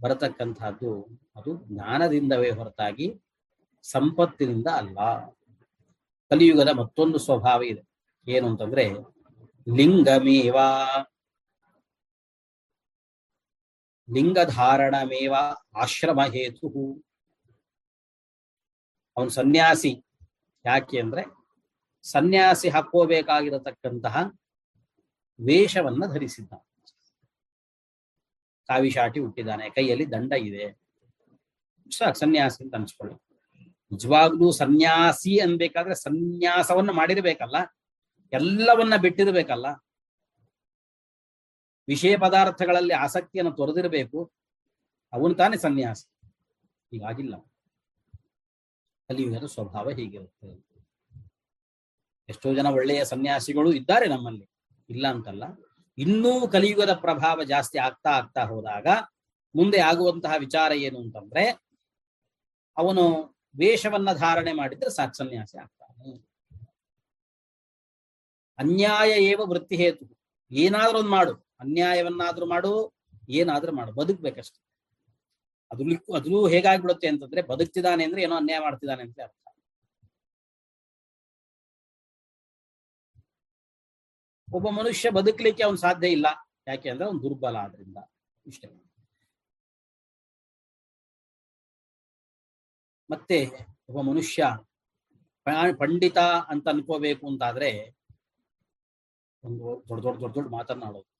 ಬರತಕ್ಕಂತಹದ್ದು 0.00 1.20
ಅದು 1.36 1.64
ಜ್ಞಾನದಿಂದವೇ 1.66 2.50
ಹೊರತಾಗಿ 2.50 3.20
ಸಂಪತ್ತಿನಿಂದ 3.82 4.66
ಅಲ್ಲ. 4.66 4.98
ಕಲಿಯುಗದ 6.30 6.68
ಮತ್ತೊಂದು 6.68 7.18
ಸ್ವಭಾವ 7.18 7.62
ಇದೆ. 7.62 7.82
ಏನು 8.28 8.50
ಅಂತಂದ್ರೆ 8.50 8.90
ಲಿಂಗಮೇವ. 9.76 10.56
ಲಿಂಗಧಾರಣಮೇವ 14.08 15.34
ಆಶ್ರಮ 15.82 16.20
ಹೇತು 16.34 16.68
ಅವನು 19.16 19.30
ಸನ್ಯಾಸಿ 19.30 19.92
ಯಾಕೆ 20.64 20.96
ಅಂದ್ರೆ 21.00 21.22
ಸನ್ಯಾಸಿ 22.04 22.68
ಹಾಕೋಬೇಕಾಗಿರತಕ್ಕಂತಹ 22.74 24.16
ವೇಷವನ್ನ 25.40 26.04
ಧರಿಸಿದ್ದ. 26.12 26.52
ಕಾವಿಶಾಟಿ 28.68 29.18
ಹುಟ್ಟಿದ್ದಾನೆ, 29.20 29.66
ಕೈಯಲ್ಲಿ 29.70 30.06
ದಂಡ 30.12 30.32
ಇದೆ. 30.48 30.66
ಸನ್ಯಾಸಿ 32.22 32.60
ಅಂತ 32.64 32.74
ಅನ್ಸ್ಕೊಳ್ಳಿ. 32.74 33.14
ನಿಜವಾಗ್ಲೂ 33.92 34.46
ಸನ್ಯಾಸಿ 34.52 35.32
ಅನ್ಬೇಕಾದ್ರೆ 35.38 35.94
ಸನ್ಯಾಸವನ್ನ 36.06 36.90
ಮಾಡಿರ್ಬೇಕಲ್ಲ, 36.90 37.56
ಎಲ್ಲವನ್ನ 38.32 38.94
ಬಿಟ್ಟಿರ್ಬೇಕಲ್ಲ 38.96 39.68
ವಿಷಯ 41.88 42.16
ಪದಾರ್ಥಗಳಲ್ಲಿ 42.16 42.94
ಆಸಕ್ತಿಯನ್ನು 42.94 43.52
ತೊರೆದಿರಬೇಕು. 43.52 44.32
ಅವನು 45.12 45.34
ತಾನೇ 45.34 45.56
ಸನ್ಯಾಸಿ. 45.56 46.30
ಹೀಗಾಗಿಲ್ಲ. 46.90 47.36
ಕಲಿಯುಗದ 49.08 49.46
ಸ್ವಭಾವ 49.46 49.90
ಹೀಗಿರುತ್ತೆ. 49.90 50.68
ಎಷ್ಟೋ 52.28 52.54
ಜನ 52.54 52.66
ಒಳ್ಳೆಯ 52.66 53.04
ಸನ್ಯಾಸಿಗಳು 53.04 53.72
ಇದ್ದಾರೆ 53.72 54.06
ನಮ್ಮಲ್ಲಿ. 54.06 54.50
ಇಲ್ಲ 54.90 55.08
ಅಂತಲ್ಲ. 55.08 55.44
ಇನ್ನೂ 55.98 56.48
ಕಲಿಯುಗದ 56.48 56.94
ಪ್ರಭಾವ 56.94 57.42
ಜಾಸ್ತಿ 57.42 57.78
ಆಗ್ತಾ 57.78 58.10
ಆಗ್ತಾ 58.10 58.44
ಹೋದಾಗ 58.44 58.86
ಮುಂದೆ 59.56 59.78
ಆಗುವಂತಹ 59.78 60.32
ವಿಚಾರ 60.38 60.72
ಏನು 60.72 61.00
ಅಂತಂದ್ರೆ, 61.00 61.50
ಅವನು 62.76 63.22
ವೇಷವನ್ನ 63.58 64.12
ಧಾರಣೆ 64.12 64.52
ಮಾಡಿದ್ರೆ 64.52 64.90
ಸಾಕ್ 64.90 65.14
ಸನ್ಯಾಸಿ 65.14 65.58
ಆಗ್ತಾನೆ. 65.58 66.28
ಅನ್ಯಾಯ 68.58 69.10
ಏವ 69.10 69.40
ವೃತ್ತಿ 69.44 69.76
ಹೇತು. 69.76 70.18
ಏನಾದ್ರೂ 70.50 70.98
ಒಂದು 70.98 71.10
ಮಾಡು. 71.10 71.47
ಅನ್ಯಾಯವನ್ನಾದ್ರೂ 71.60 72.46
ಮಾಡು, 72.46 72.92
ಏನಾದ್ರೂ 73.28 73.72
ಮಾಡು, 73.72 73.92
ಬದುಕ್ಬೇಕಷ್ಟೆ. 73.92 74.68
ಅದ್ರಲ್ಲಿಕ್ಕೂ 75.70 76.14
ಅದ್ರೂ 76.14 76.48
ಹೇಗಾಗ್ಬಿಡುತ್ತೆ 76.48 77.08
ಅಂತಂದ್ರೆ 77.08 77.42
ಬದುಕ್ತಿದ್ದಾನೆ 77.42 78.04
ಅಂದ್ರೆ 78.04 78.22
ಏನೋ 78.22 78.36
ಅನ್ಯಾಯ 78.36 78.60
ಮಾಡ್ತಿದ್ದಾನೆ 78.60 79.02
ಅಂತ 79.02 79.20
ಅರ್ಥ. 79.20 79.34
ಒಬ್ಬ 84.54 84.68
ಮನುಷ್ಯ 84.70 85.10
ಬದುಕಲಿಕ್ಕೆ 85.10 85.62
ಅವನು 85.64 85.76
ಸಾಧ್ಯ 85.76 86.08
ಇಲ್ಲ. 86.08 86.26
ಯಾಕೆ 86.66 86.90
ಅಂದ್ರೆ 86.90 87.04
ಅವ್ನು 87.06 87.22
ದುರ್ಬಲ 87.22 87.56
ಆದ್ರಿಂದ. 87.56 87.96
ಇಷ್ಟೇ. 88.46 88.68
ಮತ್ತೆ 93.10 93.50
ಒಬ್ಬ 93.88 94.00
ಮನುಷ್ಯ 94.00 94.44
ಪಂಡಿತ 95.78 96.18
ಅಂತ 96.18 96.68
ಅನ್ಕೋಬೇಕು 96.68 97.28
ಅಂತಾದ್ರೆ 97.28 97.98
ಒಂದು 99.44 99.84
ದೊಡ್ಡ 99.88 100.02
ದೊಡ್ಡ 100.02 100.20
ದೊಡ್ಡ 100.20 100.34
ದೊಡ್ಡ 100.34 100.52
ಮಾತನಾಡೋದು 100.52 101.17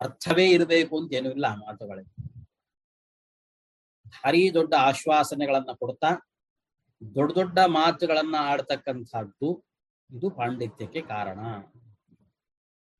ಅರ್ಥವೇ 0.00 0.50
ಇರಬೇಕು 0.50 1.02
ಅಂತ 1.02 1.12
ಏನೂ 1.12 1.30
ಇಲ್ಲ 1.30 1.44
ಆ 1.44 1.54
ಮಾತುಗಳಿಗೆ 1.54 2.28
ಭಾರಿ 4.08 4.54
ದೊಡ್ಡ 4.54 4.74
ಆಶ್ವಾಸನೆಗಳನ್ನ 4.74 5.68
ಕೊಡ್ತಾ, 5.74 6.10
ದೊಡ್ಡ 7.14 7.34
ದೊಡ್ಡ 7.34 7.58
ಮಾತುಗಳನ್ನ 7.58 8.34
ಆಡ್ತಕ್ಕಂಥದ್ದು 8.38 9.64
ಇದು 10.10 10.30
ಪಾಂಡಿತ್ಯಕ್ಕೆ 10.30 11.00
ಕಾರಣ. 11.00 11.38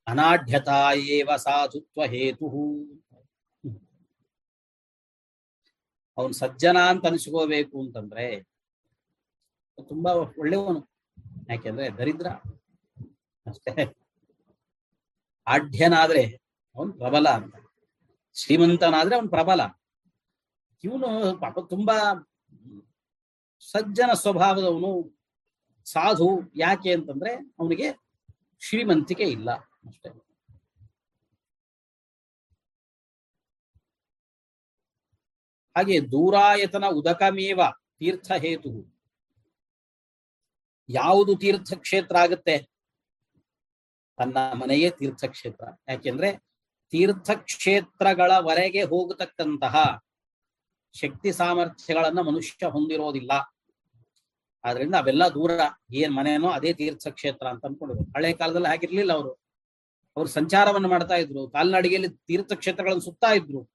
ಅನಾಢ್ಯತಾ 0.07 0.93
ಏವ 0.93 1.37
ಸಾಧುತ್ವ 1.37 2.05
ಹೇತು. 2.05 2.47
ಅವನು 6.19 6.33
ಸಜ್ಜನ 6.33 6.77
ಅಂತ 6.77 7.07
ಅನಿಸ್ಕೋಬೇಕು 7.07 7.81
ಅಂತಂದ್ರೆ, 7.81 8.43
ತುಂಬಾ 9.89 10.13
ಒಳ್ಳೆಯವನು. 10.13 10.91
ಯಾಕೆಂದ್ರೆ 11.49 11.97
ದರಿದ್ರ. 11.97 12.27
ಅಷ್ಟೇ. 13.47 13.97
ಆಢ್ಯನಾದ್ರೆ 15.47 16.48
ಅವನು 16.79 16.93
ಪ್ರಬಲ 16.93 17.29
ಅಂತ. 17.29 17.55
ಶ್ರೀಮಂತನಾದ್ರೆ 18.35 19.15
ಅವನು 19.17 19.29
ಪ್ರಬಲ. 19.29 19.61
ಇವನು 20.85 21.09
ಪಾಪ 21.41 21.59
ತುಂಬಾ 21.71 21.97
ಸಜ್ಜನ 23.61 24.13
ಸ್ವಭಾವದವನು, 24.13 24.93
ಸಾಧು 25.85 26.29
ಯಾಕೆ 26.57 26.93
ಅಂತಂದ್ರೆ 26.93 27.33
ಅವನಿಗೆ 27.59 27.89
ಶ್ರೀಮಂತಿಕೆ 28.61 29.25
ಇಲ್ಲ 29.25 29.51
ಅಷ್ಟೇ. 29.89 30.09
ಹಾಗೆ 35.77 36.01
ದೂರಾಯತನ 36.01 36.85
ಉದಕಮೇವ 36.91 37.61
ತೀರ್ಥ 37.99 38.33
ಹೇತು 38.33 38.71
ಯಾವುದು 40.89 41.37
ತೀರ್ಥಕ್ಷೇತ್ರ 41.37 42.17
ಆಗುತ್ತೆ? 42.17 42.71
ತನ್ನ 44.17 44.37
ಮನೆಯೇ 44.53 44.91
ತೀರ್ಥಕ್ಷೇತ್ರ. 44.91 45.65
ಯಾಕೆಂದ್ರೆ 45.89 46.31
ತೀರ್ಥಕ್ಷೇತ್ರಗಳವರೆಗೆ 46.91 48.83
ಹೋಗತಕ್ಕಂತಹ 48.83 50.03
ಶಕ್ತಿ 50.93 51.33
ಸಾಮರ್ಥ್ಯಗಳನ್ನ 51.33 52.21
ಮನುಷ್ಯ 52.21 52.67
ಹೊಂದಿರೋದಿಲ್ಲ. 52.67 53.31
ಆದ್ರಿಂದ 54.65 54.95
ಅವೆಲ್ಲ 54.95 55.29
ದೂರ 55.29 55.51
ಏನ್ 55.93 56.15
ಮನೆನೋ 56.15 56.49
ಅದೇ 56.49 56.73
ತೀರ್ಥಕ್ಷೇತ್ರ 56.73 57.47
ಅಂತ 57.47 57.67
ಅನ್ಕೊಂಡಿದ್ರು. 57.67 58.05
ಹಳೆ 58.05 58.33
ಕಾಲದಲ್ಲಿ 58.33 58.69
ಹಾಗಿರ್ಲಿಲ್ಲ 58.69 59.13
ಅವರು. 59.13 59.31
ಅವ್ರು 60.17 60.27
ಸಂಚಾರವನ್ನು 60.27 60.89
ಮಾಡ್ತಾ 60.89 61.15
ಇದ್ರು. 61.15 61.51
ಕಾಲ್ನಡಿಗೆಯಲ್ಲಿ 61.51 62.09
ತೀರ್ಥಕ್ಷೇತ್ರಗಳನ್ನು 62.09 63.01
ಸುತ್ತಾ 63.01 63.33
ಇದ್ರು. 63.33 63.71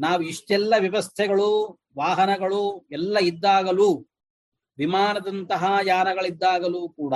ನಾವು 0.00 0.22
ಇಷ್ಟೆಲ್ಲ 0.22 0.74
ವ್ಯವಸ್ಥೆಗಳು, 0.78 1.80
ವಾಹನಗಳು 1.98 2.86
ಎಲ್ಲ 2.90 3.18
ಇದ್ದಾಗಲೂ, 3.18 4.06
ವಿಮಾನದಂತಹ 4.78 5.74
ಯಾನಗಳಿದ್ದಾಗಲೂ 5.84 6.88
ಕೂಡ 6.88 7.14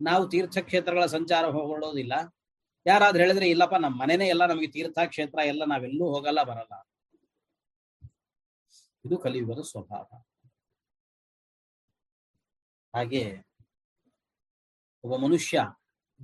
ನಾವು 0.00 0.28
ತೀರ್ಥಕ್ಷೇತ್ರಗಳ 0.28 1.06
ಸಂಚಾರ 1.06 1.46
ಹೊರಡೋದಿಲ್ಲ. 1.46 2.35
ಯಾರಾದ್ರೂ 2.86 3.22
ಹೇಳಿದ್ರೆ, 3.22 3.48
ಇಲ್ಲಪ್ಪ 3.48 3.74
ನಮ್ಮ 3.74 4.00
ಮನೆನೇ 4.00 4.28
ಎಲ್ಲ 4.28 4.46
ನಮಗೆ 4.46 4.66
ತೀರ್ಥಕ್ಷೇತ್ರ, 4.66 5.38
ಎಲ್ಲ 5.38 5.64
ನಾವೆಲ್ಲೂ 5.64 6.04
ಹೋಗಲ್ಲ, 6.04 6.42
ಬರಲ್ಲ. 6.42 6.88
ಇದು 9.04 9.18
ಕಲಿಯುಗದ 9.18 9.62
ಸ್ವಭಾವ. 9.62 10.24
ಹಾಗೆ 12.94 13.46
ಒಬ್ಬ 15.04 15.16
ಮನುಷ್ಯ 15.16 15.60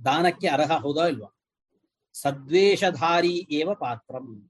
ದಾನಕ್ಕೆ 0.05 0.47
ಅರ್ಹ 0.47 0.71
ಹೌದಾ 0.71 1.07
ಇಲ್ವಾ? 1.07 1.37
ಸದ್ವೇಷಧಾರಿ 2.13 3.47
ಏವ 3.51 3.73
ಪಾತ್ರಂ. 3.73 4.49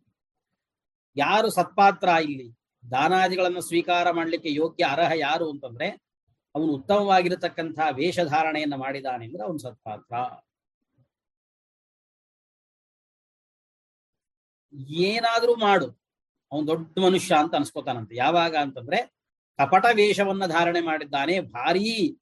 ಯಾರು 1.15 1.49
ಸತ್ಪಾತ್ರ 1.49 2.07
ಇಲ್ಲಿ? 2.07 2.53
ದಾನಾದಿಗಳನ್ನು 2.91 3.61
ಸ್ವೀಕಾರ 3.61 4.11
ಮಾಡಲಿಕ್ಕೆ 4.11 4.53
ಯೋಗ್ಯ 4.53 4.85
ಅರ್ಹ 4.85 5.11
ಯಾರು 5.15 5.51
ಅಂತಂದ್ರೆ, 5.51 5.89
ಅವನು 6.55 6.71
ಉತ್ತಮವಾಗಿರತಕ್ಕಂತಹ 6.71 7.87
ವೇಷಧಾರಣೆಯನ್ನು 7.91 8.77
ಮಾಡಿದಾನೆ 8.77 9.25
ಅಂದ್ರೆ 9.25 9.43
ಅವನು 9.43 9.57
ಸತ್ಪಾತ್ರ. 9.57 10.15
ಏನಾದ್ರೂ 14.79 15.55
ಮಾಡು. 15.55 16.03
ಅವನು 16.51 16.67
ದೊಡ್ಡ 16.67 16.99
ಮನುಷ್ಯ 16.99 17.35
ಅಂತ 17.35 17.55
ಅನ್ಸ್ಕೋತಾನಂತೆ. 17.55 18.15
ಯಾವಾಗ 18.15 18.55
ಅಂತಂದ್ರೆ 18.55 19.13
ಕಪಟ 19.57 19.85
ವೇಷವನ್ನ 19.93 20.45
ಧಾರಣೆ 20.45 20.81
ಮಾಡಿದ್ದಾನೆ, 20.81 21.39
ಭಾರೀ, 21.39 22.17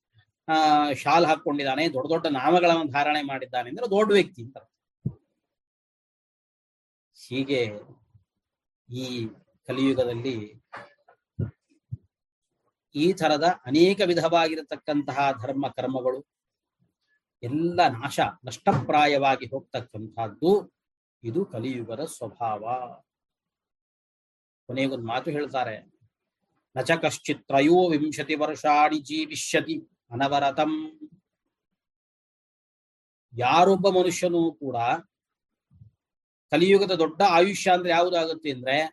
ಆ, 0.48 0.92
ಶಾಲ್ 0.94 1.26
ಹಾಕೊಂಡಿದ್ದಾನೆ 1.26 1.94
ದೊಡ್ಡ 1.94 2.10
ದೊಡ್ಡ 2.10 2.28
ನಾಮಗಳನ್ನು 2.28 2.92
ಧಾರಣೆ 2.92 3.22
ಮಾಡಿದ್ದಾನೆ 3.22 3.70
ಅಂದ್ರೆ 3.70 3.88
ದೊಡ್ಡ 3.88 4.14
ವ್ಯಕ್ತಿ 4.14 4.44
ಅಂತ 4.44 4.58
ಹೀಗೆ 7.28 7.72
ಈ 8.94 9.28
ಕಲಿಯುಗದಲ್ಲಿ 9.68 10.64
ಈ 12.96 13.14
ತರದ 13.14 13.44
ಅನೇಕ 13.66 14.02
ವಿಧವಾಗಿರತಕ್ಕಂತಹ 14.06 15.32
ಧರ್ಮ 15.42 15.68
ಕರ್ಮಗಳು 15.68 16.26
ಎಲ್ಲ 17.44 17.88
ನಾಶ, 17.88 18.20
ನಷ್ಟಪ್ರಾಯವಾಗಿ 18.46 19.46
ಹೋಗ್ತಕ್ಕಂಥದ್ದು 19.46 20.81
ಇದು 21.24 21.46
ಕಲಿಯುಗದ 21.46 22.06
ಸ್ವಭಾವ. 22.06 22.64
ಕೊನೆಗೊಂದು 24.68 25.08
ಮಾತು 25.08 25.32
ಹೇಳ್ತಾರೆ. 25.32 25.94
ನಚ 26.78 26.92
ಕಶ್ಚಿತ್ 26.92 27.48
ತ್ರಯೋ 27.48 27.90
ವಿಂಶತಿ 27.90 28.36
ವರ್ಷಾಡಿ 28.36 29.00
ಜೀವಿಷ್ಯತಿ 29.00 29.76
ಅನವರತಂ. 30.12 31.00
ಯಾರೊಬ್ಬ 33.38 33.90
ಮನುಷ್ಯನೂ 33.90 34.52
ಕೂಡ 34.52 34.76
ಕಲಿಯುಗದ 36.52 36.92
ದೊಡ್ಡ 36.92 37.22
ಆಯುಷ್ಯ 37.22 37.72
ಅಂದ್ರೆ 37.72 37.90
ಯಾವುದಾಗುತ್ತೆ 37.90 38.52
ಅಂದ್ರೆ 38.52 38.92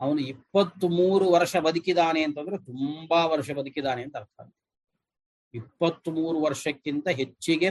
ಅವನು 0.00 0.20
ಇಪ್ಪತ್ತು 0.20 0.88
ಮೂರು 0.88 1.30
ವರ್ಷ 1.30 1.56
ಬದುಕಿದಾನೆ 1.56 2.22
ಅಂತಂದ್ರೆ 2.22 2.58
ತುಂಬಾ 2.58 3.26
ವರ್ಷ 3.26 3.50
ಬದುಕಿದಾನೆ 3.50 4.02
ಅಂತ 4.02 4.16
ಅರ್ಥ 4.16 4.54
ಇಪ್ಪತ್ತು 5.54 6.10
ಮೂರು 6.10 6.40
ವರ್ಷಕ್ಕಿಂತ 6.40 7.08
ಹೆಚ್ಚಿಗೆ 7.08 7.70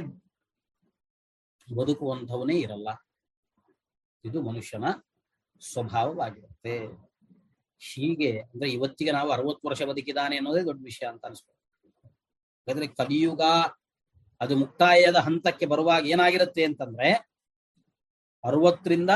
ಬದುಕುವಂಥವನೇ 1.75 2.59
ಇರಲ್ಲ. 2.59 2.89
ಇದು 4.24 4.41
ಮನುಷ್ಯನ 4.41 4.84
ಸ್ವಭಾವವಾಗಿರುತ್ತೆ. 5.72 6.76
ಹೀಗೆ 7.80 8.39
ಅಂದ್ರೆ 8.39 8.69
ಇವತ್ತಿಗೆ 8.69 9.11
ನಾವು 9.11 9.32
ಅರವತ್ತು 9.32 9.67
ವರ್ಷ 9.67 9.82
ಬದುಕಿದಾನೆ 9.82 10.36
ಅನ್ನೋದೇ 10.36 10.63
ದೊಡ್ಡ 10.65 10.82
ವಿಷಯ 10.84 11.05
ಅಂತ 11.05 11.26
ಅನ್ಸ್ಬೋದು. 11.26 11.59
ಯಾಕಂದ್ರೆ 12.67 12.88
ಕಲಿಯುಗ, 12.88 13.41
ಅದು 14.41 14.57
ಮುಕ್ತಾಯದ 14.57 15.15
ಹಂತಕ್ಕೆ 15.15 15.65
ಬರುವಾಗ 15.65 16.07
ಏನಾಗಿರುತ್ತೆ 16.07 16.63
ಅಂತಂದ್ರೆ 16.63 17.13
ಅರವತ್ತರಿಂದ 18.43 19.09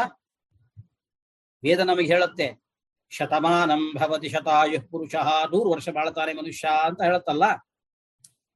ವೇದ 1.63 1.79
ನಮಗೆ 1.79 2.07
ಹೇಳುತ್ತೆ, 2.07 2.63
ಶತಮಾನಂ 3.09 3.93
ಭವತಿ 3.93 4.29
ಶತಾಯು 4.29 4.89
ಪುರುಷ, 4.89 5.15
ನೂರು 5.51 5.69
ವರ್ಷ 5.69 5.89
ಬಾಳ್ತಾನೆ 5.89 6.33
ಮನುಷ್ಯ 6.33 6.67
ಅಂತ 6.83 7.01
ಹೇಳುತ್ತಲ್ಲ. 7.01 7.43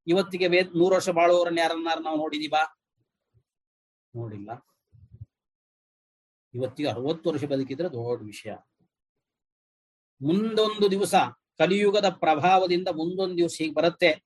ಇವತ್ತಿಗೆ 0.08 0.48
ವೇದ 0.48 0.68
ನೂರು 0.78 0.96
ವರ್ಷ 0.96 1.10
ಬಾಳುವವರನ್ನ 1.10 1.58
ಯಾರನ್ನಾರು 1.58 2.02
ನಾವು 2.04 2.18
ನೋಡಿದೀವ? 2.18 2.56
ನೋಡಿಲ್ಲ. 4.16 4.69
ಇವತ್ತಿಗೆ 6.54 6.90
ಅರವತ್ತು 6.90 7.30
ವರ್ಷ 7.30 7.44
ಬದುಕಿದ್ರೆ 7.44 7.90
ದೊಡ್ಡ 7.90 8.26
ವಿಷಯ. 8.26 8.54
ಮುಂದೊಂದು 10.22 10.92
ದಿವಸ 10.92 11.16
ಕಲಿಯುಗದ 11.58 12.10
ಪ್ರಭಾವದಿಂದ 12.10 12.88
ಮುಂದೊಂದು 12.88 13.38
ದಿವಸ 13.38 13.56
ಹೀಗೆ 13.58 13.74
ಬರುತ್ತೆ. 13.74 14.26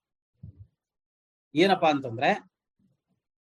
ಏನಪ್ಪಾ 1.55 1.89
ಅಂತಂದ್ರೆ 1.89 2.53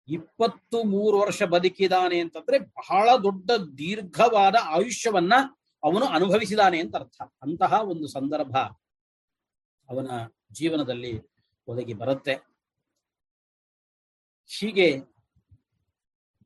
ಇಪ್ಪತ್ತು 0.08 0.84
ಮೂರು 0.84 1.20
ವರ್ಷ 1.20 1.44
ಬದುಕಿದಾನೆ 1.44 2.20
ಅಂತಂದ್ರೆ 2.20 2.60
ಬಹಳ 2.60 3.10
ದೊಡ್ಡ 3.24 3.52
ದೀರ್ಘವಾದ 3.52 4.56
ಆಯುಷ್ಯವನ್ನ 4.62 5.34
ಅವನು 5.84 6.06
ಅನುಭವಿಸಿದಾನೆ 6.06 6.80
ಅಂತ 6.80 6.96
ಅರ್ಥ. 6.96 7.22
ಅಂತಹ 7.22 7.74
ಒಂದು 7.82 8.08
ಸಂದರ್ಭ 8.08 8.58
ಅವನ 9.90 10.10
ಜೀವನದಲ್ಲಿ 10.52 11.20
ಒದಗಿ 11.68 11.94
ಬರುತ್ತೆ. 11.94 12.34
ಹೀಗೆ 14.60 15.00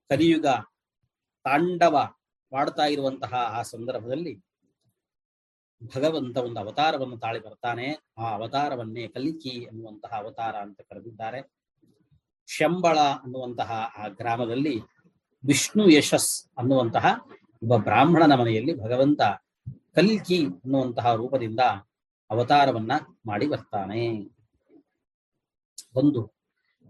ಕಲಿಯುಗ 0.10 0.46
ತಾಂಡವ 1.46 1.96
ಮಾಡ್ತಾ 2.54 2.86
ಇರುವಂತಹ 2.86 3.34
ಆ 3.34 3.62
ಸಂದರ್ಭದಲ್ಲಿ 3.62 4.34
ಭಗವಂತ 5.96 6.38
ಒಂದು 6.38 6.60
ಅವತಾರವನ್ನು 6.60 7.18
ತಾಳಿ 7.20 7.40
ಬರ್ತಾನೆ. 7.40 7.88
ಆ 8.18 8.34
ಅವತಾರವನ್ನೇ 8.34 9.08
ಕಲಿಕಿ 9.08 9.66
ಅನ್ನುವಂತಹ 9.66 10.18
ಅವತಾರ 10.18 10.56
ಅಂತ 10.56 10.82
ಕರೆದಿದ್ದಾರೆ. 10.82 11.40
ಶಂಬಳ 12.48 13.00
ಅನ್ನುವಂತಹ 13.00 13.72
ಆ 13.98 14.08
ಗ್ರಾಮದಲ್ಲಿ 14.08 14.76
ವಿಷ್ಣು 15.46 15.90
ಯಶಸ್ 15.90 16.32
ಅನ್ನುವಂತಹ 16.58 17.06
ಒಬ್ಬ 17.64 17.76
ಬ್ರಾಹ್ಮಣನ 17.78 18.34
ಮನೆಯಲ್ಲಿ 18.36 18.74
ಭಗವಂತ 18.84 19.22
ಕಲ್ಕಿ 19.96 20.40
ಅನ್ನುವಂತಹ 20.46 21.14
ರೂಪದಿಂದ 21.16 21.60
ಅವತಾರವನ್ನ 22.30 22.92
ಮಾಡಿ 23.26 23.48
ಬರ್ತಾನೆ. 23.48 24.02
ಒಂದು 25.96 26.35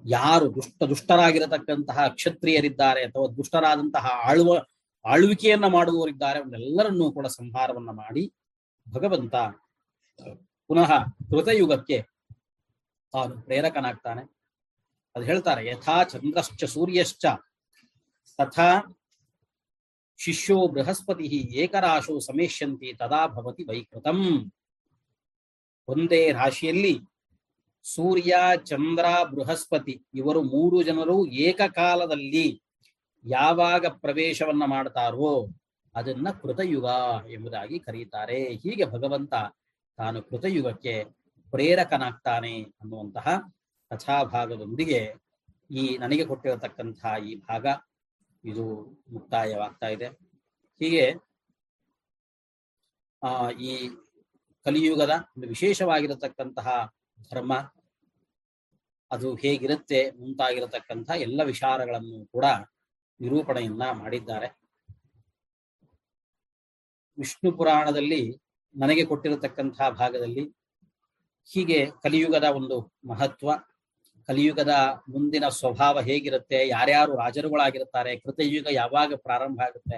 ಯಾರು 0.06 0.56
ದುಷ್ಟ 0.56 0.84
ದುಷ್ಟರಾಗಿರತಕ್ಕಂತಹ 0.84 2.08
ಕ್ಷತ್ರಿಯರಿದ್ದಾರೆ 2.08 3.02
ಅಥವಾ 3.04 3.28
ದುಷ್ಟರಾದಂತಹ 3.28 4.06
ಆಳುವ 4.30 4.52
ಆಳ್ವಿಕೆಯನ್ನ 5.06 5.68
ಮಾಡುವವರಿದ್ದಾರೆ 5.68 6.40
ಅವನ್ನೆಲ್ಲರನ್ನೂ 6.40 7.12
ಕೂಡ 7.12 7.28
ಸಂಹಾರವನ್ನ 7.28 7.90
ಮಾಡಿ 7.90 8.24
ಭಗವಂತ 8.88 9.36
ಪುನಃ 10.70 10.92
ಕೃತಯುಗಕ್ಕೆ 11.30 11.98
ತಾನು 13.14 13.42
ಪ್ರೇರಕನಾಗ್ತಾನೆ. 13.42 14.22
ಅದು 15.16 15.26
ಹೇಳ್ತಾರೆ, 15.26 15.62
ಯಥಾ 15.68 16.04
ಚಂದ್ರಶ್ಚ 16.04 16.64
ಸೂರ್ಯಶ್ಚ 16.64 17.26
ತಥಾ 18.40 18.70
ಶಿಷ್ಯೋ 20.18 20.68
ಬೃಹಸ್ಪತಿ 20.68 21.28
ಏಕರಾಶೋ 21.64 22.20
ಸಮೇಶ್ಯಂತಿ 22.20 22.94
ತದಾ 22.94 23.22
ಭವತಿ 23.28 23.64
ವೈಕೃತಂ. 23.64 24.20
ಒಂದೇ 25.88 26.32
ರಾಶಿಯಲ್ಲಿ 26.32 26.94
ಸೂರ್ಯ, 27.94 28.36
ಚಂದ್ರ, 28.64 29.06
ಬೃಹಸ್ಪತಿ 29.24 30.04
ಇವರು 30.14 30.44
ಮೂರು 30.44 30.84
ಜನರು 30.84 31.28
ಏಕಕಾಲದಲ್ಲಿ 31.28 32.64
ಯಾವಾಗ 33.26 33.86
ಪ್ರವೇಶವನ್ನ 33.86 34.66
ಮಾಡ್ತಾರೋ 34.66 35.48
ಅದನ್ನ 35.96 36.30
ಕೃತಯುಗ 36.30 36.86
ಎಂಬುದಾಗಿ 37.30 37.80
ಕರೀತಾರೆ. 37.80 38.44
ಹೀಗೆ 38.44 38.86
ಭಗವಂತ 38.86 39.34
ತಾನು 39.98 40.22
ಕೃತಯುಗಕ್ಕೆ 40.22 41.04
ಪ್ರೇರಕನಾಗ್ತಾನೆ 41.52 42.62
ಅನ್ನುವಂತಹ 42.62 43.42
ಕಥಾಭಾಗದೊಂದಿಗೆ 43.90 45.14
ಈ 45.72 45.98
ನನಗೆ 45.98 46.26
ಕೊಟ್ಟಿರತಕ್ಕಂತಹ 46.26 47.26
ಈ 47.26 47.36
ಭಾಗ 47.36 47.66
ಇದು 48.46 48.82
ಮುಕ್ತಾಯವಾಗ್ತಾ 49.14 49.88
ಇದೆ. 49.88 50.08
ಹೀಗೆ, 50.80 51.14
ಆ, 53.24 53.50
ಈ 53.50 53.90
ಕಲಿಯುಗದ 54.64 55.12
ಒಂದು 55.38 55.48
ವಿಶೇಷವಾಗಿರತಕ್ಕಂತಹ 55.48 56.94
ಧರ್ಮ, 57.18 57.54
ಅದು 59.12 59.36
ಹೇಗಿರುತ್ತೆ 59.36 60.00
ಮುಂತಾಗಿರತಕ್ಕಂಥ 60.20 61.10
ಎಲ್ಲ 61.26 61.42
ವಿಚಾರಗಳನ್ನು 61.44 62.26
ಕೂಡ 62.26 62.46
ನಿರೂಪಣೆಯನ್ನ 63.20 63.84
ಮಾಡಿದ್ದಾರೆ. 63.92 64.48
ವಿಷ್ಣು 67.18 67.50
ಪುರಾಣದಲ್ಲಿ 67.52 68.22
ನನಗೆ 68.76 69.04
ಕೊಟ್ಟಿರತಕ್ಕಂತಹ 69.06 69.90
ಭಾಗದಲ್ಲಿ 69.90 70.44
ಹೀಗೆ 71.50 71.80
ಕಲಿಯುಗದ 72.04 72.44
ಒಂದು 72.44 72.78
ಮಹತ್ವ, 73.06 73.50
ಕಲಿಯುಗದ 74.30 74.74
ಮುಂದಿನ 75.10 75.46
ಸ್ವಭಾವ 75.50 76.00
ಹೇಗಿರುತ್ತೆ, 76.00 76.68
ಯಾರ್ಯಾರು 76.68 77.14
ರಾಜರುಗಳಾಗಿರುತ್ತಾರೆ, 77.16 78.12
ಕೃತಯುಗ 78.16 78.68
ಯಾವಾಗ 78.72 79.14
ಪ್ರಾರಂಭ 79.16 79.60
ಆಗುತ್ತೆ, 79.68 79.98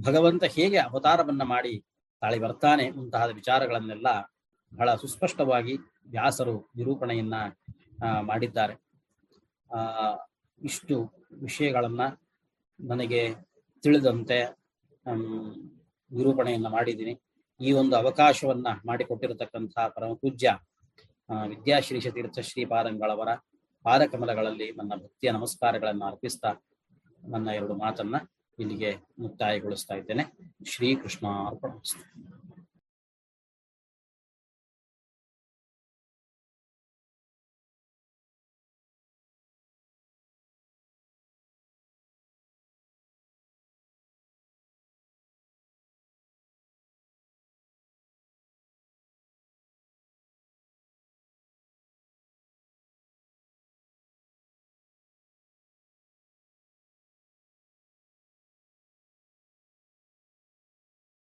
ಭಗವಂತ 0.00 0.44
ಹೇಗೆ 0.56 0.78
ಅವತಾರವನ್ನ 0.78 1.42
ಮಾಡಿ 1.42 1.74
ತಾಳಿ 2.22 2.38
ಬರ್ತಾನೆ 2.38 2.84
ಮುಂತಾದ 2.90 3.30
ವಿಚಾರಗಳನ್ನೆಲ್ಲ 3.30 4.08
ಬಹಳ 4.72 4.94
ಸುಸ್ಪಷ್ಟವಾಗಿ 4.94 5.74
ವ್ಯಾಸರು 6.08 6.72
ನಿರೂಪಣೆಯನ್ನ 6.76 7.34
ಮಾಡಿದ್ದಾರೆ. 8.20 8.74
ಆ 9.70 9.80
ಇಷ್ಟು 10.60 10.96
ವಿಷಯಗಳನ್ನ 11.42 12.02
ನನಗೆ 12.80 13.20
ತಿಳಿದಂತೆ 13.82 14.38
ನಿರೂಪಣೆಯನ್ನ 16.10 16.68
ಮಾಡಿದ್ದೀನಿ. 16.68 17.14
ಈ 17.60 17.72
ಒಂದು 17.72 17.96
ಅವಕಾಶವನ್ನ 17.96 18.66
ಮಾಡಿಕೊಟ್ಟಿರತಕ್ಕಂತಹ 18.86 19.88
ಪರಮ 19.88 20.12
ಪೂಜ್ಯ 20.14 20.48
ಆ, 21.30 21.44
ವಿದ್ಯಾಶ್ರೀ 21.44 22.00
ತೀರ್ಥ 22.10 22.38
ಶ್ರೀಪಾದಂಗಳವರ 22.40 23.30
ಪಾದಕಮಲಗಳಲ್ಲಿ 23.84 24.70
ನನ್ನ 24.70 24.92
ಭಕ್ತಿಯ 24.94 25.30
ನಮಸ್ಕಾರಗಳನ್ನು 25.30 26.04
ಅರ್ಪಿಸ್ತಾ 26.04 26.50
ನನ್ನ 27.28 27.48
ಎರಡು 27.50 27.74
ಮಾತನ್ನ 27.74 28.16
ಇಲ್ಲಿಗೆ 28.58 28.90
ಮುಕ್ತಾಯಗೊಳಿಸ್ತಾ 29.18 29.94
ಇದ್ದೇನೆ. 29.94 30.24
ಶ್ರೀಕೃಷ್ಣ 30.64 31.26